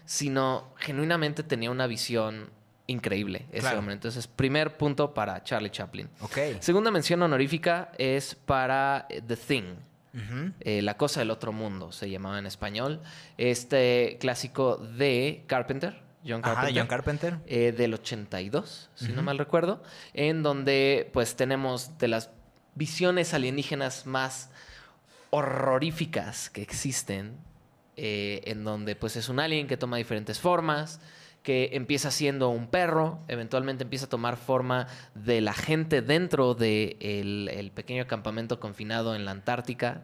sino 0.05 0.72
genuinamente 0.77 1.42
tenía 1.42 1.70
una 1.70 1.87
visión 1.87 2.48
increíble 2.87 3.46
ese 3.50 3.61
Claro. 3.62 3.79
hombre. 3.81 3.94
Entonces, 3.94 4.27
primer 4.27 4.77
punto 4.77 5.14
para 5.14 5.42
Charlie 5.42 5.70
Chaplin. 5.70 6.09
Ok. 6.20 6.38
Segunda 6.61 6.90
mención 6.90 7.22
honorífica 7.22 7.90
es 7.98 8.35
para 8.35 9.07
eh, 9.09 9.20
The 9.27 9.37
Thing. 9.37 9.64
Eh, 10.61 10.81
La 10.83 10.96
cosa 10.96 11.18
del 11.20 11.31
otro 11.33 11.50
mundo 11.53 11.90
se 11.90 12.09
llamaba 12.09 12.38
en 12.38 12.46
español. 12.46 13.00
Este 13.37 14.16
clásico 14.20 14.77
de 14.77 15.42
Carpenter, 15.48 16.00
John 16.24 16.40
Ajá, 16.44 16.55
Carpenter. 16.55 16.79
John 16.83 16.87
Carpenter. 16.87 17.38
eh, 17.46 17.72
del 17.77 17.94
82, 17.94 18.90
si 18.94 19.09
no 19.12 19.22
mal 19.22 19.38
recuerdo, 19.38 19.83
en 20.12 20.44
donde 20.44 21.11
pues 21.12 21.35
tenemos 21.35 21.98
de 21.98 22.07
las 22.09 22.31
visiones 22.74 23.34
alienígenas 23.34 24.06
más 24.06 24.50
horroríficas 25.30 26.48
que 26.50 26.62
existen, 26.62 27.37
eh, 27.96 28.42
en 28.46 28.64
donde 28.64 28.96
pues 28.96 29.16
es 29.16 29.28
un 29.28 29.40
alien 29.40 29.66
que 29.66 29.76
toma 29.76 29.96
diferentes 29.96 30.38
formas, 30.40 31.00
que 31.42 31.70
empieza 31.74 32.10
siendo 32.10 32.48
un 32.48 32.68
perro, 32.68 33.18
eventualmente 33.28 33.84
empieza 33.84 34.06
a 34.06 34.08
tomar 34.08 34.37
forma 34.37 34.87
de 35.14 35.40
la 35.42 35.52
gente 35.52 36.00
dentro 36.00 36.54
del 36.54 36.96
de 36.98 37.56
el 37.60 37.70
pequeño 37.70 38.07
campamento 38.07 38.59
confinado 38.61 39.14
en 39.14 39.24
la 39.26 39.32
Antártica 39.32 40.03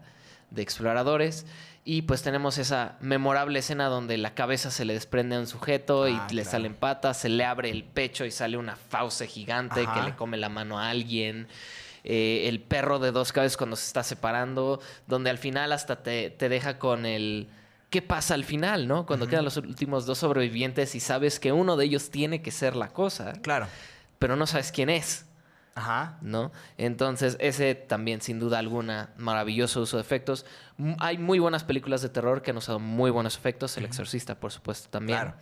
de 0.50 0.60
exploradores. 0.62 1.46
Y 1.82 2.02
pues 2.02 2.22
tenemos 2.22 2.58
esa 2.58 2.98
memorable 3.00 3.60
escena 3.60 3.86
donde 3.86 4.18
la 4.18 4.34
cabeza 4.34 4.70
se 4.70 4.84
le 4.84 4.92
desprende 4.92 5.36
a 5.36 5.40
un 5.40 5.46
sujeto 5.46 6.06
y 6.08 6.12
Ah, 6.12 6.26
le 6.30 6.42
claro. 6.42 6.50
salen 6.50 6.74
patas, 6.74 7.16
se 7.18 7.30
le 7.30 7.42
abre 7.46 7.70
el 7.70 7.84
pecho 7.84 8.26
y 8.26 8.30
sale 8.30 8.58
una 8.58 8.76
fauce 8.76 9.26
gigante 9.26 9.80
Ajá. 9.80 9.94
que 9.94 10.10
le 10.10 10.16
come 10.16 10.36
la 10.36 10.50
mano 10.50 10.78
a 10.78 10.90
alguien. 10.90 11.48
Eh, 12.04 12.44
el 12.48 12.60
perro 12.60 12.98
de 12.98 13.12
dos 13.12 13.32
cabezas 13.32 13.56
cuando 13.56 13.76
se 13.76 13.86
está 13.86 14.02
separando, 14.02 14.80
donde 15.06 15.30
al 15.30 15.38
final 15.38 15.72
hasta 15.72 16.02
te, 16.02 16.30
te 16.30 16.48
deja 16.48 16.78
con 16.78 17.06
el... 17.06 17.48
¿Qué 17.90 18.02
pasa 18.02 18.34
al 18.34 18.44
final, 18.44 18.86
no? 18.86 19.04
Cuando 19.04 19.26
quedan 19.26 19.44
los 19.44 19.56
últimos 19.56 20.06
dos 20.06 20.18
sobrevivientes 20.18 20.94
y 20.94 21.00
sabes 21.00 21.40
que 21.40 21.50
uno 21.52 21.76
de 21.76 21.86
ellos 21.86 22.10
tiene 22.10 22.40
que 22.40 22.52
ser 22.52 22.76
la 22.76 22.88
cosa, 22.88 23.32
Claro. 23.42 23.66
pero 24.20 24.36
no 24.36 24.46
sabes 24.46 24.70
quién 24.70 24.90
es. 24.90 25.26
Ajá. 25.74 26.18
¿no? 26.20 26.52
Entonces, 26.78 27.36
ese 27.40 27.74
también, 27.74 28.20
sin 28.20 28.38
duda 28.38 28.58
alguna, 28.58 29.10
maravilloso 29.16 29.80
uso 29.80 29.96
de 29.96 30.02
efectos. 30.02 30.44
M- 30.78 30.94
Hay 31.00 31.16
muy 31.18 31.38
buenas 31.38 31.64
películas 31.64 32.00
de 32.02 32.08
terror 32.10 32.42
que 32.42 32.50
han 32.52 32.56
usado 32.58 32.78
muy 32.78 33.10
buenos 33.10 33.36
efectos. 33.36 33.76
El 33.76 33.86
Exorcista, 33.86 34.34
por 34.38 34.52
supuesto, 34.52 34.88
también. 34.90 35.18
Claro. 35.18 35.34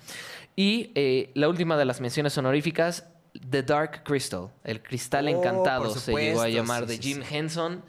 Y 0.57 0.93
eh, 0.95 1.31
la 1.35 1.49
última 1.49 1.77
de 1.77 1.85
las 1.85 2.01
menciones 2.01 2.37
honoríficas, 2.39 3.05
The 3.51 3.63
Dark 3.63 4.03
Crystal, 4.05 4.51
el 4.65 4.83
cristal 4.83 5.27
Oh, 5.27 5.31
encantado 5.31 5.95
se 5.95 6.13
llegó 6.13 6.43
a 6.43 6.49
llamar 6.49 6.87
sí, 6.87 6.97
de 6.97 6.99
Jim 6.99 7.23
sí. 7.23 7.37
Henson. 7.37 7.83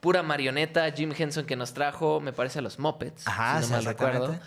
Pura 0.00 0.22
marioneta, 0.22 0.90
Jim 0.92 1.12
Henson 1.16 1.44
que 1.44 1.56
nos 1.56 1.74
trajo, 1.74 2.20
me 2.20 2.32
parece, 2.32 2.60
a 2.60 2.62
los 2.62 2.78
Muppets, 2.78 3.26
Ajá, 3.28 3.58
si 3.60 3.64
sí, 3.66 3.70
no 3.70 3.76
mal 3.76 3.84
recuerdo. 3.84 4.38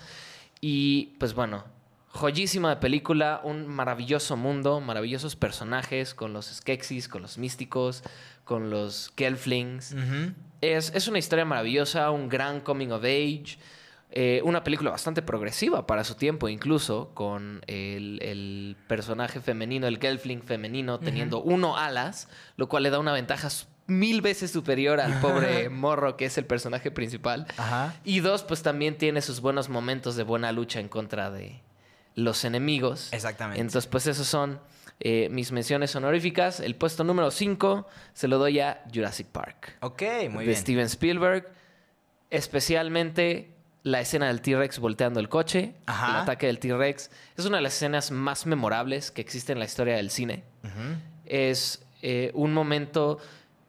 Y 0.61 1.15
pues 1.19 1.35
bueno, 1.35 1.63
joyísima 2.07 2.69
de 2.69 2.75
película, 2.77 3.41
un 3.43 3.67
maravilloso 3.67 4.35
mundo, 4.35 4.79
maravillosos 4.79 5.35
personajes 5.35 6.15
con 6.15 6.33
los 6.33 6.47
Skeksis, 6.47 7.07
con 7.07 7.21
los 7.21 7.37
místicos, 7.37 8.03
con 8.45 8.69
los 8.71 9.11
Gelflings. 9.15 9.93
Ujú. 9.93 10.33
Es, 10.61 10.91
es 10.95 11.07
una 11.07 11.19
historia 11.19 11.45
maravillosa, 11.45 12.09
un 12.09 12.29
gran 12.29 12.59
coming 12.61 12.89
of 12.89 13.03
age. 13.03 13.57
Eh, 14.15 14.41
una 14.43 14.63
película 14.63 14.91
bastante 14.91 15.23
progresiva 15.23 15.87
para 15.87 16.03
su 16.03 16.13
tiempo, 16.13 16.47
incluso, 16.47 17.09
con 17.15 17.63
el, 17.65 18.19
el 18.21 18.77
personaje 18.87 19.41
femenino, 19.41 19.87
el 19.87 19.97
Gelfling 19.97 20.43
femenino, 20.43 20.99
teniendo 20.99 21.41
uno 21.41 21.77
alas, 21.77 22.27
lo 22.55 22.69
cual 22.69 22.83
le 22.83 22.91
da 22.91 22.99
una 22.99 23.11
ventaja 23.11 23.49
mil 23.87 24.21
veces 24.21 24.51
superior 24.51 24.99
al 24.99 25.19
pobre 25.19 25.67
morro 25.71 26.15
que 26.15 26.25
es 26.25 26.37
el 26.37 26.45
personaje 26.45 26.91
principal. 26.91 27.47
Ajá. 27.57 27.95
Y 28.03 28.19
dos, 28.19 28.43
pues 28.43 28.61
también 28.61 28.99
tiene 28.99 29.19
sus 29.23 29.41
buenos 29.41 29.67
momentos 29.67 30.15
de 30.15 30.21
buena 30.21 30.51
lucha 30.51 30.79
en 30.79 30.89
contra 30.89 31.31
de 31.31 31.63
los 32.13 32.45
enemigos. 32.45 33.11
Exactamente. 33.13 33.61
Entonces, 33.61 33.87
pues 33.87 34.05
esos 34.05 34.27
son 34.27 34.59
eh, 34.99 35.27
mis 35.31 35.51
menciones 35.51 35.95
honoríficas. 35.95 36.59
El 36.59 36.75
puesto 36.75 37.03
número 37.03 37.31
5 37.31 37.87
se 38.13 38.27
lo 38.27 38.37
doy 38.37 38.59
a 38.59 38.83
Jurassic 38.93 39.25
Park. 39.25 39.77
Ok, 39.81 40.03
muy 40.29 40.45
de 40.45 40.51
bien. 40.51 40.55
Steven 40.55 40.85
Spielberg. 40.85 41.51
Especialmente 42.29 43.52
la 43.83 43.99
escena 43.99 44.27
del 44.27 44.41
T-Rex 44.41 44.79
volteando 44.79 45.19
el 45.19 45.29
coche. 45.29 45.75
Ajá. 45.85 46.09
El 46.09 46.15
ataque 46.21 46.47
del 46.47 46.59
T-Rex. 46.59 47.11
Es 47.37 47.45
una 47.45 47.57
de 47.57 47.63
las 47.63 47.75
escenas 47.75 48.11
más 48.11 48.45
memorables 48.45 49.11
que 49.11 49.21
existe 49.21 49.51
en 49.51 49.59
la 49.59 49.65
historia 49.65 49.95
del 49.95 50.09
cine. 50.09 50.43
Es 51.25 51.85
eh, 52.01 52.31
un 52.33 52.53
momento 52.53 53.19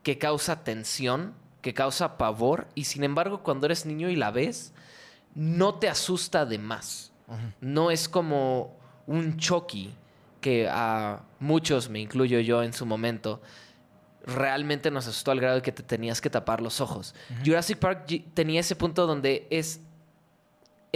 que 0.03 0.19
causa 0.19 0.63
tensión, 0.65 1.35
que 1.63 1.75
causa 1.75 2.17
pavor. 2.17 2.69
Y 2.75 2.85
sin 2.85 3.05
embargo, 3.05 3.43
cuando 3.43 3.67
eres 3.67 3.87
niño 3.87 4.09
y 4.09 4.17
la 4.17 4.31
ves, 4.31 4.73
no 5.35 5.75
te 5.75 5.89
asusta 5.89 6.47
de 6.47 6.59
más. 6.59 7.13
No 7.61 7.91
es 7.91 8.09
como 8.09 8.77
un 9.07 9.39
Chucky 9.39 9.95
que 10.41 10.69
a 10.71 11.23
muchos, 11.41 11.89
me 11.89 12.01
incluyo 12.01 12.39
yo 12.39 12.63
en 12.63 12.75
su 12.75 12.85
momento, 12.85 13.41
realmente 14.27 14.91
nos 14.91 15.07
asustó 15.07 15.31
al 15.31 15.41
grado 15.41 15.57
de 15.57 15.63
que 15.63 15.73
te 15.73 15.83
tenías 15.83 16.21
que 16.21 16.29
tapar 16.29 16.61
los 16.61 16.83
ojos. 16.83 17.15
Jurassic 17.45 17.79
Park 17.79 18.07
tenía 18.35 18.61
ese 18.61 18.77
punto 18.77 19.07
donde 19.07 19.47
es 19.51 19.81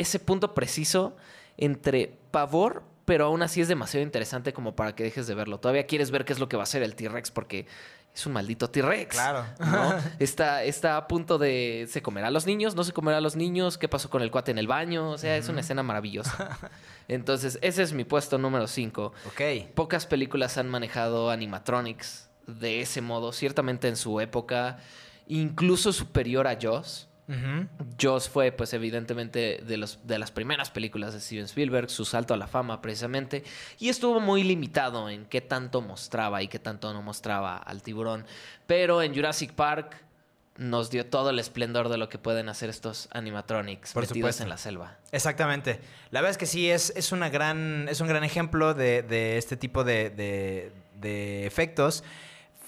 ese 0.01 0.19
punto 0.19 0.55
preciso 0.55 1.17
entre 1.57 2.17
pavor, 2.31 2.85
pero 3.05 3.27
aún 3.27 3.43
así 3.43 3.61
es 3.61 3.69
demasiado 3.69 4.05
interesante 4.05 4.53
como 4.53 4.77
para 4.77 4.95
que 4.95 5.03
dejes 5.03 5.27
de 5.27 5.35
verlo. 5.35 5.59
Todavía 5.59 5.87
quieres 5.87 6.11
ver 6.11 6.25
qué 6.25 6.33
es 6.33 6.39
lo 6.39 6.49
que 6.49 6.57
va 6.57 6.63
a 6.63 6.65
hacer 6.65 6.83
el 6.83 6.95
T-Rex 6.95 7.31
porque 7.31 7.67
es 8.15 8.27
un 8.27 8.33
maldito 8.33 8.69
T-Rex. 8.69 9.15
Claro. 9.15 9.45
¿no? 9.59 9.95
está, 10.19 10.65
está 10.65 10.97
a 10.97 11.09
punto 11.09 11.39
de. 11.39 11.87
¿Se 11.89 12.03
comerá 12.03 12.29
a 12.29 12.31
los 12.31 12.47
niños? 12.47 12.75
¿No 12.75 12.85
se 12.85 12.93
comerá 12.93 13.19
a 13.19 13.21
los 13.21 13.37
niños? 13.37 13.79
¿Qué 13.79 13.89
pasó 13.89 14.11
con 14.11 14.23
el 14.23 14.31
cuate 14.31 14.51
en 14.51 14.59
el 14.59 14.67
baño? 14.67 15.11
O 15.11 15.19
sea, 15.19 15.37
es 15.37 15.49
una 15.49 15.61
escena 15.61 15.83
maravillosa. 15.83 16.59
Entonces, 17.09 17.59
ese 17.63 17.83
es 17.83 17.93
mi 17.93 18.05
puesto 18.05 18.39
número 18.39 18.67
5. 18.67 19.13
Ok. 19.27 19.71
Pocas 19.75 20.07
películas 20.07 20.59
han 20.59 20.69
manejado 20.69 21.31
animatronics 21.31 22.29
de 22.47 22.81
ese 22.81 23.01
modo, 23.01 23.33
ciertamente 23.33 23.89
en 23.89 23.97
su 23.97 24.21
época, 24.21 24.79
incluso 25.27 25.93
superior 25.93 26.47
a 26.47 26.59
Ujú. 27.29 27.67
Jaws 28.01 28.29
fue, 28.29 28.53
pues, 28.53 28.73
evidentemente 28.73 29.63
de, 29.67 29.77
los, 29.77 29.99
de 30.07 30.19
las 30.19 30.31
primeras 30.31 30.71
películas 30.71 31.13
de 31.13 31.21
Steven 31.21 31.45
Spielberg, 31.45 31.91
su 31.91 32.05
salto 32.05 32.33
a 32.33 32.37
la 32.39 32.47
fama, 32.47 32.81
precisamente, 32.81 33.45
y 33.79 33.91
estuvo 33.91 34.19
muy 34.19 34.43
limitado 34.45 35.11
en 35.11 35.27
qué 35.27 35.41
tanto 35.41 35.81
mostraba 35.83 36.43
y 36.43 36.49
qué 36.49 36.59
tanto 36.59 36.93
no 36.93 37.03
mostraba 37.03 37.57
al 37.59 37.83
tiburón. 37.83 38.25
Pero 38.67 39.03
en 39.03 39.15
Jurassic 39.15 39.53
Park 39.53 40.03
nos 40.57 40.91
dio 40.91 41.07
todo 41.07 41.31
el 41.31 41.39
esplendor 41.39 41.89
de 41.89 41.99
lo 41.99 42.09
que 42.09 42.19
pueden 42.19 42.49
hacer 42.49 42.69
estos 42.69 43.09
animatronics 43.13 43.93
Por 43.93 44.03
metidos 44.03 44.17
supuesto. 44.17 44.43
en 44.43 44.49
la 44.49 44.57
selva. 44.59 44.97
Exactamente. 45.13 45.81
La 46.11 46.21
verdad 46.21 46.33
es 46.33 46.39
que 46.39 46.47
sí, 46.47 46.69
es, 46.71 46.93
es, 46.97 47.13
una 47.13 47.29
gran, 47.29 47.87
es 47.89 48.01
un 48.01 48.09
gran 48.09 48.25
ejemplo 48.25 48.75
de, 48.75 49.03
de 49.03 49.39
este 49.39 49.57
tipo 49.57 49.85
de, 49.85 50.11
de- 50.11 50.73
de 51.01 51.47
efectos. 51.47 52.03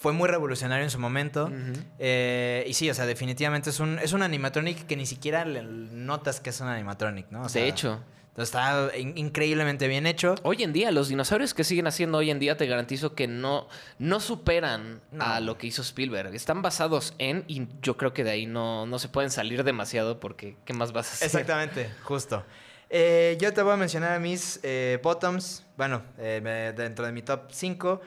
Fue 0.00 0.12
muy 0.14 0.28
revolucionario 0.28 0.82
en 0.84 0.90
su 0.90 0.98
momento. 0.98 1.50
Eh, 1.98 2.64
y 2.66 2.72
sí, 2.74 2.88
o 2.88 2.94
sea, 2.94 3.04
definitivamente 3.06 3.68
es 3.70 3.80
un, 3.80 3.98
es 3.98 4.12
un 4.14 4.22
animatronic 4.22 4.86
que 4.86 4.96
ni 4.96 5.04
siquiera 5.04 5.44
le 5.44 5.62
notas 5.62 6.40
que 6.40 6.50
es 6.50 6.60
un 6.60 6.68
animatronic, 6.68 7.30
¿no? 7.30 7.42
O 7.42 7.48
sea, 7.50 7.62
de 7.62 7.68
hecho, 7.68 8.00
está 8.38 8.96
in- 8.96 9.12
increíblemente 9.18 9.88
bien 9.88 10.06
hecho. 10.06 10.36
Hoy 10.42 10.62
en 10.62 10.72
día, 10.72 10.90
los 10.90 11.08
dinosaurios 11.10 11.52
que 11.52 11.64
siguen 11.64 11.86
haciendo 11.86 12.16
hoy 12.16 12.30
en 12.30 12.38
día, 12.38 12.56
te 12.56 12.64
garantizo 12.66 13.14
que 13.14 13.26
no, 13.28 13.68
no 13.98 14.20
superan 14.20 15.02
No. 15.12 15.22
a 15.22 15.40
lo 15.40 15.58
que 15.58 15.66
hizo 15.66 15.82
Spielberg. 15.82 16.34
Están 16.34 16.62
basados 16.62 17.12
en, 17.18 17.44
y 17.46 17.68
yo 17.82 17.98
creo 17.98 18.14
que 18.14 18.24
de 18.24 18.30
ahí 18.30 18.46
no, 18.46 18.86
no 18.86 18.98
se 18.98 19.08
pueden 19.10 19.30
salir 19.30 19.64
demasiado 19.64 20.18
porque 20.18 20.56
¿qué 20.64 20.72
más 20.72 20.92
vas 20.92 21.10
a 21.10 21.12
hacer? 21.12 21.26
Exactamente, 21.26 21.90
justo. 22.04 22.42
Eh, 22.88 23.36
yo 23.38 23.52
te 23.52 23.60
voy 23.62 23.74
a 23.74 23.76
mencionar 23.76 24.18
mis 24.18 24.58
eh, 24.62 24.98
bottoms, 25.02 25.64
bueno, 25.76 26.02
eh, 26.18 26.72
dentro 26.74 27.04
de 27.04 27.12
mi 27.12 27.20
top 27.20 27.50
5. 27.52 28.00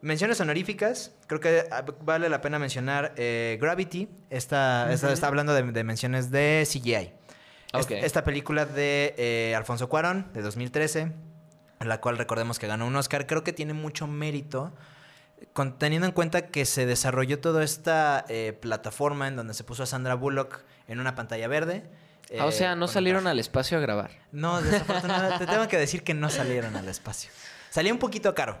Menciones 0.00 0.40
honoríficas, 0.40 1.12
creo 1.26 1.40
que 1.40 1.64
ah, 1.70 1.84
vale 2.02 2.28
la 2.28 2.40
pena 2.40 2.58
mencionar 2.58 3.12
eh, 3.16 3.58
Gravity, 3.60 4.08
esta- 4.30 4.86
está 5.12 5.26
hablando 5.26 5.54
de, 5.54 5.62
de 5.62 5.84
menciones 5.84 6.30
de 6.30 6.66
CGI. 6.70 7.12
Esta 8.04 8.24
película 8.24 8.64
de 8.64 9.14
eh, 9.18 9.54
Alfonso 9.56 9.88
Cuarón, 9.88 10.30
de 10.32 10.42
2013, 10.42 11.00
en 11.80 11.88
la 11.88 12.00
cual 12.00 12.16
recordemos 12.16 12.58
que 12.58 12.66
ganó 12.66 12.86
un 12.86 12.96
Oscar, 12.96 13.26
creo 13.26 13.44
que 13.44 13.52
tiene 13.52 13.74
mucho 13.74 14.06
mérito, 14.06 14.72
con- 15.52 15.78
teniendo 15.78 16.06
en 16.06 16.12
cuenta 16.12 16.46
que 16.46 16.64
se 16.64 16.86
desarrolló 16.86 17.40
toda 17.40 17.62
esta 17.64 18.24
eh, 18.28 18.52
plataforma 18.60 19.28
en 19.28 19.36
donde 19.36 19.54
se 19.54 19.64
puso 19.64 19.82
a 19.82 19.86
Sandra 19.86 20.14
Bullock 20.14 20.60
en 20.86 21.00
una 21.00 21.14
pantalla 21.14 21.46
verde. 21.48 21.84
Ah, 22.38 22.44
o 22.46 22.52
sea, 22.52 22.74
no 22.76 22.88
salieron 22.88 23.26
al 23.26 23.38
espacio 23.38 23.78
a 23.78 23.80
grabar. 23.80 24.10
No, 24.32 24.60
desafortunadamente, 24.62 25.46
te 25.46 25.50
tengo 25.52 25.66
que 25.68 25.78
decir 25.78 26.04
que 26.04 26.14
no 26.14 26.28
salieron 26.30 26.76
al 26.76 26.88
espacio. 26.88 27.30
Salía 27.70 27.92
un 27.92 27.98
poquito 27.98 28.34
caro. 28.34 28.58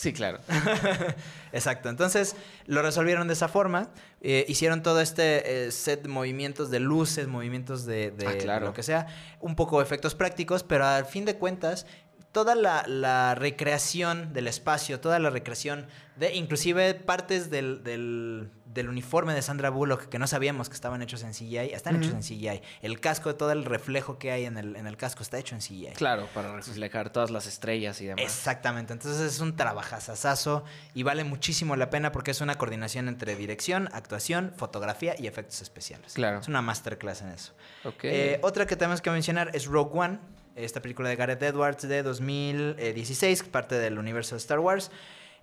Sí, 0.00 0.14
claro. 0.14 0.38
Exacto, 1.52 1.90
entonces 1.90 2.34
lo 2.66 2.80
resolvieron 2.80 3.26
de 3.28 3.34
esa 3.34 3.48
forma. 3.48 3.90
eh, 4.22 4.46
hicieron 4.48 4.82
todo 4.82 5.00
este 5.02 5.66
eh, 5.66 5.70
set 5.72 6.02
de 6.02 6.08
movimientos 6.08 6.70
de 6.70 6.80
luces, 6.80 7.26
movimientos 7.26 7.84
de, 7.84 8.10
de 8.10 8.26
Ah, 8.26 8.32
claro. 8.38 8.66
lo 8.66 8.72
que 8.72 8.82
sea, 8.82 9.08
un 9.40 9.56
poco 9.56 9.82
efectos 9.82 10.14
prácticos, 10.14 10.62
pero 10.62 10.86
al 10.86 11.04
fin 11.04 11.26
de 11.26 11.36
cuentas, 11.36 11.84
toda 12.32 12.54
la, 12.54 12.84
la 12.86 13.34
recreación 13.34 14.32
del 14.32 14.46
espacio, 14.48 15.00
toda 15.00 15.18
la 15.18 15.30
recreación 15.30 15.86
de 16.16 16.34
inclusive 16.34 16.94
partes 16.94 17.50
del, 17.50 17.82
del- 17.82 18.50
del 18.66 18.88
uniforme 18.88 19.34
de 19.34 19.42
Sandra 19.42 19.68
Bullock 19.68 20.04
que 20.08 20.20
no 20.20 20.28
sabíamos 20.28 20.68
que 20.68 20.76
estaban 20.76 21.02
hechos 21.02 21.24
en 21.24 21.32
CGI, 21.32 21.72
están 21.72 21.96
hechos 21.96 22.12
en 22.12 22.20
CGI. 22.22 22.62
El 22.82 23.00
casco, 23.00 23.34
todo 23.34 23.50
el 23.50 23.64
reflejo 23.64 24.16
que 24.16 24.30
hay 24.30 24.44
en 24.44 24.56
el, 24.58 24.76
en 24.76 24.86
el 24.86 24.96
casco 24.96 25.24
está 25.24 25.38
hecho 25.40 25.56
en 25.56 25.60
CGI. 25.60 25.94
Claro, 25.96 26.28
para 26.32 26.54
reflejar 26.54 27.10
todas 27.10 27.30
las 27.32 27.48
estrellas 27.48 28.00
y 28.00 28.06
demás. 28.06 28.22
Exactamente, 28.24 28.92
entonces 28.92 29.20
es 29.20 29.40
un 29.40 29.56
trabajazazazo 29.56 30.64
y 30.94 31.02
vale 31.02 31.24
muchísimo 31.24 31.74
la 31.74 31.90
pena 31.90 32.12
porque 32.12 32.30
es 32.30 32.40
una 32.40 32.56
coordinación 32.58 33.08
entre 33.08 33.34
dirección, 33.34 33.88
actuación, 33.92 34.52
fotografía 34.56 35.14
y 35.18 35.26
efectos 35.26 35.60
especiales. 35.62 36.12
Claro. 36.14 36.38
Es 36.38 36.46
una 36.46 36.62
masterclass 36.62 37.22
en 37.22 37.28
eso. 37.30 37.52
Ok. 37.84 38.04
Eh, 38.04 38.38
otra 38.42 38.66
que 38.66 38.76
tenemos 38.76 39.00
que 39.00 39.10
mencionar 39.10 39.50
es 39.52 39.66
Rogue 39.66 39.98
One, 39.98 40.18
esta 40.56 40.82
película 40.82 41.08
de 41.08 41.16
Gareth 41.16 41.42
Edwards 41.42 41.88
de 41.88 42.02
2016, 42.02 43.44
parte 43.44 43.76
del 43.76 43.98
universo 43.98 44.34
de 44.34 44.38
Star 44.38 44.58
Wars. 44.58 44.90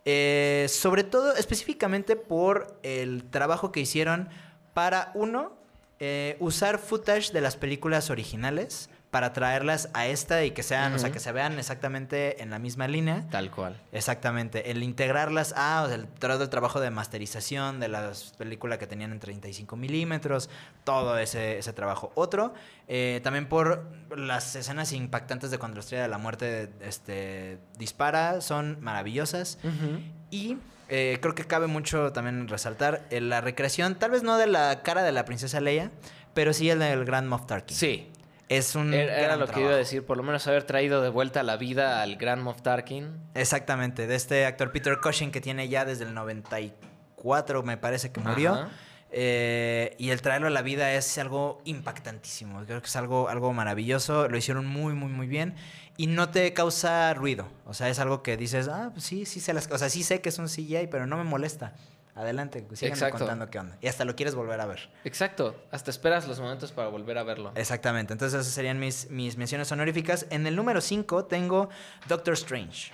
Eh, 0.05 0.68
sobre 0.70 1.03
todo, 1.03 1.36
específicamente 1.36 2.16
por 2.16 2.80
el 2.84 3.24
trabajo 3.30 3.72
que 3.72 3.82
hicieron 3.82 4.30
para, 4.74 5.12
uno, 5.16 5.58
eh, 5.99 6.38
usar 6.39 6.80
footage 6.80 7.34
de 7.34 7.41
las 7.41 7.58
películas 7.58 8.10
originales 8.10 8.89
para 9.18 9.34
traerlas 9.34 9.89
a 9.95 10.05
esta 10.05 10.45
y 10.45 10.51
que 10.51 10.61
sean, 10.61 10.93
o 10.93 10.99
sea, 10.99 11.11
que 11.11 11.20
se 11.20 11.32
vean 11.32 11.57
exactamente 11.57 12.43
en 12.43 12.51
la 12.51 12.59
misma 12.59 12.88
línea. 12.88 13.26
Tal 13.32 13.49
cual. 13.49 13.76
Exactamente, 13.91 14.70
el 14.70 14.84
integrarlas 14.84 15.55
a, 15.57 15.82
o 15.82 15.88
sea, 15.88 15.95
el, 15.95 16.05
todo 16.05 16.43
el 16.43 16.49
trabajo 16.49 16.80
de 16.80 16.91
masterización 16.91 17.80
de 17.80 17.88
las 17.88 18.36
películas 18.38 18.78
que 18.78 18.86
tenían 18.86 19.11
en 19.11 19.20
35 19.20 19.76
milímetros, 19.76 20.51
todo 20.84 21.18
ese, 21.18 21.57
ese 21.57 21.74
trabajo. 21.74 22.11
Otro, 22.13 22.53
eh, 22.88 23.20
también 23.24 23.49
por 23.49 23.88
las 24.15 24.55
escenas 24.55 24.93
impactantes 24.93 25.49
de 25.49 25.57
cuando 25.57 25.78
la 25.78 25.80
estrella 25.80 26.03
de 26.03 26.09
la 26.09 26.20
muerte 26.20 26.70
este, 26.82 27.57
dispara, 27.80 28.39
son 28.41 28.78
maravillosas. 28.82 29.57
Y 30.30 30.57
eh, 30.89 31.18
creo 31.24 31.34
que 31.34 31.45
cabe 31.45 31.65
mucho 31.65 32.13
también 32.13 32.47
resaltar 32.47 33.07
eh, 33.09 33.20
la 33.20 33.41
recreación, 33.41 33.95
tal 33.95 34.11
vez 34.11 34.22
no 34.22 34.38
de 34.38 34.45
la 34.45 34.84
cara 34.84 35.01
de 35.01 35.11
la 35.11 35.26
princesa 35.26 35.59
Leia, 35.59 35.89
pero 36.36 36.53
sí 36.53 36.70
el 36.70 36.78
del 36.78 37.03
Grand 37.03 37.28
Moff 37.28 37.47
Tarkin. 37.47 37.76
Sí. 37.76 38.11
Es 38.50 38.76
un 38.76 38.93
Era, 38.93 39.18
era 39.20 39.36
lo 39.36 39.48
que 39.48 39.60
iba 39.60 39.72
a 39.72 39.76
decir. 39.76 40.06
Por 40.06 40.18
lo 40.18 40.24
menos 40.24 40.48
haber 40.48 40.64
traído 40.64 41.02
de 41.02 41.10
vuelta 41.10 41.41
a 41.41 41.43
la 41.43 41.58
vida 41.58 42.02
al 42.02 42.16
gran 42.16 42.41
Moff 42.41 42.62
Tarkin. 42.62 43.20
Exactamente, 43.34 44.08
de 44.08 44.16
este 44.16 44.45
actor 44.45 44.72
Peter 44.72 44.98
Cushing 45.02 45.32
que 45.32 45.41
tiene 45.41 45.68
ya 45.68 45.86
desde 45.86 46.06
el 46.06 46.14
94, 46.14 47.64
me 47.64 47.78
parece 47.78 48.12
que 48.12 48.20
murió. 48.22 48.70
Eh, 49.10 49.95
y 49.98 50.10
el 50.10 50.22
traerlo 50.22 50.48
a 50.48 50.50
la 50.50 50.62
vida 50.62 50.93
es 50.93 51.18
algo 51.18 51.62
impactantísimo. 51.66 52.64
Creo 52.66 52.82
que 52.82 52.88
es 52.88 52.95
algo, 52.95 53.30
algo 53.30 53.54
maravilloso. 53.54 54.28
Lo 54.28 54.38
hicieron 54.38 54.66
muy, 54.66 54.93
muy, 54.93 55.10
muy 55.10 55.28
bien. 55.28 55.56
Y 55.98 56.08
no 56.08 56.30
te 56.30 56.54
causa 56.54 57.14
ruido. 57.14 57.48
O 57.66 57.74
sea, 57.74 57.89
es 57.89 58.00
algo 58.00 58.22
que 58.22 58.38
dices, 58.38 58.68
ah, 58.68 58.91
pues 58.93 59.06
sí, 59.06 59.26
sí 59.26 59.39
sé 59.39 59.54
las 59.54 59.68
cosas. 59.68 59.91
Sí 59.91 60.04
sé 60.04 60.22
que 60.22 60.30
es 60.30 60.39
un 60.39 60.48
CGI, 60.48 60.88
pero 60.88 61.08
no 61.08 61.18
me 61.18 61.24
molesta. 61.24 61.74
Adelante, 62.18 62.65
síganme 62.74 62.95
Exacto. 62.95 63.20
contando 63.20 63.47
qué 63.51 63.59
onda. 63.59 63.78
Y 63.80 63.88
hasta 63.88 64.03
lo 64.03 64.15
quieres 64.15 64.34
volver 64.34 64.59
a 64.59 64.65
ver. 64.65 64.89
Exacto. 65.03 65.55
Hasta 65.70 65.91
esperas 65.91 66.28
los 66.28 66.39
momentos 66.39 66.72
para 66.72 66.88
volver 66.88 67.20
a 67.20 67.24
verlo. 67.24 67.51
Exactamente. 67.53 68.11
Entonces, 68.11 68.41
esas 68.41 68.51
serían 68.51 68.80
mis, 68.80 69.11
mis 69.11 69.38
menciones 69.38 69.72
honoríficas. 69.72 70.26
En 70.32 70.47
el 70.47 70.55
número 70.55 70.82
5 70.82 71.26
tengo 71.26 71.70
Doctor 72.07 72.34
Strange. 72.34 72.91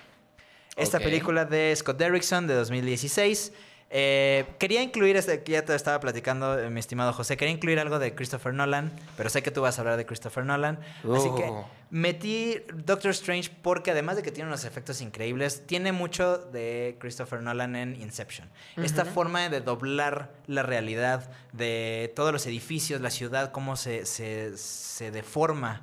Esta 0.76 0.98
película 0.98 1.46
de 1.46 1.74
Scott 1.74 1.96
Derrickson 1.96 2.46
de 2.46 2.54
2016. 2.54 3.52
Eh, 3.96 4.44
quería 4.58 4.82
incluir, 4.82 5.16
este, 5.16 5.44
que 5.44 5.52
ya 5.52 5.64
te 5.64 5.72
estaba 5.72 6.00
platicando, 6.00 6.58
eh, 6.58 6.68
mi 6.68 6.80
estimado 6.80 7.12
José, 7.12 7.36
quería 7.36 7.54
incluir 7.54 7.78
algo 7.78 8.00
de 8.00 8.12
Christopher 8.12 8.52
Nolan, 8.52 8.90
pero 9.16 9.30
sé 9.30 9.44
que 9.44 9.52
tú 9.52 9.60
vas 9.62 9.78
a 9.78 9.82
hablar 9.82 9.96
de 9.96 10.04
Christopher 10.04 10.44
Nolan. 10.44 10.80
Así 11.14 11.28
que 11.36 11.44
Oh. 11.44 11.64
metí 11.90 12.56
Doctor 12.74 13.12
Strange 13.12 13.52
porque 13.62 13.92
además 13.92 14.16
de 14.16 14.22
que 14.24 14.32
tiene 14.32 14.48
unos 14.48 14.64
efectos 14.64 15.00
increíbles, 15.00 15.64
tiene 15.68 15.92
mucho 15.92 16.38
de 16.38 16.96
Christopher 16.98 17.40
Nolan 17.40 17.76
en 17.76 17.94
Inception. 18.02 18.50
Esta 18.76 19.04
forma 19.04 19.48
de 19.48 19.60
doblar 19.60 20.32
la 20.48 20.64
realidad 20.64 21.30
de 21.52 22.12
todos 22.16 22.32
los 22.32 22.44
edificios, 22.46 23.00
la 23.00 23.10
ciudad, 23.10 23.52
cómo 23.52 23.76
se, 23.76 24.06
se, 24.06 24.58
se 24.58 25.12
deforma, 25.12 25.82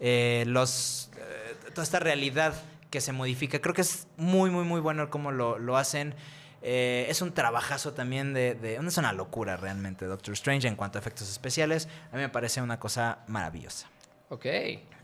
eh, 0.00 0.44
los, 0.46 1.10
eh, 1.18 1.54
toda 1.74 1.82
esta 1.82 1.98
realidad 1.98 2.54
que 2.88 3.02
se 3.02 3.12
modifica. 3.12 3.58
Creo 3.60 3.74
que 3.74 3.82
es 3.82 4.06
muy, 4.16 4.48
muy, 4.48 4.64
muy 4.64 4.80
bueno 4.80 5.10
cómo 5.10 5.30
lo, 5.30 5.58
lo 5.58 5.76
hacen. 5.76 6.14
Eh, 6.62 7.06
es 7.08 7.22
un 7.22 7.32
trabajazo 7.32 7.92
también 7.94 8.34
de, 8.34 8.54
de- 8.54 8.76
Es 8.76 8.96
una 8.98 9.12
locura 9.12 9.56
realmente 9.56 10.04
Doctor 10.06 10.34
Strange 10.34 10.68
en 10.68 10.76
cuanto 10.76 10.98
a 10.98 11.00
efectos 11.00 11.30
especiales. 11.30 11.88
A 12.12 12.16
mí 12.16 12.22
me 12.22 12.28
parece 12.28 12.60
una 12.60 12.78
cosa 12.78 13.20
maravillosa. 13.26 13.88
Ok. 14.28 14.46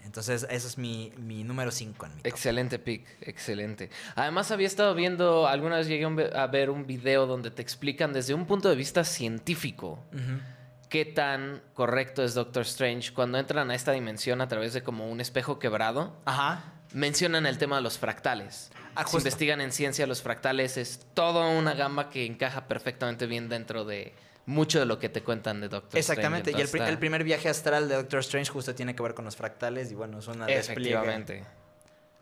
Entonces, 0.04 0.46
ese 0.48 0.68
es 0.68 0.78
mi, 0.78 1.12
mi 1.16 1.42
número 1.42 1.72
5 1.72 2.06
en 2.06 2.12
mi 2.14 2.22
top. 2.22 2.26
Excelente 2.28 2.78
pick, 2.78 3.04
excelente. 3.22 3.90
Además 4.14 4.52
había 4.52 4.68
estado 4.68 4.94
viendo, 4.94 5.48
alguna 5.48 5.78
vez 5.78 5.88
llegué 5.88 6.04
a 6.32 6.46
ver 6.46 6.70
un 6.70 6.86
video 6.86 7.26
donde 7.26 7.50
te 7.50 7.60
explican 7.60 8.12
desde 8.12 8.32
un 8.32 8.46
punto 8.46 8.68
de 8.68 8.76
vista 8.76 9.02
científico 9.02 9.98
qué 10.88 11.04
tan 11.04 11.60
correcto 11.74 12.22
es 12.22 12.34
Doctor 12.34 12.62
Strange 12.62 13.12
cuando 13.12 13.38
entran 13.38 13.68
a 13.72 13.74
esta 13.74 13.90
dimensión 13.90 14.40
a 14.40 14.46
través 14.46 14.72
de 14.72 14.82
como 14.84 15.10
un 15.10 15.20
espejo 15.20 15.58
quebrado. 15.58 16.16
Ajá. 16.24 16.62
Mencionan 16.92 17.46
el 17.46 17.58
tema 17.58 17.76
de 17.76 17.82
los 17.82 17.98
fractales. 17.98 18.70
Ah, 18.94 19.00
Si 19.00 19.04
justo. 19.04 19.18
investigan 19.18 19.60
en 19.60 19.72
ciencia 19.72 20.06
los 20.06 20.22
fractales 20.22 20.76
es 20.76 21.00
toda 21.14 21.46
una 21.48 21.74
gama 21.74 22.08
que 22.08 22.24
encaja 22.24 22.66
perfectamente 22.66 23.26
bien 23.26 23.48
dentro 23.48 23.84
de 23.84 24.14
mucho 24.46 24.78
de 24.78 24.86
lo 24.86 24.98
que 24.98 25.08
te 25.08 25.22
cuentan 25.22 25.60
de 25.60 25.68
Doctor 25.68 25.98
Exactamente. 25.98 26.50
Strange. 26.50 26.88
Y 26.88 26.92
el, 26.92 26.98
primer 26.98 27.24
viaje 27.24 27.48
astral 27.48 27.88
de 27.88 27.96
Doctor 27.96 28.20
Strange 28.20 28.50
justo 28.50 28.74
tiene 28.74 28.94
que 28.94 29.02
ver 29.02 29.12
con 29.14 29.24
los 29.24 29.36
fractales 29.36 29.90
y 29.90 29.94
bueno, 29.94 30.20
es 30.20 30.28
una 30.28 30.46
está- 30.46 30.54
despliegue. 30.72 30.94
Efectivamente. 30.94 31.44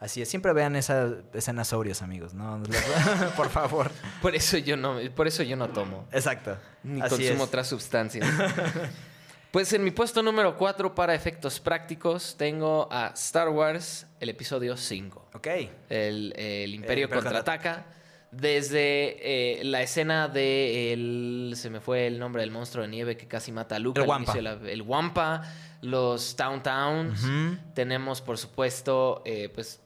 Así 0.01 0.21
es. 0.21 0.29
Siempre 0.29 0.53
vean 0.53 0.75
esas 0.77 1.12
escenas 1.33 1.69
sobrios, 1.69 2.03
amigos, 2.03 2.35
¿no? 2.35 2.62
Por 3.37 3.49
favor. 3.51 3.91
Por 4.21 4.35
eso 4.35 4.59
yo 4.59 4.77
no, 4.77 4.99
por 5.15 5.29
eso 5.29 5.43
yo 5.43 5.57
no 5.57 5.69
tomo. 5.69 6.07
Exacto. 6.12 6.59
Ni 6.83 7.01
Así 7.01 7.11
consumo 7.11 7.43
es. 7.45 7.49
otras 7.49 7.67
sustancias. 7.69 8.27
pues 9.55 9.73
en 9.73 9.85
mi 9.85 9.93
puesto 9.93 10.21
número 10.21 10.57
4 10.59 10.97
para 10.97 11.15
efectos 11.15 11.61
prácticos 11.61 12.35
tengo 12.37 12.89
a 12.91 13.13
Star 13.15 13.49
Wars, 13.51 14.05
el 14.19 14.29
episodio 14.29 14.77
5. 14.77 15.29
Ok. 15.33 15.47
El, 15.89 16.33
el 16.37 16.75
Imperio 16.75 17.09
contraataca. 17.09 17.87
Desde 18.33 19.61
eh, 19.61 19.65
la 19.65 19.81
escena 19.83 20.27
de 20.27 20.93
el, 20.93 21.53
se 21.57 21.71
me 21.71 21.81
fue 21.81 22.09
el 22.09 22.19
nombre 22.19 22.43
del 22.43 22.51
monstruo 22.51 22.83
de 22.83 22.89
nieve 22.89 23.17
que 23.17 23.29
casi 23.29 23.53
mata 23.53 23.77
a 23.77 23.79
Luke. 23.79 24.01
El 24.01 24.09
Wampa. 24.09 24.35
la- 24.41 24.59
el 24.69 24.83
Wampa, 24.83 25.43
los 25.83 26.35
Town 26.35 26.61
Towns. 26.61 27.25
Tenemos, 27.75 28.21
por 28.21 28.37
supuesto, 28.37 29.23
eh, 29.25 29.51
pues 29.55 29.81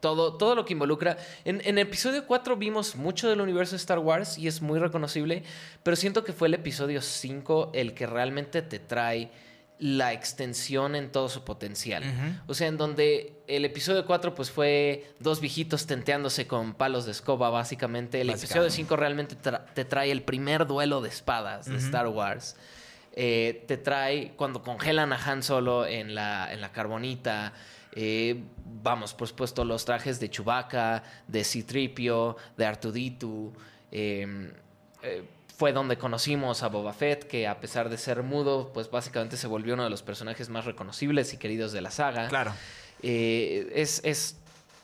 todo, 0.00 0.34
todo 0.34 0.54
lo 0.54 0.64
que 0.64 0.72
involucra. 0.72 1.16
En, 1.44 1.60
en 1.64 1.78
el 1.78 1.86
episodio 1.86 2.26
4 2.26 2.56
vimos 2.56 2.96
mucho 2.96 3.28
del 3.28 3.40
universo 3.40 3.72
de 3.72 3.76
Star 3.78 3.98
Wars 3.98 4.38
y 4.38 4.48
es 4.48 4.60
muy 4.62 4.78
reconocible, 4.78 5.42
pero 5.82 5.96
siento 5.96 6.24
que 6.24 6.32
fue 6.32 6.48
el 6.48 6.54
episodio 6.54 7.00
5 7.02 7.70
el 7.74 7.94
que 7.94 8.06
realmente 8.06 8.62
te 8.62 8.78
trae 8.78 9.30
la 9.78 10.12
extensión 10.12 10.94
en 10.94 11.10
todo 11.10 11.28
su 11.28 11.42
potencial. 11.42 12.04
O 12.46 12.54
sea, 12.54 12.68
en 12.68 12.76
donde 12.76 13.32
el 13.48 13.64
episodio 13.64 14.06
4 14.06 14.32
pues 14.34 14.48
fue 14.50 15.12
dos 15.18 15.40
viejitos 15.40 15.86
tenteándose 15.86 16.46
con 16.46 16.74
palos 16.74 17.04
de 17.04 17.10
escoba, 17.10 17.50
básicamente. 17.50 18.20
El 18.20 18.30
episodio 18.30 18.62
Básicamente. 18.62 18.76
5 18.76 18.96
realmente 18.96 19.36
tra- 19.36 19.64
te 19.74 19.84
trae 19.84 20.12
el 20.12 20.22
primer 20.22 20.66
duelo 20.68 21.00
de 21.00 21.08
espadas 21.08 21.66
de. 21.66 21.76
Star 21.78 22.06
Wars. 22.06 22.54
Eh, 23.14 23.64
te 23.66 23.76
trae 23.76 24.32
cuando 24.36 24.62
congelan 24.62 25.12
a 25.12 25.16
Han 25.16 25.42
Solo 25.42 25.84
en 25.84 26.14
la, 26.14 26.52
en 26.52 26.60
la 26.60 26.70
carbonita. 26.70 27.52
Eh, 27.94 28.42
vamos, 28.82 29.14
por 29.14 29.28
supuesto, 29.28 29.64
los 29.64 29.84
trajes 29.84 30.18
de 30.20 30.30
Chewbacca, 30.30 31.02
de 31.28 31.44
C-Tripio, 31.44 32.36
de 32.56 32.66
Artuditu. 32.66 33.52
Eh, 33.90 34.52
eh, 35.02 35.24
fue 35.56 35.72
donde 35.72 35.96
conocimos 35.96 36.62
a 36.62 36.68
Boba 36.68 36.92
Fett, 36.92 37.24
que 37.24 37.46
a 37.46 37.60
pesar 37.60 37.88
de 37.88 37.98
ser 37.98 38.22
mudo, 38.22 38.72
pues 38.72 38.90
básicamente 38.90 39.36
se 39.36 39.46
volvió 39.46 39.74
uno 39.74 39.84
de 39.84 39.90
los 39.90 40.02
personajes 40.02 40.48
más 40.48 40.64
reconocibles 40.64 41.32
y 41.34 41.36
queridos 41.36 41.72
de 41.72 41.80
la 41.80 41.90
saga. 41.90 42.28
Claro. 42.28 42.52
Eh, 43.02 43.70
es, 43.74 44.00
es 44.04 44.38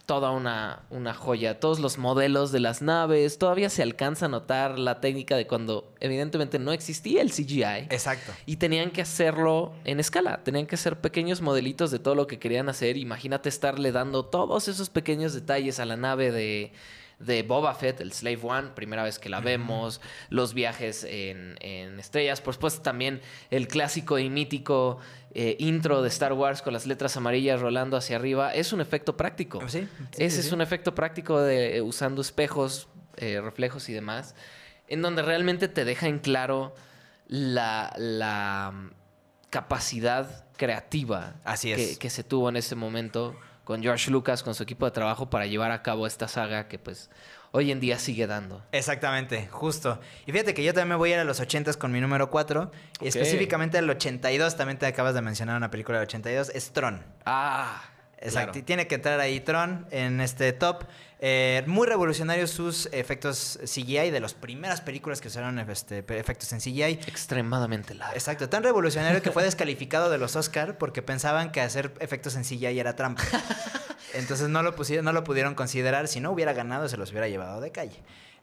toda 0.08 0.30
una, 0.30 0.86
una 0.88 1.12
joya. 1.12 1.60
Todos 1.60 1.80
los 1.80 1.98
modelos 1.98 2.50
de 2.50 2.60
las 2.60 2.80
naves, 2.80 3.36
todavía 3.36 3.68
se 3.68 3.82
alcanza 3.82 4.24
a 4.24 4.28
notar 4.30 4.78
la 4.78 5.00
técnica 5.02 5.36
de 5.36 5.46
cuando 5.46 5.92
evidentemente 6.00 6.58
no 6.58 6.72
existía 6.72 7.20
el 7.20 7.30
CGI. 7.30 7.88
Exacto. 7.90 8.32
Y 8.46 8.56
tenían 8.56 8.90
que 8.90 9.02
hacerlo 9.02 9.74
en 9.84 10.00
escala, 10.00 10.42
tenían 10.44 10.66
que 10.66 10.76
hacer 10.76 10.98
pequeños 10.98 11.42
modelitos 11.42 11.90
de 11.90 11.98
todo 11.98 12.14
lo 12.14 12.26
que 12.26 12.38
querían 12.38 12.70
hacer. 12.70 12.96
Imagínate 12.96 13.50
estarle 13.50 13.92
dando 13.92 14.24
todos 14.24 14.68
esos 14.68 14.88
pequeños 14.88 15.34
detalles 15.34 15.78
a 15.78 15.84
la 15.84 15.98
nave 15.98 16.32
de, 16.32 16.72
de 17.18 17.42
Boba 17.42 17.74
Fett, 17.74 18.00
el 18.00 18.12
Slave 18.12 18.38
One, 18.42 18.68
primera 18.74 19.02
vez 19.02 19.18
que 19.18 19.28
la 19.28 19.40
vemos, 19.40 20.00
los 20.30 20.54
viajes 20.54 21.04
en, 21.04 21.56
en 21.60 21.98
estrellas, 21.98 22.40
por 22.40 22.54
supuesto 22.54 22.82
también 22.82 23.20
el 23.50 23.66
clásico 23.66 24.18
y 24.18 24.30
mítico 24.30 24.98
eh, 25.32 25.56
intro 25.58 26.02
de 26.02 26.08
Star 26.08 26.32
Wars 26.32 26.62
con 26.62 26.72
las 26.72 26.86
letras 26.86 27.16
amarillas 27.16 27.60
rolando 27.60 27.96
hacia 27.96 28.16
arriba, 28.16 28.54
es 28.54 28.72
un 28.72 28.80
efecto 28.80 29.16
práctico. 29.16 29.60
Sí, 29.68 29.88
sí, 30.12 30.22
Ese 30.24 30.42
sí, 30.42 30.48
es 30.48 30.52
un 30.52 30.60
efecto 30.60 30.94
práctico 30.94 31.40
de 31.40 31.78
eh, 31.78 31.82
usando 31.82 32.22
espejos, 32.22 32.88
eh, 33.16 33.40
reflejos 33.40 33.88
y 33.88 33.92
demás, 33.92 34.34
en 34.86 35.02
donde 35.02 35.22
realmente 35.22 35.68
te 35.68 35.84
deja 35.84 36.06
en 36.06 36.20
claro 36.20 36.74
la, 37.26 37.92
la 37.96 38.72
mm, 38.72 38.90
capacidad 39.50 40.46
creativa 40.56 41.36
Así 41.44 41.72
que, 41.74 41.96
que 41.98 42.10
se 42.10 42.24
tuvo 42.24 42.48
en 42.48 42.56
ese 42.56 42.74
momento 42.74 43.36
con 43.68 43.82
George 43.82 44.10
Lucas, 44.10 44.42
con 44.42 44.54
su 44.54 44.62
equipo 44.62 44.86
de 44.86 44.92
trabajo 44.92 45.28
para 45.28 45.44
llevar 45.44 45.72
a 45.72 45.82
cabo 45.82 46.06
esta 46.06 46.26
saga 46.26 46.68
que 46.68 46.78
pues 46.78 47.10
hoy 47.50 47.70
en 47.70 47.80
día 47.80 47.98
sigue 47.98 48.26
dando. 48.26 48.64
Exactamente, 48.72 49.46
justo. 49.48 50.00
Y 50.24 50.32
fíjate 50.32 50.54
que 50.54 50.64
yo 50.64 50.72
también 50.72 50.88
me 50.88 50.94
voy 50.94 51.10
a 51.10 51.16
ir 51.16 51.20
a 51.20 51.24
los 51.24 51.38
80 51.38 51.74
con 51.74 51.92
mi 51.92 52.00
número 52.00 52.30
4. 52.30 52.70
Y 53.02 53.08
específicamente 53.08 53.76
al 53.76 53.90
82, 53.90 54.56
también 54.56 54.78
te 54.78 54.86
acabas 54.86 55.12
de 55.12 55.20
mencionar 55.20 55.54
una 55.58 55.70
película 55.70 55.98
del 55.98 56.06
82, 56.06 56.48
es 56.54 56.70
Tron. 56.70 57.04
Ah, 57.26 57.82
Exacto. 58.16 58.52
claro. 58.52 58.64
Tiene 58.64 58.86
que 58.86 58.94
entrar 58.94 59.20
ahí 59.20 59.38
Tron 59.40 59.86
en 59.90 60.22
este 60.22 60.54
top. 60.54 60.84
Eh, 61.20 61.64
muy 61.66 61.88
revolucionarios 61.88 62.50
sus 62.50 62.88
efectos 62.92 63.58
CGI 63.64 64.10
de 64.10 64.20
las 64.20 64.34
primeras 64.34 64.80
películas 64.80 65.20
que 65.20 65.28
usaron 65.28 65.58
este, 65.58 65.98
efectos 65.98 66.52
en 66.52 66.60
CGI. 66.60 67.00
extremadamente 67.06 67.94
largo. 67.94 68.14
Exacto, 68.14 68.48
tan 68.48 68.62
revolucionario 68.62 69.20
que 69.20 69.32
fue 69.32 69.42
descalificado 69.42 70.10
de 70.10 70.18
los 70.18 70.36
Oscar 70.36 70.78
porque 70.78 71.02
pensaban 71.02 71.50
que 71.50 71.60
hacer 71.60 71.92
efectos 71.98 72.36
en 72.36 72.44
CGI 72.44 72.78
era 72.78 72.94
trampa. 72.94 73.24
Entonces 74.14 74.48
no 74.48 74.62
lo, 74.62 74.74
pusieron, 74.76 75.04
no 75.04 75.12
lo 75.12 75.24
pudieron 75.24 75.54
considerar. 75.54 76.06
Si 76.06 76.20
no 76.20 76.30
hubiera 76.30 76.52
ganado, 76.52 76.88
se 76.88 76.96
los 76.96 77.10
hubiera 77.10 77.28
llevado 77.28 77.60
de 77.60 77.72
calle. 77.72 78.00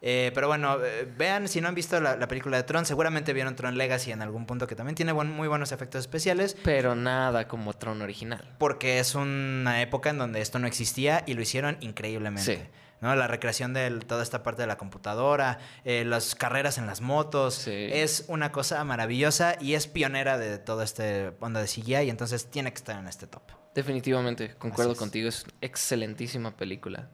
Eh, 0.07 0.31
pero 0.35 0.47
bueno, 0.47 0.77
eh, 0.85 1.11
vean, 1.17 1.47
si 1.47 1.61
no 1.61 1.67
han 1.67 1.73
visto 1.73 1.99
la, 1.99 2.15
la 2.15 2.27
película 2.27 2.57
de 2.57 2.63
Tron, 2.63 2.85
seguramente 2.85 3.33
vieron 3.33 3.55
Tron 3.55 3.75
Legacy 3.75 4.11
en 4.11 4.21
algún 4.21 4.45
punto 4.45 4.67
que 4.67 4.75
también 4.75 4.93
tiene 4.93 5.11
buen- 5.13 5.31
muy 5.31 5.47
buenos 5.47 5.71
efectos 5.71 6.01
especiales. 6.01 6.55
Pero 6.63 6.93
nada 6.93 7.47
como 7.47 7.73
Tron 7.73 8.03
original. 8.03 8.53
Porque 8.59 8.99
es 8.99 9.15
una 9.15 9.81
época 9.81 10.11
en 10.11 10.19
donde 10.19 10.41
esto 10.41 10.59
no 10.59 10.67
existía 10.67 11.23
y 11.25 11.33
lo 11.33 11.41
hicieron 11.41 11.77
increíblemente. 11.79 12.55
Sí. 12.55 12.61
¿no? 13.01 13.15
La 13.15 13.27
recreación 13.27 13.73
de 13.73 13.89
toda 14.01 14.21
esta 14.21 14.43
parte 14.43 14.61
de 14.61 14.67
la 14.67 14.77
computadora, 14.77 15.57
eh, 15.83 16.05
las 16.05 16.35
carreras 16.35 16.77
en 16.77 16.85
las 16.85 17.01
motos, 17.01 17.55
Sí. 17.55 17.89
es 17.91 18.25
una 18.27 18.51
cosa 18.51 18.83
maravillosa 18.83 19.55
y 19.59 19.73
es 19.73 19.87
pionera 19.87 20.37
de 20.37 20.59
toda 20.59 20.83
esta 20.83 21.03
onda 21.39 21.61
de 21.61 21.67
CGI 21.67 22.03
y 22.05 22.09
entonces 22.11 22.45
tiene 22.51 22.71
que 22.71 22.77
estar 22.77 22.99
en 22.99 23.07
este 23.07 23.25
top. 23.27 23.41
Definitivamente, 23.73 24.53
concuerdo 24.55 24.93
es. 24.93 24.97
contigo, 24.99 25.27
es 25.29 25.45
excelentísima 25.61 26.55
película. 26.55 27.09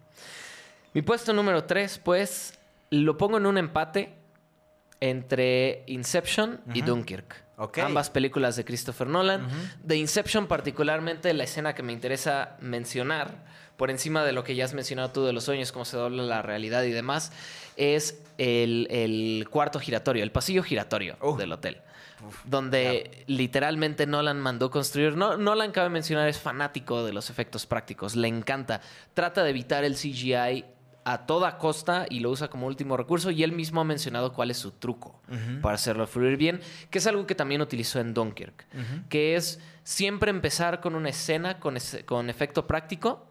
Mi 0.93 1.01
puesto 1.01 1.33
número 1.33 1.63
3, 1.63 1.99
pues, 2.03 2.53
lo 2.91 3.17
pongo 3.17 3.37
en 3.37 3.45
un 3.47 3.57
empate 3.57 4.13
entre 4.99 5.83
Inception 5.87 6.61
y 6.73 6.81
Dunkirk. 6.81 7.43
Ambas 7.83 8.09
películas 8.09 8.55
de 8.55 8.65
Christopher 8.65 9.07
Nolan. 9.07 9.47
De 9.83 9.95
Inception 9.97 10.47
particularmente 10.47 11.33
la 11.33 11.43
escena 11.43 11.73
que 11.73 11.83
me 11.83 11.93
interesa 11.93 12.57
mencionar, 12.59 13.45
por 13.77 13.89
encima 13.89 14.23
de 14.23 14.31
lo 14.31 14.43
que 14.43 14.53
ya 14.55 14.65
has 14.65 14.73
mencionado 14.73 15.09
tú 15.11 15.23
de 15.25 15.33
los 15.33 15.43
sueños, 15.45 15.71
cómo 15.71 15.85
se 15.85 15.97
dobla 15.97 16.21
la 16.23 16.41
realidad 16.43 16.83
y 16.83 16.91
demás, 16.91 17.31
es 17.77 18.21
el, 18.37 18.87
el 18.91 19.47
cuarto 19.49 19.79
giratorio, 19.79 20.23
el 20.23 20.31
pasillo 20.31 20.61
giratorio 20.63 21.17
Uh. 21.21 21.35
del 21.37 21.51
hotel. 21.51 21.81
donde 22.45 23.23
literalmente 23.25 24.05
Nolan 24.05 24.39
mandó 24.39 24.69
construir. 24.69 25.15
No, 25.17 25.37
Nolan, 25.37 25.71
cabe 25.71 25.89
mencionar, 25.89 26.27
es 26.29 26.37
fanático 26.39 27.03
de 27.03 27.13
los 27.13 27.31
efectos 27.31 27.65
prácticos. 27.65 28.15
Le 28.15 28.27
encanta. 28.27 28.81
Trata 29.15 29.43
de 29.43 29.49
evitar 29.49 29.83
el 29.83 29.95
CGI 29.95 30.65
a 31.03 31.25
toda 31.25 31.57
costa 31.57 32.05
y 32.09 32.19
lo 32.19 32.29
usa 32.29 32.47
como 32.49 32.67
último 32.67 32.95
recurso. 32.97 33.31
Y 33.31 33.43
él 33.43 33.51
mismo 33.51 33.81
ha 33.81 33.83
mencionado 33.83 34.33
cuál 34.33 34.51
es 34.51 34.57
su 34.57 34.71
truco 34.71 35.19
para 35.61 35.75
hacerlo 35.75 36.05
fluir 36.07 36.37
bien, 36.37 36.59
que 36.89 36.99
es 36.99 37.07
algo 37.07 37.25
que 37.25 37.35
también 37.35 37.61
utilizó 37.61 37.99
en 37.99 38.13
Dunkirk, 38.13 38.65
que 39.09 39.35
es 39.35 39.59
siempre 39.83 40.29
empezar 40.29 40.79
con 40.81 40.95
una 40.95 41.09
escena 41.09 41.59
con, 41.59 41.77
ese- 41.77 42.05
con 42.05 42.29
efecto 42.29 42.67
práctico 42.67 43.27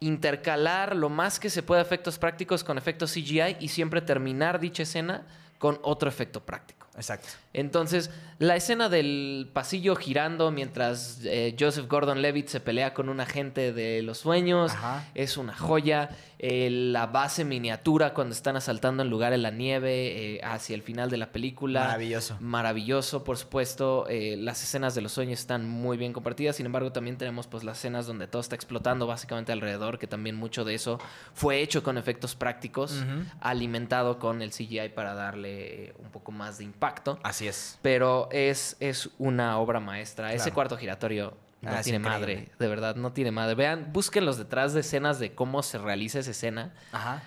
intercalar 0.00 0.94
lo 0.94 1.08
más 1.08 1.40
que 1.40 1.50
se 1.50 1.62
pueda 1.62 1.82
efectos 1.82 2.18
prácticos 2.18 2.62
con 2.64 2.78
efectos 2.78 3.12
CGI 3.12 3.56
y 3.60 3.68
siempre 3.68 4.00
terminar 4.00 4.60
dicha 4.60 4.84
escena 4.84 5.26
con 5.58 5.80
otro 5.82 6.08
efecto 6.08 6.44
práctico. 6.46 6.86
Exacto. 6.94 7.28
Entonces, 7.52 8.10
la 8.38 8.54
escena 8.54 8.88
del 8.88 9.50
pasillo 9.52 9.96
girando 9.96 10.50
mientras 10.52 11.20
eh, 11.24 11.56
Joseph 11.58 11.86
Gordon-Levitt 11.88 12.48
se 12.48 12.60
pelea 12.60 12.94
con 12.94 13.08
un 13.08 13.18
agente 13.20 13.72
de 13.72 14.02
los 14.02 14.18
sueños 14.18 14.72
Ajá. 14.72 15.04
es 15.14 15.36
una 15.36 15.54
joya. 15.56 16.10
Eh, 16.40 16.68
la 16.70 17.06
base 17.06 17.44
miniatura 17.44 18.14
cuando 18.14 18.32
están 18.32 18.56
asaltando 18.56 19.02
en 19.02 19.10
lugar 19.10 19.32
en 19.32 19.42
la 19.42 19.50
nieve 19.50 20.36
eh, 20.36 20.40
hacia 20.44 20.76
el 20.76 20.82
final 20.82 21.10
de 21.10 21.16
la 21.16 21.32
película. 21.32 21.80
Maravilloso. 21.80 22.36
Maravilloso, 22.40 23.24
por 23.24 23.36
supuesto. 23.36 24.06
Eh, 24.08 24.36
las 24.38 24.62
escenas 24.62 24.94
de 24.94 25.00
los 25.00 25.12
sueños 25.12 25.40
están 25.40 25.68
muy 25.68 25.96
bien 25.96 26.12
compartidas. 26.12 26.56
Sin 26.56 26.66
embargo, 26.66 26.92
también 26.92 27.16
tenemos 27.16 27.48
pues 27.48 27.64
las 27.64 27.78
escenas 27.78 28.06
donde 28.06 28.28
todo 28.28 28.40
está 28.40 28.54
explotando 28.54 29.06
básicamente 29.06 29.50
alrededor, 29.50 29.98
que 29.98 30.06
también 30.06 30.36
mucho 30.36 30.64
de 30.64 30.74
eso 30.74 30.98
fue 31.34 31.60
hecho 31.60 31.82
con 31.82 31.98
efectos 31.98 32.36
prácticos, 32.36 33.02
alimentado 33.40 34.18
con 34.18 34.40
el 34.42 34.50
CGI 34.50 34.90
para 34.94 35.14
darle 35.14 35.94
un 35.98 36.10
poco 36.10 36.30
más 36.30 36.58
de 36.58 36.64
impacto. 36.64 37.18
Así 37.22 37.48
es. 37.48 37.78
Pero 37.82 38.28
es, 38.30 38.76
es 38.78 39.10
una 39.18 39.58
obra 39.58 39.80
maestra. 39.80 40.32
Ese 40.32 40.52
cuarto 40.52 40.76
giratorio 40.76 41.47
no 41.62 41.70
Ah, 41.70 41.80
tiene 41.82 41.98
madre, 41.98 42.50
de 42.58 42.68
verdad, 42.68 42.94
no 42.96 43.12
tiene 43.12 43.30
madre. 43.32 43.54
Vean, 43.54 43.92
busquen 43.92 44.24
los 44.24 44.38
detrás 44.38 44.74
de 44.74 44.80
escenas 44.80 45.18
de 45.18 45.34
cómo 45.34 45.62
se 45.62 45.78
realiza 45.78 46.18
esa 46.20 46.30
escena 46.30 46.72
Ajá. 46.92 47.22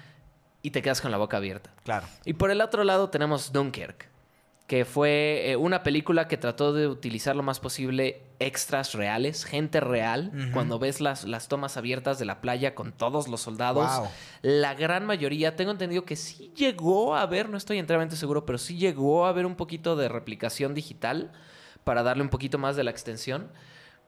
y 0.62 0.72
te 0.72 0.82
quedas 0.82 1.02
con 1.02 1.12
la 1.12 1.18
boca 1.18 1.38
abierta. 1.38 1.72
Claro. 1.84 2.08
Y 2.26 2.34
por 2.34 2.50
el 2.52 2.62
otro 2.62 2.84
lado 2.84 3.10
tenemos 3.10 3.52
Dunkirk, 3.52 4.10
que 4.68 4.86
fue 4.86 5.52
eh, 5.52 5.56
una 5.58 5.84
película 5.84 6.30
que 6.30 6.38
trató 6.38 6.72
de 6.72 6.88
utilizar 6.88 7.36
lo 7.36 7.44
más 7.44 7.60
posible 7.60 8.22
extras 8.40 8.94
reales, 8.94 9.44
gente 9.44 9.82
real. 9.82 10.32
Cuando 10.54 10.80
ves 10.80 11.02
las, 11.02 11.26
las 11.26 11.50
tomas 11.50 11.76
abiertas 11.76 12.18
de 12.18 12.24
la 12.26 12.40
playa 12.40 12.74
con 12.74 12.94
todos 12.94 13.28
los 13.28 13.42
soldados, 13.42 14.00
Wow. 14.00 14.08
la 14.44 14.74
gran 14.74 15.06
mayoría, 15.06 15.58
tengo 15.58 15.72
entendido 15.72 16.06
que 16.06 16.16
sí 16.16 16.54
llegó 16.56 17.16
a 17.18 17.26
ver, 17.26 17.50
no 17.50 17.58
estoy 17.58 17.78
enteramente 17.80 18.16
seguro, 18.16 18.46
pero 18.46 18.58
sí 18.58 18.78
llegó 18.78 19.26
a 19.26 19.30
haber 19.30 19.46
un 19.46 19.56
poquito 19.56 19.98
de 19.98 20.08
replicación 20.08 20.74
digital 20.74 21.34
para 21.84 22.02
darle 22.02 22.24
un 22.24 22.30
poquito 22.30 22.58
más 22.58 22.76
de 22.78 22.84
la 22.86 22.92
extensión. 22.92 23.50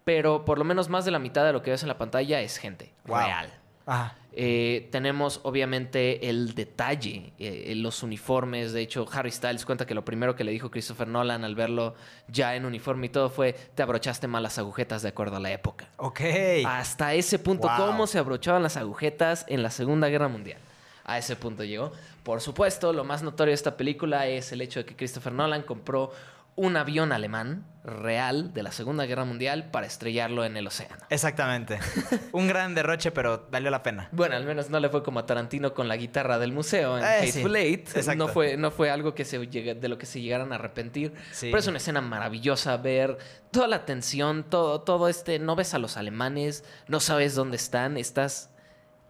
Pero 0.04 0.46
por 0.46 0.58
lo 0.58 0.64
menos 0.66 0.90
más 0.90 1.06
de 1.06 1.12
la 1.12 1.20
mitad 1.20 1.46
de 1.46 1.54
lo 1.54 1.62
que 1.62 1.72
ves 1.72 1.82
en 1.84 1.88
la 1.90 1.98
pantalla 1.98 2.42
es 2.42 2.58
gente 2.58 2.94
Wow. 3.06 3.18
real. 3.18 3.54
Ajá. 3.86 4.16
Eh, 4.36 4.88
tenemos 4.92 5.42
obviamente 5.44 6.28
el 6.30 6.56
detalle, 6.56 7.34
eh, 7.38 7.66
en 7.68 7.84
los 7.84 8.02
uniformes. 8.02 8.74
De 8.74 8.82
hecho, 8.82 9.08
Harry 9.14 9.30
Styles 9.32 9.64
cuenta 9.66 9.86
que 9.86 9.94
lo 9.94 10.04
primero 10.04 10.36
que 10.36 10.44
le 10.44 10.52
dijo 10.52 10.72
Christopher 10.72 11.08
Nolan 11.08 11.44
al 11.44 11.54
verlo 11.54 11.94
ya 12.28 12.56
en 12.56 12.66
uniforme 12.66 13.06
y 13.08 13.10
todo 13.10 13.30
fue, 13.30 13.54
te 13.54 13.84
abrochaste 13.84 14.28
mal 14.28 14.42
las 14.42 14.58
agujetas 14.58 15.04
de 15.04 15.10
acuerdo 15.10 15.36
a 15.36 15.40
la 15.40 15.52
época. 15.52 15.88
Ok. 15.98 16.22
Hasta 16.66 17.14
ese 17.14 17.38
punto, 17.38 17.68
Wow. 17.68 17.86
cómo 17.88 18.08
se 18.08 18.18
abrochaban 18.18 18.64
las 18.64 18.76
agujetas 18.78 19.46
en 19.50 19.62
la 19.62 19.70
Segunda 19.70 20.08
Guerra 20.08 20.30
Mundial. 20.30 20.58
A 21.06 21.18
ese 21.20 21.36
punto 21.36 21.64
llegó. 21.64 21.92
Por 22.24 22.40
supuesto, 22.42 22.92
lo 22.94 23.04
más 23.04 23.22
notorio 23.22 23.52
de 23.52 23.56
esta 23.56 23.76
película 23.78 24.26
es 24.28 24.52
el 24.54 24.62
hecho 24.62 24.80
de 24.80 24.86
que 24.86 24.96
Christopher 24.96 25.34
Nolan 25.34 25.62
compró 25.62 26.12
un 26.56 26.78
avión 26.78 27.12
alemán 27.12 27.66
real 27.84 28.54
de 28.54 28.64
la 28.64 28.72
Segunda 28.72 29.06
Guerra 29.06 29.26
Mundial 29.26 29.70
para 29.72 29.88
estrellarlo 29.88 30.46
en 30.46 30.56
el 30.56 30.68
océano. 30.68 31.04
Exactamente. 31.10 31.80
Un 32.32 32.48
gran 32.48 32.76
derroche, 32.76 33.12
pero 33.12 33.48
valió 33.52 33.70
la 33.72 33.84
pena. 33.84 34.08
Bueno, 34.14 34.36
al 34.38 34.46
menos 34.46 34.70
no 34.70 34.80
le 34.80 34.88
fue 34.88 35.04
como 35.04 35.20
a 35.20 35.26
Tarantino 35.26 35.74
con 35.74 35.88
la 35.90 35.98
guitarra 35.98 36.38
del 36.40 36.54
museo 36.54 36.98
en 36.98 37.04
Eh, 37.04 37.08
sí. 37.24 37.40
Hateful 37.40 37.56
Eight. 37.56 37.90
Exacto. 37.96 38.16
No 38.26 38.32
fue, 38.32 38.56
no 38.56 38.72
fue 38.72 38.90
algo 38.90 39.14
que 39.16 39.26
se 39.26 39.38
llegue- 39.50 39.74
de 39.76 39.88
lo 39.90 39.98
que 39.98 40.06
se 40.06 40.22
llegaran 40.22 40.52
a 40.54 40.56
arrepentir. 40.56 41.14
Sí. 41.32 41.48
Pero 41.48 41.58
es 41.58 41.68
una 41.68 41.78
escena 41.78 42.00
maravillosa 42.02 42.78
ver 42.78 43.18
toda 43.52 43.68
la 43.68 43.84
tensión, 43.86 44.44
todo, 44.50 44.82
todo 44.82 45.10
este. 45.10 45.40
No 45.40 45.56
ves 45.58 45.74
a 45.74 45.80
los 45.80 45.98
alemanes, 45.98 46.64
no 46.88 47.00
sabes 47.02 47.36
dónde 47.36 47.58
están, 47.58 47.98
estás 47.98 48.50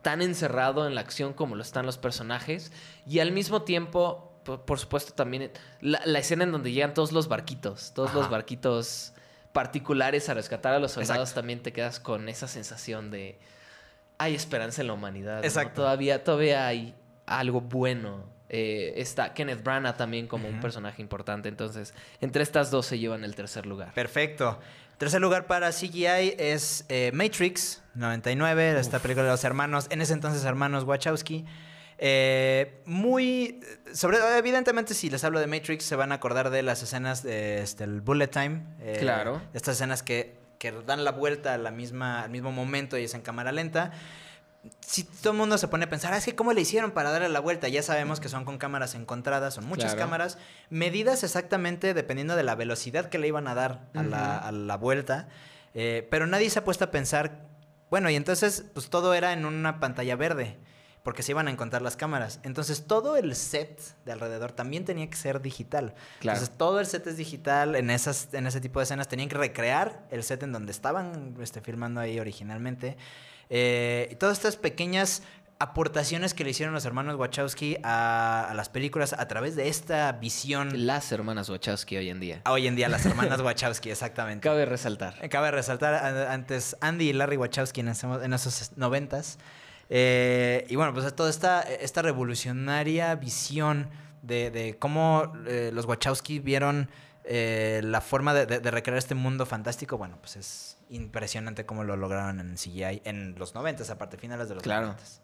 tan 0.01 0.21
encerrado 0.21 0.87
en 0.87 0.95
la 0.95 1.01
acción 1.01 1.33
como 1.33 1.55
lo 1.55 1.61
están 1.61 1.85
los 1.85 1.97
personajes. 1.99 2.71
Y 3.05 3.19
al 3.19 3.31
mismo 3.31 3.61
tiempo, 3.61 4.32
por, 4.43 4.61
por 4.61 4.79
supuesto, 4.79 5.13
también 5.13 5.51
la, 5.81 6.01
la 6.05 6.19
escena 6.19 6.43
en 6.43 6.51
donde 6.51 6.71
llegan 6.71 6.93
todos 6.93 7.11
los 7.11 7.27
barquitos, 7.27 7.93
todos 7.93 8.13
los 8.13 8.29
barquitos 8.29 9.13
particulares 9.53 10.27
a 10.29 10.33
rescatar 10.33 10.73
a 10.73 10.79
los 10.79 10.91
soldados, 10.91 11.29
Exacto. 11.29 11.41
también 11.41 11.61
te 11.61 11.71
quedas 11.71 11.99
con 11.99 12.27
esa 12.27 12.47
sensación 12.47 13.11
de 13.11 13.39
hay 14.17 14.35
esperanza 14.35 14.81
en 14.81 14.87
la 14.87 14.93
humanidad. 14.93 15.39
¿no? 15.39 15.43
Exacto. 15.43 15.81
Todavía, 15.81 16.23
todavía 16.23 16.67
hay 16.67 16.95
algo 17.25 17.61
bueno. 17.61 18.25
Eh, 18.49 18.93
está 18.97 19.33
Kenneth 19.33 19.63
Branagh 19.63 19.97
también 19.97 20.27
como 20.27 20.47
un 20.47 20.59
personaje 20.59 21.01
importante. 21.01 21.49
Entonces, 21.49 21.93
entre 22.21 22.43
estas 22.43 22.71
dos 22.71 22.85
se 22.85 22.99
llevan 22.99 23.23
el 23.23 23.35
tercer 23.35 23.65
lugar. 23.65 23.93
Perfecto. 23.93 24.59
Tercer 24.97 25.21
lugar 25.21 25.47
para 25.47 25.71
CGI 25.71 26.35
es 26.37 26.85
eh, 26.87 27.11
Matrix 27.13 27.81
99, 27.95 28.79
esta 28.79 28.99
película 28.99 29.25
de 29.25 29.31
los 29.31 29.43
hermanos, 29.43 29.87
en 29.89 30.01
ese 30.01 30.13
entonces 30.13 30.45
hermanos 30.45 30.83
Wachowski. 30.83 31.45
Eh, 31.97 32.81
muy. 32.85 33.59
Sobre, 33.93 34.17
evidentemente, 34.37 34.93
si 34.93 35.09
les 35.09 35.23
hablo 35.23 35.39
de 35.39 35.47
Matrix, 35.47 35.83
se 35.85 35.95
van 35.95 36.11
a 36.11 36.15
acordar 36.15 36.49
de 36.49 36.63
las 36.63 36.81
escenas 36.83 37.23
de 37.23 37.61
este, 37.61 37.83
el 37.83 38.01
Bullet 38.01 38.27
Time. 38.27 38.61
eh, 38.81 38.97
Claro. 38.99 39.41
Estas 39.53 39.75
escenas 39.75 40.03
que, 40.03 40.35
que 40.59 40.71
dan 40.85 41.03
la 41.03 41.11
vuelta 41.11 41.53
a 41.53 41.57
la 41.57 41.71
misma, 41.71 42.23
al 42.23 42.29
mismo 42.31 42.51
momento 42.51 42.97
y 42.97 43.03
es 43.05 43.13
en 43.13 43.21
cámara 43.21 43.51
lenta. 43.51 43.91
Si 44.79 45.03
todo 45.03 45.31
el 45.33 45.37
mundo 45.37 45.57
se 45.57 45.67
pone 45.67 45.85
a 45.85 45.89
pensar, 45.89 46.13
"Ah, 46.13 46.17
es 46.17 46.23
que 46.23 46.35
cómo 46.35 46.53
le 46.53 46.61
hicieron 46.61 46.91
para 46.91 47.11
darle 47.11 47.27
la 47.27 47.41
vuelta, 47.41 47.67
ya 47.67 47.83
sabemos 47.83 48.21
que 48.21 48.29
son 48.29 48.45
con 48.45 48.57
cámaras 48.57 48.95
encontradas, 48.95 49.55
son 49.55 49.65
muchas 49.65 49.93
Claro. 49.93 50.07
cámaras, 50.07 50.37
medidas 50.69 51.21
exactamente 51.25 51.93
dependiendo 51.93 52.37
de 52.37 52.43
la 52.43 52.55
velocidad 52.55 53.09
que 53.09 53.17
le 53.17 53.27
iban 53.27 53.47
a 53.49 53.55
dar 53.55 53.81
a, 53.93 54.03
la, 54.03 54.37
a 54.37 54.53
la 54.53 54.77
vuelta, 54.77 55.27
eh, 55.73 56.07
pero 56.09 56.27
nadie 56.27 56.49
se 56.49 56.59
ha 56.59 56.63
puesto 56.63 56.85
a 56.85 56.91
pensar, 56.91 57.41
bueno, 57.89 58.09
y 58.09 58.15
entonces 58.15 58.63
pues 58.73 58.89
todo 58.89 59.13
era 59.13 59.33
en 59.33 59.43
una 59.45 59.81
pantalla 59.81 60.15
verde, 60.15 60.55
porque 61.03 61.21
se 61.21 61.31
iban 61.33 61.47
a 61.47 61.51
encontrar 61.51 61.81
las 61.81 61.95
cámaras, 61.97 62.39
entonces 62.43 62.87
todo 62.87 63.17
el 63.17 63.35
set 63.35 63.79
de 64.05 64.11
alrededor 64.13 64.53
también 64.53 64.85
tenía 64.85 65.09
que 65.09 65.17
ser 65.17 65.41
digital, 65.41 65.93
Claro. 66.19 66.37
entonces 66.37 66.57
todo 66.57 66.79
el 66.79 66.85
set 66.85 67.05
es 67.07 67.17
digital, 67.17 67.75
en, 67.75 67.89
esas, 67.89 68.29
en 68.33 68.47
ese 68.47 68.61
tipo 68.61 68.79
de 68.79 68.85
escenas 68.85 69.07
tenían 69.07 69.27
que 69.29 69.35
recrear 69.37 70.07
el 70.11 70.23
set 70.23 70.43
en 70.43 70.51
donde 70.53 70.71
estaban 70.71 71.35
este, 71.41 71.59
filmando 71.61 71.99
ahí 72.01 72.19
originalmente. 72.19 72.95
Eh, 73.49 74.07
y 74.11 74.15
todas 74.15 74.37
estas 74.37 74.55
pequeñas 74.55 75.23
aportaciones 75.59 76.33
que 76.33 76.43
le 76.43 76.49
hicieron 76.49 76.73
los 76.73 76.83
hermanos 76.85 77.15
Wachowski 77.15 77.77
a, 77.83 78.47
a 78.49 78.53
las 78.53 78.69
películas 78.69 79.13
a 79.13 79.27
través 79.27 79.55
de 79.55 79.69
esta 79.69 80.11
visión. 80.13 80.85
Las 80.85 81.11
hermanas 81.11 81.49
Wachowski 81.49 81.95
hoy 81.97 82.09
en 82.09 82.19
día. 82.19 82.41
Hoy 82.49 82.67
en 82.67 82.75
día, 82.75 82.89
las 82.89 83.05
hermanas 83.05 83.39
Wachowski, 83.41 83.89
exactamente. 83.91 84.41
Cabe 84.47 84.65
resaltar. 84.65 85.29
Cabe 85.29 85.51
resaltar 85.51 85.93
antes 86.29 86.75
Andy 86.81 87.09
y 87.09 87.13
Larry 87.13 87.37
Wachowski 87.37 87.81
en 87.81 87.89
esos 87.89 88.71
noventas. 88.77 89.37
Eh, 89.95 90.65
y 90.69 90.75
bueno, 90.75 90.91
pues 90.91 91.15
toda 91.15 91.29
esta, 91.29 91.61
esta 91.61 92.01
revolucionaria 92.01 93.13
visión 93.13 93.89
de, 94.23 94.49
de 94.49 94.75
cómo 94.79 95.31
eh, 95.45 95.69
los 95.71 95.85
Wachowski 95.85 96.39
vieron 96.39 96.89
eh, 97.25 97.79
la 97.83 98.01
forma 98.01 98.33
de, 98.33 98.47
de- 98.47 98.59
de 98.59 98.71
recrear 98.71 98.97
este 98.97 99.13
mundo 99.13 99.45
fantástico, 99.45 99.99
bueno, 99.99 100.17
pues 100.19 100.35
es 100.35 100.77
impresionante 100.89 101.65
cómo 101.67 101.83
lo 101.83 101.95
lograron 101.95 102.39
en 102.39 102.55
CGI 102.55 103.03
en 103.05 103.35
los 103.37 103.53
noventas, 103.53 103.91
aparte 103.91 104.17
finales 104.17 104.49
de 104.49 104.55
los 104.55 104.63
Claro. 104.63 104.87
noventas. 104.87 105.21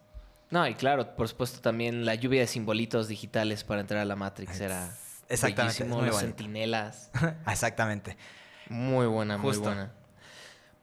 No, 0.51 0.67
y 0.67 0.75
claro, 0.75 1.15
por 1.15 1.27
supuesto 1.27 1.61
también 1.61 2.05
la 2.05 2.13
lluvia 2.13 2.41
de 2.41 2.47
simbolitos 2.47 3.07
digitales 3.07 3.63
para 3.63 3.81
entrar 3.81 4.01
a 4.01 4.05
la 4.05 4.15
Matrix 4.15 4.59
era 4.59 4.95
Exactamente, 5.29 5.83
es 5.83 5.89
muy 5.89 6.05
Los 6.07 6.17
sentinelas. 6.17 7.09
Exactamente. 7.47 8.17
Muy 8.69 9.07
buena, 9.07 9.37
muy 9.39 9.57
buena. 9.57 9.91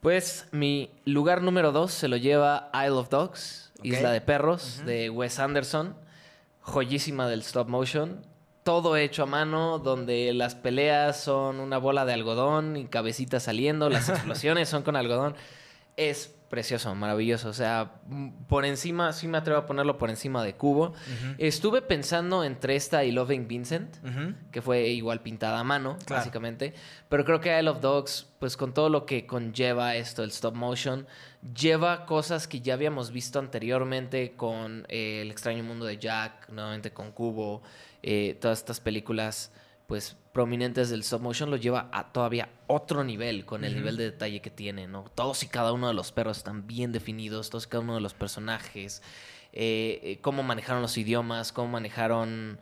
Pues 0.01 0.47
mi 0.53 0.91
lugar 1.05 1.41
número 1.43 1.71
dos 1.73 1.93
se 1.93 2.09
lo 2.09 2.17
lleva 2.17 2.71
Isle 2.75 2.91
of 2.91 3.09
Dogs, 3.09 3.66
Isla 3.83 4.11
de 4.13 4.21
Perros, 4.21 4.83
de 4.85 5.11
Wes 5.11 5.39
Anderson. 5.39 5.97
Joyísima 6.61 7.29
del 7.29 7.41
stop 7.41 7.69
motion. 7.69 8.23
Todo 8.65 8.97
hecho 8.97 9.23
a 9.23 9.27
mano, 9.27 9.79
donde 9.79 10.33
las 10.35 10.57
peleas 10.57 11.21
son 11.21 11.61
una 11.61 11.79
bola 11.79 12.05
de 12.05 12.13
algodón 12.15 12.77
y 12.77 12.87
cabecitas 12.87 13.45
saliendo, 13.45 13.89
las 13.89 14.09
explosiones 14.09 14.69
son 14.69 14.83
con 14.83 14.97
algodón. 14.97 15.37
es 15.97 16.33
precioso, 16.49 16.95
maravilloso. 16.95 17.49
O 17.49 17.53
sea, 17.53 17.95
por 18.49 18.65
encima, 18.65 19.13
sí 19.13 19.27
me 19.29 19.39
atrevo 19.39 19.59
a 19.59 19.67
ponerlo 19.67 19.99
por 19.99 20.11
encima 20.11 20.45
de 20.45 20.55
Cubo. 20.55 20.93
Estuve 21.39 21.83
pensando 21.83 22.45
entre 22.45 22.77
esta 22.77 23.03
y 23.05 23.11
Loving 23.13 23.49
Vincent, 23.49 23.97
que 24.53 24.63
fue 24.63 24.87
igual 24.89 25.23
pintada 25.23 25.59
a 25.59 25.65
mano, 25.65 25.97
Claro. 26.05 26.21
básicamente. 26.21 26.73
Pero 27.09 27.25
creo 27.25 27.41
que 27.41 27.57
Isle 27.59 27.71
of 27.71 27.81
Dogs, 27.81 28.29
pues 28.39 28.57
con 28.57 28.75
todo 28.75 28.89
lo 28.91 29.07
que 29.07 29.27
conlleva 29.27 29.97
esto, 29.97 30.23
el 30.23 30.31
stop 30.31 30.55
motion, 30.55 31.07
lleva 31.55 32.07
cosas 32.07 32.49
que 32.49 32.61
ya 32.61 32.75
habíamos 32.75 33.11
visto 33.13 33.39
anteriormente 33.39 34.35
con 34.37 34.85
eh, 34.89 35.21
El 35.23 35.31
extraño 35.31 35.63
mundo 35.63 35.85
de 35.85 35.99
Jack, 35.99 36.49
nuevamente 36.51 36.93
con 36.93 37.13
Cubo, 37.13 37.63
eh, 38.03 38.37
todas 38.41 38.59
estas 38.59 38.81
películas 38.81 39.53
pues 39.87 40.17
prominentes 40.33 40.91
del 40.91 41.01
stop 41.01 41.21
motion 41.23 41.49
lo 41.51 41.57
lleva 41.57 41.89
a 41.93 42.13
todavía 42.13 42.49
otro 42.67 43.05
nivel 43.05 43.45
con 43.47 43.65
el 43.65 43.75
nivel 43.77 43.97
de 43.97 44.05
detalle 44.05 44.41
que 44.43 44.51
tiene, 44.51 44.89
¿no? 44.89 45.05
Todos 45.15 45.43
y 45.45 45.47
cada 45.49 45.73
uno 45.73 45.87
de 45.87 45.95
los 45.95 46.11
perros 46.11 46.39
están 46.39 46.67
bien 46.67 46.91
definidos, 46.91 47.51
todos 47.51 47.67
y 47.67 47.69
cada 47.69 47.85
uno 47.85 47.95
de 47.95 48.01
los 48.01 48.13
personajes, 48.13 49.03
eh, 49.53 50.19
cómo 50.23 50.43
manejaron 50.43 50.83
los 50.83 50.99
idiomas, 50.99 51.53
cómo 51.53 51.69
manejaron 51.69 52.59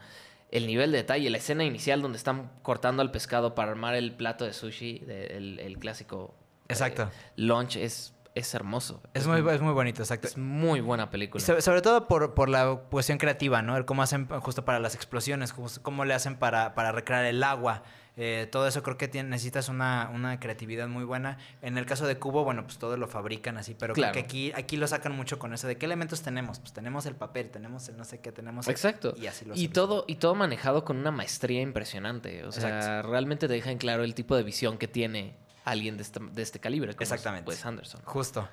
el 0.51 0.67
nivel 0.67 0.93
de 0.93 0.99
detalle, 0.99 1.31
la 1.31 1.39
escena 1.39 1.65
inicial 1.65 2.03
donde 2.03 2.19
están 2.19 2.51
cortando 2.63 3.01
al 3.03 3.11
pescado 3.11 3.55
para 3.55 3.71
armar 3.71 3.95
el 3.95 4.13
plato 4.13 4.45
de 4.45 4.53
sushi, 4.53 4.99
de- 4.99 5.27
el, 5.29 5.59
el 5.61 5.79
clásico 5.79 6.35
Exacto. 6.69 7.11
lunch, 7.37 7.77
es, 7.77 8.13
es 8.35 8.53
hermoso. 8.55 9.01
Es 9.15 9.27
muy, 9.27 9.39
es 9.53 9.61
muy 9.61 9.73
bonito, 9.73 10.03
exacto. 10.03 10.27
es 10.27 10.37
muy 10.37 10.81
buena 10.81 11.09
película. 11.11 11.43
sobre, 11.45 11.63
sobre 11.63 11.83
todo 11.83 12.09
por, 12.09 12.35
por 12.35 12.49
la 12.49 12.81
cuestión 12.91 13.19
creativa, 13.19 13.63
¿no? 13.63 13.77
El 13.77 13.85
cómo 13.85 14.03
hacen 14.03 14.27
justo 14.41 14.65
para 14.65 14.81
las 14.81 14.95
explosiones, 14.95 15.53
justo 15.53 15.83
cómo 15.83 16.05
le 16.05 16.15
hacen 16.15 16.37
para, 16.37 16.75
para 16.75 16.91
recrear 16.93 17.25
el 17.27 17.43
agua. 17.45 17.85
Eh, 18.17 18.49
todo 18.51 18.69
eso 18.69 18.83
creo 18.85 18.97
que 18.97 19.09
tiene- 19.09 19.29
necesitas 19.31 19.69
una, 19.69 20.09
una 20.15 20.39
creatividad 20.39 20.87
muy 20.89 21.03
buena. 21.05 21.39
En 21.63 21.79
el 21.79 21.85
caso 21.87 22.07
de 22.07 22.17
Cubo, 22.17 22.45
bueno, 22.45 22.63
pues 22.65 22.79
todo 22.79 22.97
lo 22.97 23.09
fabrican 23.09 23.57
así, 23.57 23.75
pero 23.75 23.93
Claro. 23.95 24.13
creo 24.13 24.23
que 24.25 24.27
aquí, 24.29 24.53
aquí 24.55 24.77
lo 24.77 24.87
sacan 24.87 25.17
mucho 25.17 25.39
con 25.41 25.53
eso 25.53 25.67
de 25.67 25.77
qué 25.77 25.87
elementos 25.87 26.23
tenemos. 26.23 26.61
Pues 26.61 26.73
tenemos 26.73 27.07
el 27.07 27.17
papel, 27.17 27.51
tenemos 27.51 27.89
el 27.89 27.97
no 27.97 28.05
sé 28.05 28.21
qué, 28.21 28.31
tenemos... 28.33 28.67
el- 28.69 28.73
Exacto. 28.73 29.15
Y 29.17 29.27
así 29.27 29.45
lo 29.45 29.55
Y 29.57 29.67
todo, 29.69 30.05
y 30.07 30.17
todo 30.17 30.35
manejado 30.37 30.85
con 30.85 30.97
una 30.97 31.11
maestría 31.11 31.61
impresionante. 31.61 32.45
O 32.45 32.53
sea, 32.53 32.79
Exacto. 32.79 33.11
realmente 33.11 33.49
te 33.49 33.55
deja 33.55 33.71
en 33.73 33.79
claro 33.79 34.05
el 34.05 34.15
tipo 34.15 34.37
de 34.37 34.45
visión 34.45 34.79
que 34.79 34.87
tiene 34.87 35.37
alguien 35.65 35.97
de 35.97 36.03
este, 36.03 36.21
de 36.21 36.43
este 36.43 36.61
calibre. 36.61 36.93
Como 36.93 37.03
Exactamente. 37.03 37.45
Pues 37.47 37.65
Anderson. 37.65 38.01
Justo. 38.05 38.49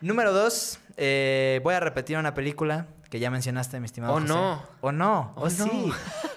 Número 0.00 0.32
dos, 0.32 0.78
eh, 0.96 1.60
voy 1.64 1.74
a 1.74 1.80
repetir 1.80 2.16
una 2.18 2.32
película 2.34 2.86
que 3.10 3.18
ya 3.18 3.30
mencionaste, 3.30 3.80
mi 3.80 3.86
estimado 3.86 4.14
Oh, 4.14 4.20
José. 4.20 4.28
no. 4.28 4.62
Oh, 4.80 4.92
no. 4.92 5.32
Oh, 5.34 5.42
Oh, 5.44 5.50
sí. 5.50 5.58
no. 5.88 5.94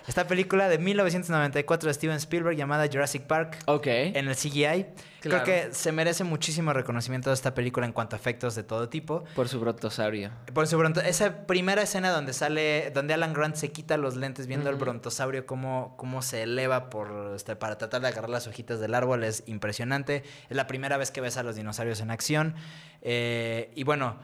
Esta 0.08 0.28
película 0.28 0.68
de 0.68 0.78
1994 0.80 1.88
de 1.88 1.93
Steven 1.93 2.16
Spielberg 2.18 2.58
llamada 2.58 2.88
Jurassic 2.91 3.24
Park 3.24 3.60
Ok. 3.68 3.88
en 3.88 4.28
el 4.28 4.36
CGI. 4.36 4.86
Claro. 5.22 5.43
Creo 5.43 5.43
que 5.43 5.74
se 5.74 5.91
merece 5.91 6.24
muchísimo 6.24 6.74
reconocimiento 6.74 7.30
de 7.30 7.36
esta 7.36 7.54
película 7.54 7.86
en 7.86 7.93
cuanto 7.93 8.16
a 8.16 8.20
efectos 8.20 8.56
de 8.56 8.64
todo 8.64 8.89
tipo. 8.89 9.24
Por 9.36 9.47
su 9.47 9.60
brontosaurio. 9.60 10.32
Por 10.54 10.68
su 10.68 10.78
bronto- 10.80 11.02
esa 11.02 11.45
primera 11.45 11.84
escena 11.84 12.10
donde 12.10 12.34
sale, 12.34 12.89
donde 12.91 13.14
Alan 13.14 13.32
Grant 13.34 13.56
se 13.56 13.72
quita 13.72 13.97
los 13.97 14.16
lentes 14.16 14.47
viendo 14.47 14.70
el 14.70 14.76
Ujú. 14.76 14.86
brontosaurio, 14.86 15.45
cómo, 15.45 15.95
cómo 15.97 16.24
se 16.24 16.41
eleva 16.43 16.89
por, 16.89 17.34
este, 17.36 17.56
para 17.56 17.78
tratar 17.78 18.02
de 18.02 18.08
agarrar 18.08 18.32
las 18.32 18.47
hojitas 18.47 18.80
del 18.80 18.95
árbol, 18.95 19.24
es 19.24 19.43
impresionante. 19.45 20.24
Es 20.49 20.58
la 20.58 20.66
primera 20.66 20.97
vez 20.97 21.12
que 21.12 21.22
ves 21.22 21.38
a 21.38 21.43
los 21.43 21.56
dinosaurios 21.56 22.02
en 22.02 22.10
acción. 22.10 22.56
Eh, 23.04 23.72
y 23.76 23.84
bueno, 23.84 24.18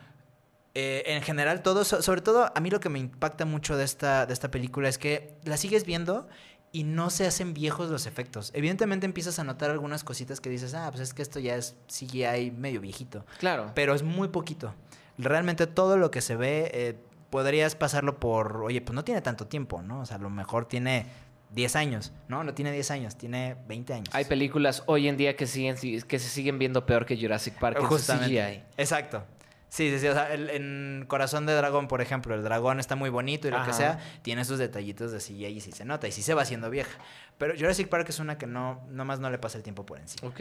eh, 0.79 1.03
en 1.15 1.23
general 1.23 1.63
todo, 1.63 1.83
so- 1.83 2.03
sobre 2.03 2.21
todo 2.21 2.51
a 2.55 2.59
mí 2.59 2.69
lo 2.69 2.79
que 2.79 2.89
me 2.89 2.99
impacta 2.99 3.45
mucho 3.45 3.75
de 3.77 3.83
esta, 3.83 4.27
de 4.27 4.33
esta 4.33 4.51
película 4.51 4.87
es 4.89 4.99
que 4.99 5.33
la 5.43 5.57
sigues 5.57 5.85
viendo 5.85 6.27
y 6.71 6.83
no 6.83 7.09
se 7.09 7.25
hacen 7.25 7.55
viejos 7.55 7.89
los 7.89 8.05
efectos. 8.05 8.51
Evidentemente 8.53 9.05
empiezas 9.07 9.39
a 9.39 9.43
notar 9.43 9.71
algunas 9.71 10.03
cositas 10.03 10.39
que 10.39 10.49
dices, 10.51 10.75
ah, 10.75 10.87
pues 10.91 11.01
es 11.01 11.13
que 11.15 11.23
esto 11.23 11.39
ya 11.39 11.55
es 11.55 11.75
CGI 11.87 12.51
medio 12.51 12.79
viejito. 12.79 13.25
Claro. 13.39 13.71
Pero 13.73 13.95
es 13.95 14.03
muy 14.03 14.27
poquito. 14.27 14.75
Realmente 15.17 15.65
todo 15.65 15.97
lo 15.97 16.11
que 16.11 16.21
se 16.21 16.35
ve, 16.35 16.69
eh, 16.73 16.95
podrías 17.31 17.75
pasarlo 17.75 18.19
por, 18.19 18.57
oye, 18.63 18.81
pues 18.81 18.93
no 18.93 19.03
tiene 19.03 19.21
tanto 19.21 19.47
tiempo, 19.47 19.81
¿no? 19.81 20.01
O 20.01 20.05
sea, 20.05 20.17
a 20.17 20.19
lo 20.19 20.29
mejor 20.29 20.65
tiene 20.67 21.07
10 21.53 21.75
años, 21.75 22.11
¿no? 22.27 22.43
No 22.43 22.53
tiene 22.53 22.71
10 22.71 22.91
años, 22.91 23.15
tiene 23.15 23.55
20 23.67 23.93
años. 23.93 24.09
Hay 24.13 24.25
películas 24.25 24.83
hoy 24.85 25.07
en 25.07 25.17
día 25.17 25.35
que 25.35 25.47
siguen 25.47 25.75
que 25.77 26.19
se 26.19 26.29
siguen 26.29 26.59
viendo 26.59 26.85
peor 26.85 27.05
que 27.05 27.17
Jurassic 27.19 27.57
Park 27.57 27.77
en 27.79 27.85
Justamente. 27.85 28.35
CGI. 28.35 28.63
Exacto. 28.77 29.23
Sí, 29.69 29.89
sí, 29.91 29.99
sí. 29.99 30.07
O 30.07 30.13
sea, 30.13 30.33
el- 30.33 30.49
en 30.49 31.03
Corazón 31.07 31.45
de 31.45 31.53
Dragón, 31.53 31.87
por 31.89 31.99
ejemplo, 32.01 32.33
el 32.33 32.41
dragón 32.43 32.79
está 32.79 32.95
muy 32.95 33.09
bonito 33.09 33.47
y 33.47 33.51
lo 33.51 33.63
que 33.65 33.73
sea, 33.73 33.99
tiene 34.21 34.45
sus 34.45 34.59
detallitos 34.59 35.11
de 35.11 35.19
CGI 35.19 35.45
y 35.47 35.59
sí 35.61 35.71
se 35.73 35.83
nota 35.83 36.07
y 36.07 36.11
sí 36.13 36.21
se 36.21 36.33
va 36.33 36.43
haciendo 36.43 36.69
vieja. 36.69 36.97
Pero 37.37 37.53
Jurassic 37.55 37.89
Park 37.89 38.07
es 38.09 38.19
una 38.19 38.37
que 38.37 38.47
no, 38.47 38.81
nomás 38.89 39.19
no 39.19 39.29
le 39.29 39.37
pasa 39.37 39.57
el 39.57 39.63
tiempo 39.63 39.85
por 39.85 39.99
encima. 39.99 40.27
Ok. 40.29 40.39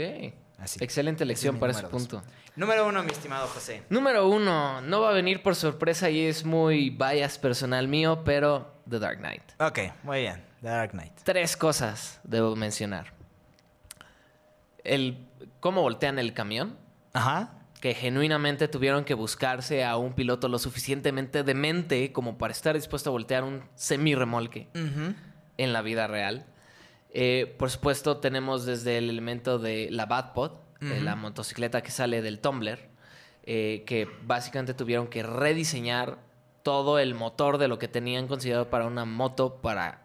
Así. 0.59 0.79
Excelente 0.83 1.25
es 1.25 1.27
elección 1.27 1.59
para 1.59 1.73
ese 1.73 1.83
punto. 1.89 2.23
Número 2.55 2.87
uno, 2.87 3.03
mi 3.03 3.11
estimado 3.11 3.47
José. 3.49 3.83
Número 3.91 4.29
uno, 4.29 4.81
no 4.81 5.01
va 5.01 5.11
a 5.11 5.13
venir 5.13 5.43
por 5.43 5.57
sorpresa 5.57 6.09
y 6.09 6.25
es 6.27 6.45
muy 6.45 6.91
bias 6.91 7.39
personal 7.39 7.89
mío, 7.89 8.23
pero 8.25 8.75
The 8.89 8.99
Dark 9.01 9.19
Knight. 9.19 9.43
Ok, 9.59 9.79
muy 10.05 10.21
bien. 10.21 10.43
The 10.63 10.69
Dark 10.69 10.93
Knight. 10.93 11.13
Tres 11.25 11.57
cosas 11.57 12.21
debo 12.23 12.55
mencionar. 12.57 13.13
El 14.85 15.27
cómo 15.61 15.83
voltean 15.83 16.19
el 16.19 16.33
camión, 16.33 16.79
Ajá. 17.13 17.51
Que 17.81 17.95
genuinamente 17.95 18.69
tuvieron 18.69 19.05
que 19.05 19.15
buscarse 19.15 19.85
a 19.85 19.97
un 19.97 20.15
piloto 20.15 20.49
lo 20.49 20.59
suficientemente 20.59 21.43
demente 21.43 22.13
como 22.13 22.39
para 22.39 22.53
estar 22.53 22.75
dispuesto 22.75 23.11
a 23.11 23.13
voltear 23.13 23.45
un 23.45 23.63
semi-remolque 23.75 24.69
en 25.59 25.73
la 25.73 25.83
vida 25.83 26.07
real. 26.07 26.47
Eh, 27.11 27.55
por 27.59 27.71
supuesto, 27.71 28.19
tenemos 28.19 28.67
desde 28.67 28.99
el 28.99 29.11
elemento 29.11 29.59
de 29.59 29.89
la 29.91 30.07
Batpod, 30.07 30.53
Ujú. 30.83 31.03
la 31.03 31.17
motocicleta 31.17 31.83
que 31.83 31.91
sale 31.91 32.21
del 32.21 32.41
Tumbler, 32.41 32.91
eh, 33.45 33.85
que 33.87 34.09
básicamente 34.25 34.75
tuvieron 34.75 35.07
que 35.09 35.23
rediseñar 35.23 36.19
todo 36.63 36.99
el 36.99 37.15
motor 37.15 37.57
de 37.59 37.69
lo 37.69 37.79
que 37.79 37.89
tenían 37.89 38.27
considerado 38.27 38.69
para 38.69 38.87
una 38.87 39.05
moto 39.05 39.57
para 39.63 40.03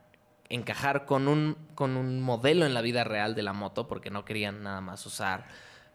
encajar 0.47 1.05
con 1.05 1.27
un, 1.27 1.57
con 1.75 1.97
un 1.97 2.21
modelo 2.21 2.65
en 2.65 2.73
la 2.73 2.81
vida 2.81 3.03
real 3.03 3.35
de 3.35 3.43
la 3.43 3.51
moto, 3.53 3.87
porque 3.87 4.09
no 4.11 4.23
querían 4.25 4.63
nada 4.63 4.79
más 4.79 5.05
usar 5.05 5.47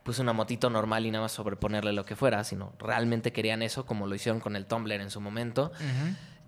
pues 0.06 0.20
una 0.20 0.32
motito 0.32 0.70
normal 0.70 1.04
y 1.04 1.10
nada 1.10 1.24
más 1.24 1.32
sobreponerle 1.32 1.92
lo 1.92 2.04
que 2.04 2.14
fuera, 2.14 2.44
sino 2.44 2.72
realmente 2.78 3.32
querían 3.32 3.60
eso, 3.60 3.84
como 3.84 4.06
lo 4.06 4.14
hicieron 4.14 4.40
con 4.40 4.54
el 4.54 4.64
Tumbler 4.64 5.00
en 5.00 5.10
su 5.10 5.20
momento, 5.20 5.72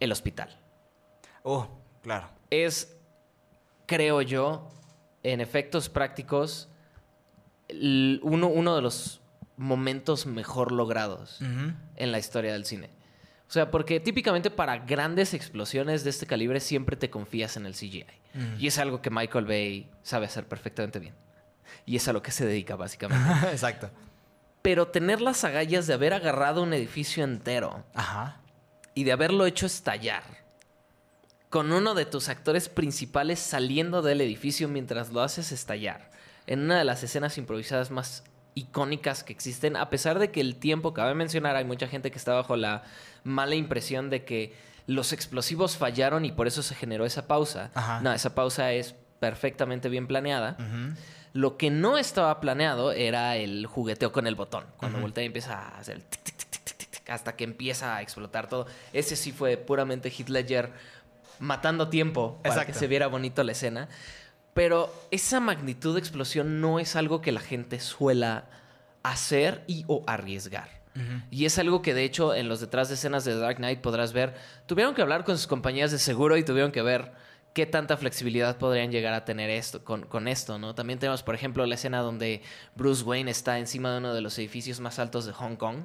el 0.01 0.13
hospital 0.13 0.57
Oh, 1.43 1.69
claro. 2.01 2.31
es, 2.51 2.97
creo 3.87 4.23
yo, 4.23 4.71
en 5.25 5.41
efectos 5.41 5.89
prácticos, 5.89 6.69
uno, 8.23 8.47
uno 8.47 8.77
de 8.77 8.83
los 8.83 9.21
momentos 9.57 10.25
mejor 10.27 10.71
logrados 10.71 11.41
en 11.97 12.13
la 12.13 12.19
historia 12.21 12.53
del 12.53 12.65
cine. 12.65 12.91
O 13.49 13.51
sea, 13.51 13.71
porque 13.71 13.99
típicamente 13.99 14.51
para 14.51 14.79
grandes 14.79 15.35
explosiones 15.35 16.05
de 16.05 16.11
este 16.11 16.27
calibre 16.27 16.61
siempre 16.61 16.97
te 16.97 17.11
confías 17.11 17.57
en 17.57 17.67
el 17.67 17.73
CGI. 17.73 18.05
Y 18.59 18.69
es 18.69 18.79
algo 18.79 19.03
que 19.03 19.11
Michael 19.11 19.47
Bay 19.47 19.91
sabe 20.03 20.27
hacer 20.27 20.47
perfectamente 20.47 21.01
bien. 21.01 21.15
Y 21.87 21.97
es 21.97 22.09
a 22.09 22.13
lo 22.13 22.23
que 22.23 22.31
se 22.31 22.47
dedica 22.47 22.77
básicamente. 22.77 23.49
Exacto. 23.53 23.91
Pero 24.63 24.89
tener 24.89 25.21
las 25.21 25.45
agallas 25.45 25.87
de 25.87 25.95
haber 25.95 26.13
agarrado 26.15 26.63
un 26.63 26.73
edificio 26.75 27.25
entero 27.25 27.85
Ajá. 27.95 28.41
y 28.95 29.05
de 29.05 29.13
haberlo 29.13 29.47
hecho 29.47 29.67
estallar. 29.67 30.23
Con 31.49 31.73
uno 31.73 31.95
de 31.95 32.05
tus 32.05 32.29
actores 32.29 32.69
principales 32.69 33.39
saliendo 33.39 34.03
del 34.03 34.21
edificio 34.21 34.69
mientras 34.69 35.11
lo 35.11 35.23
haces 35.23 35.53
estallar. 35.53 36.11
En 36.47 36.61
una 36.61 36.79
de 36.79 36.85
las 36.85 37.03
escenas 37.03 37.39
improvisadas 37.39 37.91
más 37.91 38.25
icónicas 38.55 39.23
que 39.23 39.33
existen, 39.33 39.77
a 39.77 39.89
pesar 39.89 40.19
de 40.19 40.31
que 40.31 40.41
el 40.41 40.57
tiempo, 40.57 40.93
cabe 40.93 41.15
mencionar, 41.15 41.57
hay 41.57 41.65
mucha 41.65 41.87
gente 41.87 42.11
que 42.11 42.19
está 42.19 42.35
bajo 42.35 42.57
la 42.57 42.83
mala 43.25 43.55
impresión 43.55 44.11
de 44.11 44.25
que 44.25 44.55
los 44.87 45.13
explosivos 45.13 45.77
fallaron 45.77 46.25
y 46.25 46.33
por 46.33 46.47
eso 46.47 46.63
se 46.63 46.75
generó 46.75 47.07
esa 47.07 47.29
pausa. 47.29 47.71
Ajá. 47.75 48.01
No, 48.01 48.13
esa 48.13 48.35
pausa 48.35 48.73
es 48.73 48.95
perfectamente 49.21 49.89
bien 49.89 50.07
planeada. 50.07 50.57
Ujú. 50.59 50.95
Lo 51.39 51.57
que 51.57 51.71
no 51.71 51.99
estaba 51.99 52.41
planeado 52.41 52.91
era 52.91 53.37
el 53.37 53.65
jugueteo 53.67 54.11
con 54.11 54.27
el 54.27 54.35
botón. 54.35 54.65
Cuando 54.77 54.99
voltea 54.99 55.23
y 55.23 55.29
empieza 55.29 55.57
a 55.57 55.79
hacer 55.79 55.95
el 55.95 56.03
tic, 56.03 56.21
tic, 56.25 56.37
tic, 56.37 56.51
tic, 56.51 56.77
tic, 56.77 56.91
tic, 56.91 57.11
hasta 57.11 57.37
que 57.37 57.45
empieza 57.45 57.95
a 57.95 58.03
explotar 58.03 58.49
todo. 58.49 58.67
Ese 58.93 59.15
sí 59.15 59.31
fue 59.31 59.57
puramente 59.57 60.13
Ledger 60.27 60.73
matando 61.39 61.91
tiempo 61.91 62.41
para 62.43 62.57
Exacto. 62.57 62.73
que 62.73 62.79
se 62.81 62.89
viera 62.89 63.07
bonito 63.07 63.45
la 63.45 63.53
escena. 63.53 63.89
Pero 64.53 64.93
esa 65.13 65.39
magnitud 65.39 65.95
de 65.95 66.01
explosión 66.01 66.61
no 66.61 66.81
es 66.81 66.97
algo 66.97 67.21
que 67.21 67.31
la 67.31 67.39
gente 67.39 67.79
suela 67.79 68.47
hacer 69.05 69.63
y 69.69 69.85
o 69.87 70.03
arriesgar. 70.09 70.83
Y 71.31 71.45
es 71.45 71.57
algo 71.61 71.83
que 71.83 71.95
de 71.95 72.03
hecho 72.03 72.35
en 72.35 72.49
los 72.49 72.59
detrás 72.59 72.89
de 72.89 72.95
escenas 72.95 73.25
de 73.25 73.39
Dark 73.39 73.59
Knight 73.59 73.81
podrás 73.81 74.13
ver. 74.13 74.35
Tuvieron 74.67 74.93
que 74.97 75.03
hablar 75.03 75.23
con 75.23 75.37
sus 75.37 75.47
compañías 75.47 75.93
de 75.93 76.01
seguro 76.01 76.37
y 76.37 76.43
tuvieron 76.43 76.73
que 76.73 76.83
ver 76.83 77.13
qué 77.59 77.67
tanta 77.67 77.97
flexibilidad 77.97 78.57
podrían 78.57 78.93
llegar 78.93 79.15
a 79.15 79.25
tener 79.25 79.51
esto, 79.51 79.83
con, 79.83 80.29
esto, 80.29 80.61
¿no? 80.61 80.77
También 80.77 81.01
tenemos, 81.01 81.25
por 81.25 81.35
ejemplo, 81.35 81.67
la 81.67 81.75
escena 81.75 82.03
donde 82.03 82.41
Bruce 82.77 83.03
Wayne 83.03 83.33
está 83.33 83.59
encima 83.59 83.91
de 83.91 83.99
uno 83.99 84.15
de 84.15 84.21
los 84.21 84.39
edificios 84.39 84.79
más 84.79 85.01
altos 85.01 85.27
de 85.27 85.33
Hong 85.33 85.57
Kong. 85.57 85.79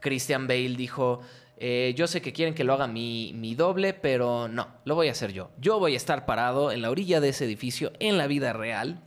Christian 0.00 0.46
Bale 0.46 0.76
dijo, 0.76 1.22
eh, 1.56 1.94
yo 1.96 2.06
sé 2.06 2.20
que 2.20 2.34
quieren 2.34 2.52
que 2.52 2.64
lo 2.64 2.74
haga 2.74 2.86
mi 2.86 3.54
doble, 3.54 3.94
pero 3.94 4.46
no, 4.48 4.68
lo 4.84 4.94
voy 4.94 5.08
a 5.08 5.12
hacer 5.12 5.32
yo. 5.32 5.48
Yo 5.58 5.78
voy 5.78 5.94
a 5.94 5.96
estar 5.96 6.26
parado 6.26 6.70
en 6.70 6.82
la 6.82 6.90
orilla 6.90 7.18
de 7.22 7.30
ese 7.30 7.46
edificio 7.46 7.92
en 7.98 8.18
la 8.18 8.26
vida 8.26 8.52
real 8.52 9.00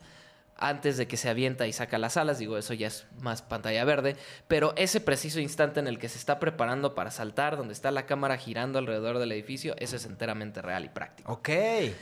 antes 0.60 0.98
de 0.98 1.08
que 1.08 1.18
se 1.18 1.30
avienta 1.30 1.66
y 1.68 1.74
saca 1.74 1.98
las 1.98 2.18
alas, 2.18 2.38
digo, 2.40 2.58
eso 2.58 2.74
ya 2.74 2.88
es 2.88 3.06
más 3.22 3.42
pantalla 3.42 3.84
verde, 3.86 4.16
pero 4.48 4.74
ese 4.76 5.00
preciso 5.00 5.40
instante 5.40 5.80
en 5.80 5.88
el 5.88 5.98
que 6.00 6.10
se 6.10 6.18
está 6.18 6.40
preparando 6.40 6.96
para 6.96 7.12
saltar, 7.12 7.56
donde 7.58 7.74
está 7.74 7.92
la 7.92 8.06
cámara 8.06 8.38
girando 8.38 8.78
alrededor 8.80 9.20
del 9.20 9.32
edificio, 9.32 9.74
eso 9.80 9.96
es 9.96 10.06
enteramente 10.06 10.62
real 10.62 10.86
y 10.86 10.90
práctico. 10.90 11.32
Ok. 11.32 11.50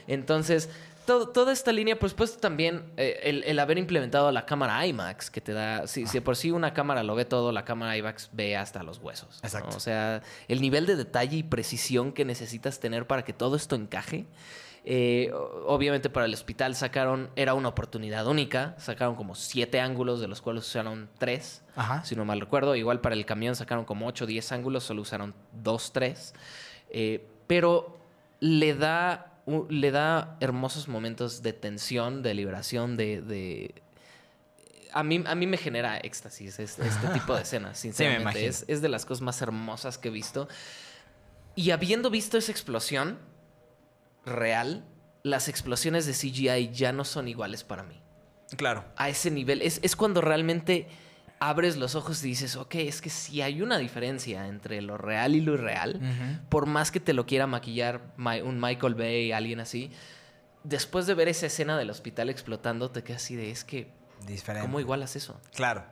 Entonces, 0.07 0.69
todo- 1.05 1.29
toda 1.29 1.53
esta 1.53 1.71
línea, 1.71 1.97
por 1.97 2.09
supuesto, 2.09 2.39
también 2.39 2.83
eh, 2.97 3.19
el, 3.23 3.43
el 3.45 3.59
haber 3.59 3.77
implementado 3.77 4.31
la 4.31 4.45
cámara 4.45 4.85
IMAX, 4.85 5.29
que 5.29 5.39
te 5.41 5.53
da, 5.53 5.87
si, 5.87 6.05
por 6.21 6.35
sí 6.35 6.51
una 6.51 6.73
cámara 6.73 7.03
lo 7.03 7.15
ve 7.15 7.25
todo, 7.25 7.51
la 7.51 7.63
cámara 7.63 7.95
IMAX 7.97 8.29
ve 8.33 8.57
hasta 8.57 8.83
los 8.83 8.97
huesos. 8.99 9.39
¿no? 9.41 9.47
Exacto. 9.47 9.77
O 9.77 9.79
sea, 9.79 10.21
el 10.47 10.61
nivel 10.61 10.85
de 10.85 10.95
detalle 10.95 11.37
y 11.37 11.43
precisión 11.43 12.11
que 12.11 12.25
necesitas 12.25 12.79
tener 12.79 13.07
para 13.07 13.23
que 13.23 13.33
todo 13.33 13.55
esto 13.55 13.75
encaje. 13.75 14.25
Eh, 14.89 15.31
obviamente 15.65 16.09
para 16.09 16.25
el 16.27 16.33
hospital 16.33 16.73
sacaron, 16.73 17.29
era 17.35 17.53
una 17.55 17.67
oportunidad 17.67 18.25
única, 18.25 18.73
sacaron 18.79 19.15
como 19.15 19.35
siete 19.35 19.81
ángulos, 19.81 20.21
de 20.21 20.29
los 20.29 20.41
cuales 20.41 20.65
usaron 20.65 21.09
tres, 21.17 21.61
Ajá. 21.75 22.05
si 22.05 22.15
no 22.15 22.23
mal 22.23 22.39
recuerdo. 22.39 22.73
Igual 22.73 23.01
para 23.01 23.13
el 23.15 23.25
camión 23.25 23.55
sacaron 23.57 23.83
como 23.83 24.07
8 24.07 24.23
o 24.23 24.27
10 24.27 24.51
ángulos, 24.53 24.85
solo 24.85 25.01
usaron 25.01 25.35
2, 25.61 25.91
3. 25.91 26.33
pero 27.47 27.97
le 28.39 28.75
da, 28.75 29.33
le 29.69 29.91
da 29.91 30.37
hermosos 30.39 30.87
momentos 30.87 31.41
de 31.43 31.51
tensión, 31.53 32.21
de 32.23 32.33
liberación, 32.33 32.95
de... 32.95 33.21
de- 33.21 33.75
a 34.93 35.03
mí, 35.03 35.21
a 35.27 35.35
mí 35.35 35.47
me 35.47 35.57
genera 35.57 35.97
éxtasis 35.97 36.59
es- 36.59 36.79
este 36.79 37.07
tipo 37.13 37.35
de 37.35 37.41
escenas, 37.41 37.77
sinceramente. 37.77 38.45
es, 38.47 38.63
es 38.69 38.81
de 38.81 38.87
las 38.87 39.05
cosas 39.05 39.21
más 39.21 39.41
hermosas 39.41 39.97
que 39.97 40.07
he 40.07 40.11
visto. 40.11 40.47
Y 41.55 41.71
habiendo 41.71 42.09
visto 42.09 42.37
esa 42.37 42.51
explosión 42.53 43.17
real, 44.27 44.85
las 45.23 45.47
explosiones 45.49 46.05
de 46.05 46.13
CGI 46.13 46.71
ya 46.71 46.91
no 46.93 47.03
son 47.03 47.27
iguales 47.27 47.63
para 47.63 47.83
mí 47.83 48.01
Claro. 48.55 48.85
a 48.95 49.09
ese 49.09 49.31
nivel. 49.31 49.61
Es, 49.61 49.79
es 49.83 49.95
cuando 49.95 50.21
realmente 50.21 50.87
abres 51.39 51.77
los 51.77 51.95
ojos 51.95 52.23
y 52.23 52.27
dices, 52.29 52.55
ok, 52.55 52.75
es 52.75 53.01
que 53.01 53.09
sí 53.09 53.41
hay 53.41 53.61
una 53.61 53.77
diferencia 53.77 54.47
entre 54.47 54.81
lo 54.81 54.97
real 54.97 55.35
y 55.35 55.41
lo 55.41 55.53
irreal. 55.55 55.99
Por 56.49 56.65
más 56.65 56.91
que 56.91 56.99
te 56.99 57.13
lo 57.13 57.25
quiera 57.25 57.45
maquillar 57.47 58.01
un 58.17 58.59
Michael 58.59 58.95
Bay, 58.95 59.31
alguien 59.31 59.59
así. 59.59 59.91
Después 60.63 61.05
de 61.07 61.13
ver 61.13 61.27
esa 61.27 61.45
escena 61.45 61.77
del 61.77 61.89
hospital 61.89 62.29
explotando, 62.29 62.89
te 62.91 63.03
quedas 63.03 63.23
así 63.23 63.35
de, 63.35 63.51
es 63.51 63.63
que, 63.63 63.91
Diferente. 64.25 64.65
¿cómo 64.67 64.79
igualas 64.79 65.15
eso? 65.15 65.39
Claro. 65.53 65.83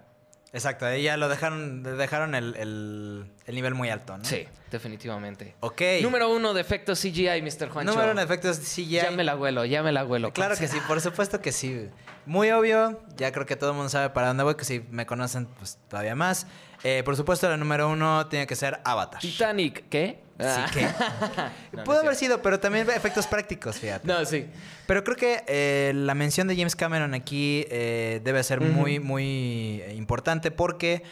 Exacto. 0.55 0.85
Ahí 0.85 1.03
ya 1.03 1.17
lo 1.17 1.27
dejaron, 1.29 1.83
dejaron 1.83 2.33
el, 2.33 2.55
el- 2.55 3.25
el 3.45 3.55
nivel 3.55 3.75
muy 3.75 3.89
alto, 3.89 4.17
¿no? 4.17 4.23
Sí, 4.25 4.47
definitivamente. 4.71 5.53
Ok. 5.59 5.81
Número 6.01 6.33
uno 6.33 6.53
de 6.53 6.61
efectos 6.61 6.99
CGI, 7.01 7.41
Mr. 7.41 7.69
Juancho. 7.69 7.91
Número 7.91 8.11
uno 8.11 8.21
de 8.21 8.25
efectos 8.25 8.57
CGI. 8.59 8.85
Ya 8.89 9.11
me 9.11 9.23
la 9.23 9.35
huelo, 9.35 9.65
ya 9.65 9.83
me 9.83 9.91
la 9.91 10.05
huelo. 10.05 10.31
Claro 10.31 10.55
que 10.55 10.67
sí, 10.67 10.77
por 10.87 11.01
supuesto 11.01 11.41
que 11.41 11.51
sí. 11.51 11.89
Muy 12.25 12.49
obvio, 12.51 13.01
ya 13.17 13.31
creo 13.31 13.45
que 13.45 13.55
todo 13.55 13.71
el 13.71 13.75
mundo 13.75 13.89
sabe 13.89 14.09
para 14.09 14.27
dónde 14.27 14.43
voy, 14.43 14.55
que 14.55 14.65
si 14.65 14.79
me 14.89 15.05
conocen, 15.05 15.45
pues 15.45 15.77
todavía 15.89 16.15
más. 16.15 16.47
Eh, 16.83 17.03
por 17.03 17.15
supuesto, 17.15 17.47
la 17.49 17.57
número 17.57 17.89
uno 17.89 18.27
tiene 18.27 18.47
que 18.47 18.55
ser 18.55 18.79
Avatar. 18.83 19.19
Titanic, 19.21 19.87
¿qué? 19.89 20.23
Ah. 20.39 20.67
Sí, 20.71 20.79
¿qué? 20.79 20.85
No, 21.71 21.77
no 21.79 21.83
Pudo 21.85 21.99
haber 21.99 22.15
sido, 22.15 22.41
pero 22.41 22.59
también 22.59 22.89
efectos 22.89 23.27
prácticos, 23.27 23.77
fíjate. 23.77 24.07
No, 24.07 24.23
sí. 24.25 24.47
Pero 24.87 25.03
creo 25.03 25.15
que 25.17 25.43
eh, 25.47 25.91
la 25.95 26.13
mención 26.13 26.47
de 26.47 26.55
James 26.55 26.75
Cameron 26.75 27.13
aquí 27.13 27.65
eh, 27.69 28.21
debe 28.23 28.43
ser 28.43 28.61
muy, 28.61 28.99
muy 28.99 29.81
eh, 29.85 29.93
importante 29.95 30.51
porque 30.51 31.03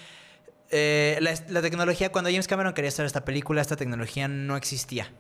eh, 0.72 1.18
la, 1.22 1.34
la 1.50 1.62
tecnología, 1.62 2.12
cuando 2.12 2.30
James 2.30 2.48
Cameron 2.48 2.74
quería 2.74 2.90
hacer 2.90 3.06
esta 3.06 3.24
película, 3.26 3.62
esta 3.62 3.76
tecnología 3.76 4.28
no 4.28 4.58
existía. 4.58 5.12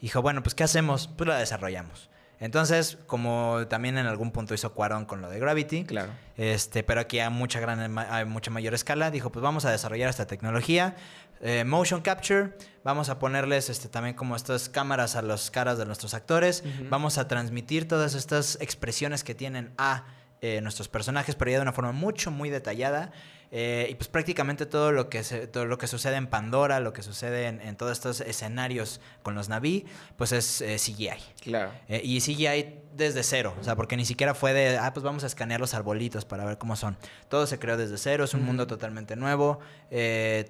Dijo, 0.00 0.22
bueno, 0.22 0.42
pues 0.42 0.54
¿qué 0.54 0.64
hacemos? 0.64 1.08
Pues 1.08 1.26
la 1.28 1.38
desarrollamos. 1.38 2.10
Entonces, 2.40 2.98
como 3.08 3.66
también 3.68 3.98
en 3.98 4.06
algún 4.06 4.30
punto 4.30 4.54
hizo 4.54 4.72
Cuarón 4.72 5.06
con 5.06 5.20
lo 5.20 5.28
de 5.28 5.40
Gravity, 5.40 5.82
Claro. 5.84 6.12
este, 6.36 6.84
pero 6.84 7.00
aquí 7.00 7.18
a 7.18 7.30
mucha, 7.30 7.58
gran, 7.58 7.98
a 7.98 8.24
mucha 8.26 8.52
mayor 8.52 8.74
escala, 8.74 9.10
dijo, 9.10 9.32
pues 9.32 9.42
vamos 9.42 9.64
a 9.64 9.72
desarrollar 9.72 10.08
esta 10.08 10.26
tecnología. 10.28 10.94
Eh, 11.40 11.64
motion 11.64 12.00
capture, 12.00 12.52
vamos 12.84 13.08
a 13.08 13.18
ponerles 13.18 13.70
este, 13.70 13.88
también 13.88 14.14
como 14.14 14.36
estas 14.36 14.68
cámaras 14.68 15.16
a 15.16 15.22
las 15.22 15.50
caras 15.50 15.78
de 15.78 15.86
nuestros 15.86 16.14
actores, 16.14 16.64
vamos 16.88 17.18
a 17.18 17.28
transmitir 17.28 17.86
todas 17.86 18.14
estas 18.14 18.58
expresiones 18.60 19.24
que 19.24 19.34
tienen 19.34 19.72
a 19.78 20.04
eh, 20.40 20.60
nuestros 20.60 20.88
personajes, 20.88 21.34
pero 21.34 21.50
ya 21.50 21.56
de 21.58 21.62
una 21.62 21.72
forma 21.72 21.92
mucho, 21.92 22.30
muy 22.30 22.50
detallada. 22.50 23.10
eh, 23.50 23.88
y 23.90 23.94
pues 23.94 24.08
prácticamente 24.08 24.66
todo 24.66 24.92
lo 24.92 25.08
que 25.08 25.24
se- 25.24 25.46
todo 25.46 25.64
lo 25.64 25.78
que 25.78 25.86
sucede 25.86 26.16
en 26.16 26.26
Pandora, 26.26 26.80
lo 26.80 26.92
que 26.92 27.02
sucede 27.02 27.46
en, 27.46 27.62
en 27.62 27.76
todos 27.76 27.92
estos 27.92 28.20
escenarios 28.20 29.00
con 29.22 29.34
los 29.34 29.48
Naví, 29.48 29.86
pues 30.18 30.32
es 30.32 30.60
eh, 30.60 30.76
CGI. 30.76 31.08
Claro. 31.44 31.70
Eh, 31.88 32.02
y 32.04 32.20
CGI 32.20 32.74
desde 32.94 33.22
cero, 33.22 33.54
o 33.58 33.64
sea, 33.64 33.74
porque 33.74 33.96
ni 33.96 34.04
siquiera 34.04 34.34
fue 34.34 34.52
de, 34.52 34.76
ah, 34.76 34.92
pues 34.92 35.02
vamos 35.02 35.24
a 35.24 35.28
escanear 35.28 35.60
los 35.60 35.72
arbolitos 35.72 36.26
para 36.26 36.44
ver 36.44 36.58
cómo 36.58 36.76
son. 36.76 36.98
Todo 37.30 37.46
se 37.46 37.58
creó 37.58 37.78
desde 37.78 37.96
cero, 37.96 38.24
es 38.24 38.34
un 38.34 38.44
mundo 38.44 38.66
totalmente 38.66 39.16
nuevo, 39.16 39.60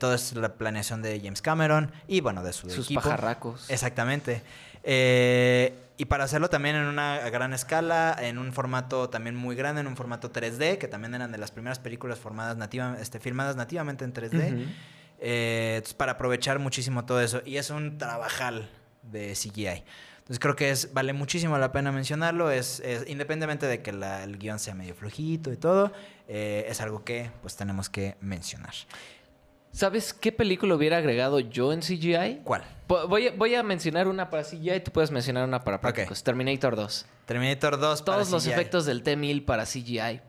todo 0.00 0.14
es 0.14 0.32
la 0.32 0.54
planeación 0.54 1.00
de 1.00 1.20
James 1.22 1.40
Cameron 1.40 1.92
y 2.08 2.20
bueno, 2.20 2.42
de 2.42 2.52
su 2.52 2.68
Sus 2.68 2.86
equipo. 2.86 3.02
pajarracos. 3.02 3.70
Exactamente. 3.70 4.42
Eh, 4.82 5.72
y 5.98 6.06
para 6.06 6.24
hacerlo 6.24 6.48
también 6.48 6.76
en 6.76 6.86
una 6.86 7.18
gran 7.28 7.52
escala, 7.52 8.16
en 8.18 8.38
un 8.38 8.52
formato 8.54 9.10
también 9.10 9.36
muy 9.36 9.54
grande, 9.56 9.82
en 9.82 9.86
un 9.88 9.96
formato 9.96 10.32
3D, 10.32 10.78
que 10.78 10.88
también 10.88 11.14
eran 11.14 11.30
de 11.32 11.38
las 11.38 11.50
primeras 11.50 11.78
películas 11.78 12.18
formadas 12.18 12.56
nativa, 12.56 12.96
este, 13.00 13.20
filmadas 13.20 13.56
nativamente 13.56 14.04
en 14.04 14.12
3D. 14.14 14.54
Ujú. 14.54 14.62
Eh, 15.20 15.74
entonces, 15.76 15.94
para 15.94 16.12
aprovechar 16.12 16.58
muchísimo 16.60 17.04
todo 17.04 17.20
eso. 17.20 17.42
Y 17.44 17.56
es 17.56 17.70
un 17.70 17.98
trabajal 17.98 18.70
de 19.02 19.34
CGI. 19.34 19.82
Entonces 20.18 20.38
creo 20.40 20.54
que 20.56 20.70
es, 20.70 20.92
vale 20.92 21.12
muchísimo 21.14 21.56
la 21.58 21.72
pena 21.72 21.90
mencionarlo. 21.90 22.50
Es, 22.50 22.80
es- 22.80 23.08
independientemente 23.08 23.66
de 23.66 23.82
que 23.82 23.92
la- 23.92 24.22
el 24.24 24.38
guion 24.38 24.58
sea 24.58 24.74
medio 24.74 24.94
flojito 24.94 25.50
y 25.52 25.56
todo, 25.56 25.90
eh, 26.28 26.66
es 26.68 26.80
algo 26.82 27.02
que 27.02 27.30
pues 27.40 27.56
tenemos 27.56 27.88
que 27.88 28.16
mencionar. 28.20 28.74
¿Sabes 29.72 30.12
qué 30.12 30.32
película 30.32 30.74
hubiera 30.74 30.96
agregado 30.96 31.40
yo 31.40 31.72
en 31.72 31.80
CGI? 31.80 32.40
¿Cuál? 32.44 32.64
Voy 32.88 33.28
a, 33.28 33.32
voy 33.32 33.54
a 33.54 33.62
mencionar 33.62 34.08
una 34.08 34.30
para 34.30 34.42
CGI 34.42 34.72
y 34.72 34.80
tú 34.80 34.90
puedes 34.90 35.10
mencionar 35.10 35.44
una 35.44 35.62
para 35.62 35.80
prácticos. 35.80 36.22
Terminator 36.22 36.74
2. 36.74 37.06
Terminator 37.26 37.78
2. 37.78 38.02
para 38.02 38.16
Todos 38.16 38.30
los 38.30 38.44
CGI. 38.44 38.52
efectos 38.52 38.86
del 38.86 39.02
T-1000 39.02 39.44
para 39.44 39.64
CGI. 39.64 40.20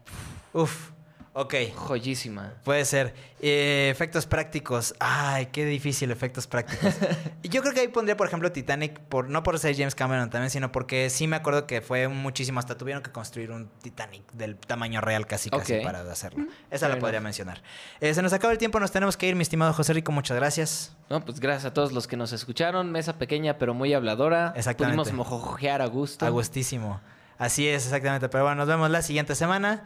Uf, 0.54 0.92
ok. 1.34 1.56
Joyísima. 1.76 2.54
Puede 2.64 2.86
ser. 2.86 3.14
Eh, 3.42 3.90
efectos 3.90 4.26
prácticos. 4.26 4.94
Ay, 5.00 5.48
qué 5.48 5.66
difícil, 5.66 6.12
efectos 6.12 6.48
prácticos. 6.48 6.94
Yo 7.44 7.62
creo 7.62 7.74
que 7.74 7.80
ahí 7.82 7.88
pondría, 7.88 8.18
por 8.18 8.28
ejemplo, 8.28 8.52
Titanic, 8.52 9.00
por, 9.00 9.30
no 9.30 9.44
por 9.44 9.58
ser 9.60 9.76
James 9.76 9.96
Cameron 9.96 10.30
también, 10.30 10.50
sino 10.50 10.72
porque 10.72 11.10
sí 11.10 11.28
me 11.28 11.38
acuerdo 11.38 11.66
que 11.66 11.82
fue 11.82 12.08
muchísimo. 12.08 12.60
Hasta 12.60 12.78
tuvieron 12.78 13.02
que 13.02 13.12
construir 13.12 13.52
un 13.52 13.70
Titanic 13.82 14.30
del 14.34 14.58
tamaño 14.58 15.02
real 15.02 15.26
casi, 15.26 15.50
casi 15.50 15.80
para 15.80 16.02
hacerlo. 16.12 16.46
Esa 16.70 16.80
fair 16.80 16.82
la 16.82 16.88
enough. 16.88 17.00
podría 17.02 17.22
mencionar. 17.22 17.62
Eh, 18.02 18.14
se 18.14 18.22
nos 18.22 18.34
acaba 18.34 18.52
el 18.52 18.60
tiempo, 18.60 18.80
nos 18.80 18.92
tenemos 18.92 19.16
que 19.16 19.28
ir, 19.28 19.36
mi 19.36 19.44
estimado 19.44 19.72
José 19.74 19.94
Rico. 19.94 20.12
Muchas 20.12 20.36
gracias. 20.38 20.96
No, 21.10 21.24
pues 21.24 21.40
gracias 21.40 21.66
a 21.66 21.74
todos 21.74 21.94
los 21.94 22.08
que 22.08 22.18
nos 22.18 22.34
escucharon. 22.34 22.92
Mesa 22.92 23.18
pequeña 23.18 23.58
pero 23.58 23.74
muy 23.74 23.94
habladora. 23.94 24.54
Exactamente. 24.56 25.04
Pudimos 25.04 25.30
mojojear 25.30 25.82
a 25.82 25.86
gusto. 25.86 26.26
A 26.26 26.30
gustísimo. 26.30 27.00
Así 27.38 27.68
es, 27.68 27.86
exactamente. 27.86 28.28
Pero 28.28 28.44
bueno, 28.44 28.58
nos 28.58 28.68
vemos 28.68 28.90
la 28.90 29.02
siguiente 29.02 29.34
semana. 29.34 29.86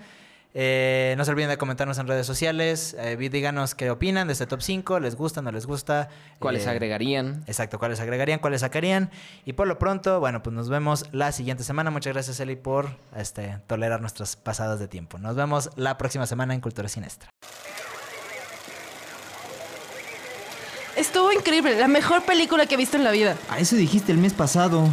Eh, 0.55 1.15
no 1.17 1.25
se 1.25 1.31
olviden 1.31 1.49
de 1.49 1.57
comentarnos 1.57 1.97
en 1.97 2.07
redes 2.07 2.27
sociales. 2.27 2.95
Eh, 2.99 3.17
díganos 3.17 3.73
qué 3.73 3.89
opinan 3.89 4.27
de 4.27 4.33
este 4.33 4.45
top 4.45 4.61
5. 4.61 4.99
¿Les 4.99 5.15
gusta, 5.15 5.41
no 5.41 5.51
les 5.51 5.65
gusta? 5.65 6.09
¿Cuáles 6.39 6.65
Eh, 6.65 6.69
agregarían? 6.69 7.43
Exacto, 7.47 7.79
cuáles 7.79 7.99
agregarían, 7.99 8.37
cuáles 8.39 8.61
sacarían. 8.61 9.09
Y 9.45 9.53
por 9.53 9.67
lo 9.67 9.79
pronto, 9.79 10.19
bueno, 10.19 10.43
pues 10.43 10.53
nos 10.55 10.69
vemos 10.69 11.05
la 11.11 11.31
siguiente 11.31 11.63
semana. 11.63 11.89
Muchas 11.89 12.13
gracias, 12.13 12.39
Eli, 12.39 12.55
por 12.55 12.87
este, 13.17 13.57
tolerar 13.67 13.99
nuestras 14.01 14.35
pasadas 14.35 14.79
de 14.79 14.87
tiempo. 14.87 15.17
Nos 15.17 15.35
vemos 15.35 15.71
la 15.75 15.97
próxima 15.97 16.27
semana 16.27 16.53
en 16.53 16.61
Cultura 16.61 16.87
Sinestra. 16.87 17.29
Estuvo 20.95 21.31
increíble, 21.31 21.75
la 21.79 21.87
mejor 21.87 22.23
película 22.23 22.67
que 22.67 22.75
he 22.75 22.77
visto 22.77 22.97
en 22.97 23.03
la 23.03 23.09
vida. 23.11 23.35
A 23.49 23.57
eso 23.57 23.75
dijiste 23.75 24.11
el 24.11 24.19
mes 24.19 24.33
pasado. 24.33 24.87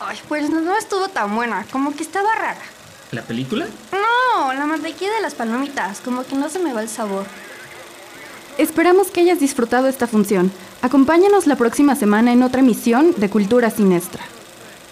Ay, 0.00 0.18
pues 0.28 0.50
no 0.50 0.76
estuvo 0.76 1.08
tan 1.08 1.32
buena, 1.36 1.64
como 1.70 1.94
que 1.94 2.02
estaba 2.02 2.34
rara. 2.34 2.60
¿La 3.12 3.22
película? 3.22 3.66
No, 3.92 4.54
la 4.54 4.64
mantequilla 4.66 5.12
de 5.12 5.20
las 5.20 5.34
palomitas, 5.34 6.00
como 6.00 6.24
que 6.24 6.34
no 6.34 6.48
se 6.48 6.58
me 6.58 6.72
va 6.72 6.80
el 6.80 6.88
sabor. 6.88 7.26
Esperamos 8.56 9.10
que 9.10 9.20
hayas 9.20 9.38
disfrutado 9.38 9.86
esta 9.86 10.06
función. 10.06 10.50
Acompáñanos 10.80 11.46
la 11.46 11.56
próxima 11.56 11.94
semana 11.94 12.32
en 12.32 12.42
otra 12.42 12.60
emisión 12.60 13.14
de 13.18 13.28
Cultura 13.28 13.70
Sinestra. 13.70 14.24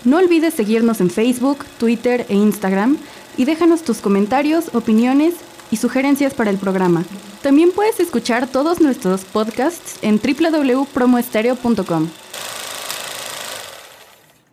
No 0.04 0.18
olvides 0.18 0.52
seguirnos 0.52 1.00
en 1.00 1.10
Facebook, 1.10 1.64
Twitter 1.78 2.26
e 2.28 2.34
Instagram 2.34 2.98
y 3.38 3.46
déjanos 3.46 3.82
tus 3.82 3.98
comentarios, 3.98 4.74
opiniones 4.74 5.34
y 5.70 5.78
sugerencias 5.78 6.34
para 6.34 6.50
el 6.50 6.58
programa. 6.58 7.04
También 7.42 7.72
puedes 7.72 8.00
escuchar 8.00 8.46
todos 8.48 8.82
nuestros 8.82 9.24
podcasts 9.24 9.98
en 10.02 10.20
www.promoestereo.com. 10.20 12.08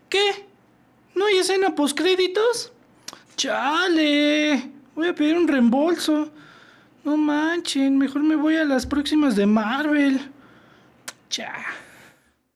¿Qué? 0.07 0.47
¿No 1.15 1.25
hay 1.25 1.37
escena 1.37 1.75
postcréditos? 1.75 2.71
¡Chale! 3.37 4.71
Voy 4.95 5.09
a 5.09 5.13
pedir 5.13 5.37
un 5.37 5.47
reembolso. 5.47 6.31
No 7.03 7.15
manchen, 7.17 7.95
mejor 7.95 8.23
me 8.23 8.35
voy 8.35 8.55
a 8.55 8.65
las 8.65 8.87
próximas 8.87 9.35
de 9.35 9.45
Marvel. 9.45 10.19
Cha. 11.29 11.53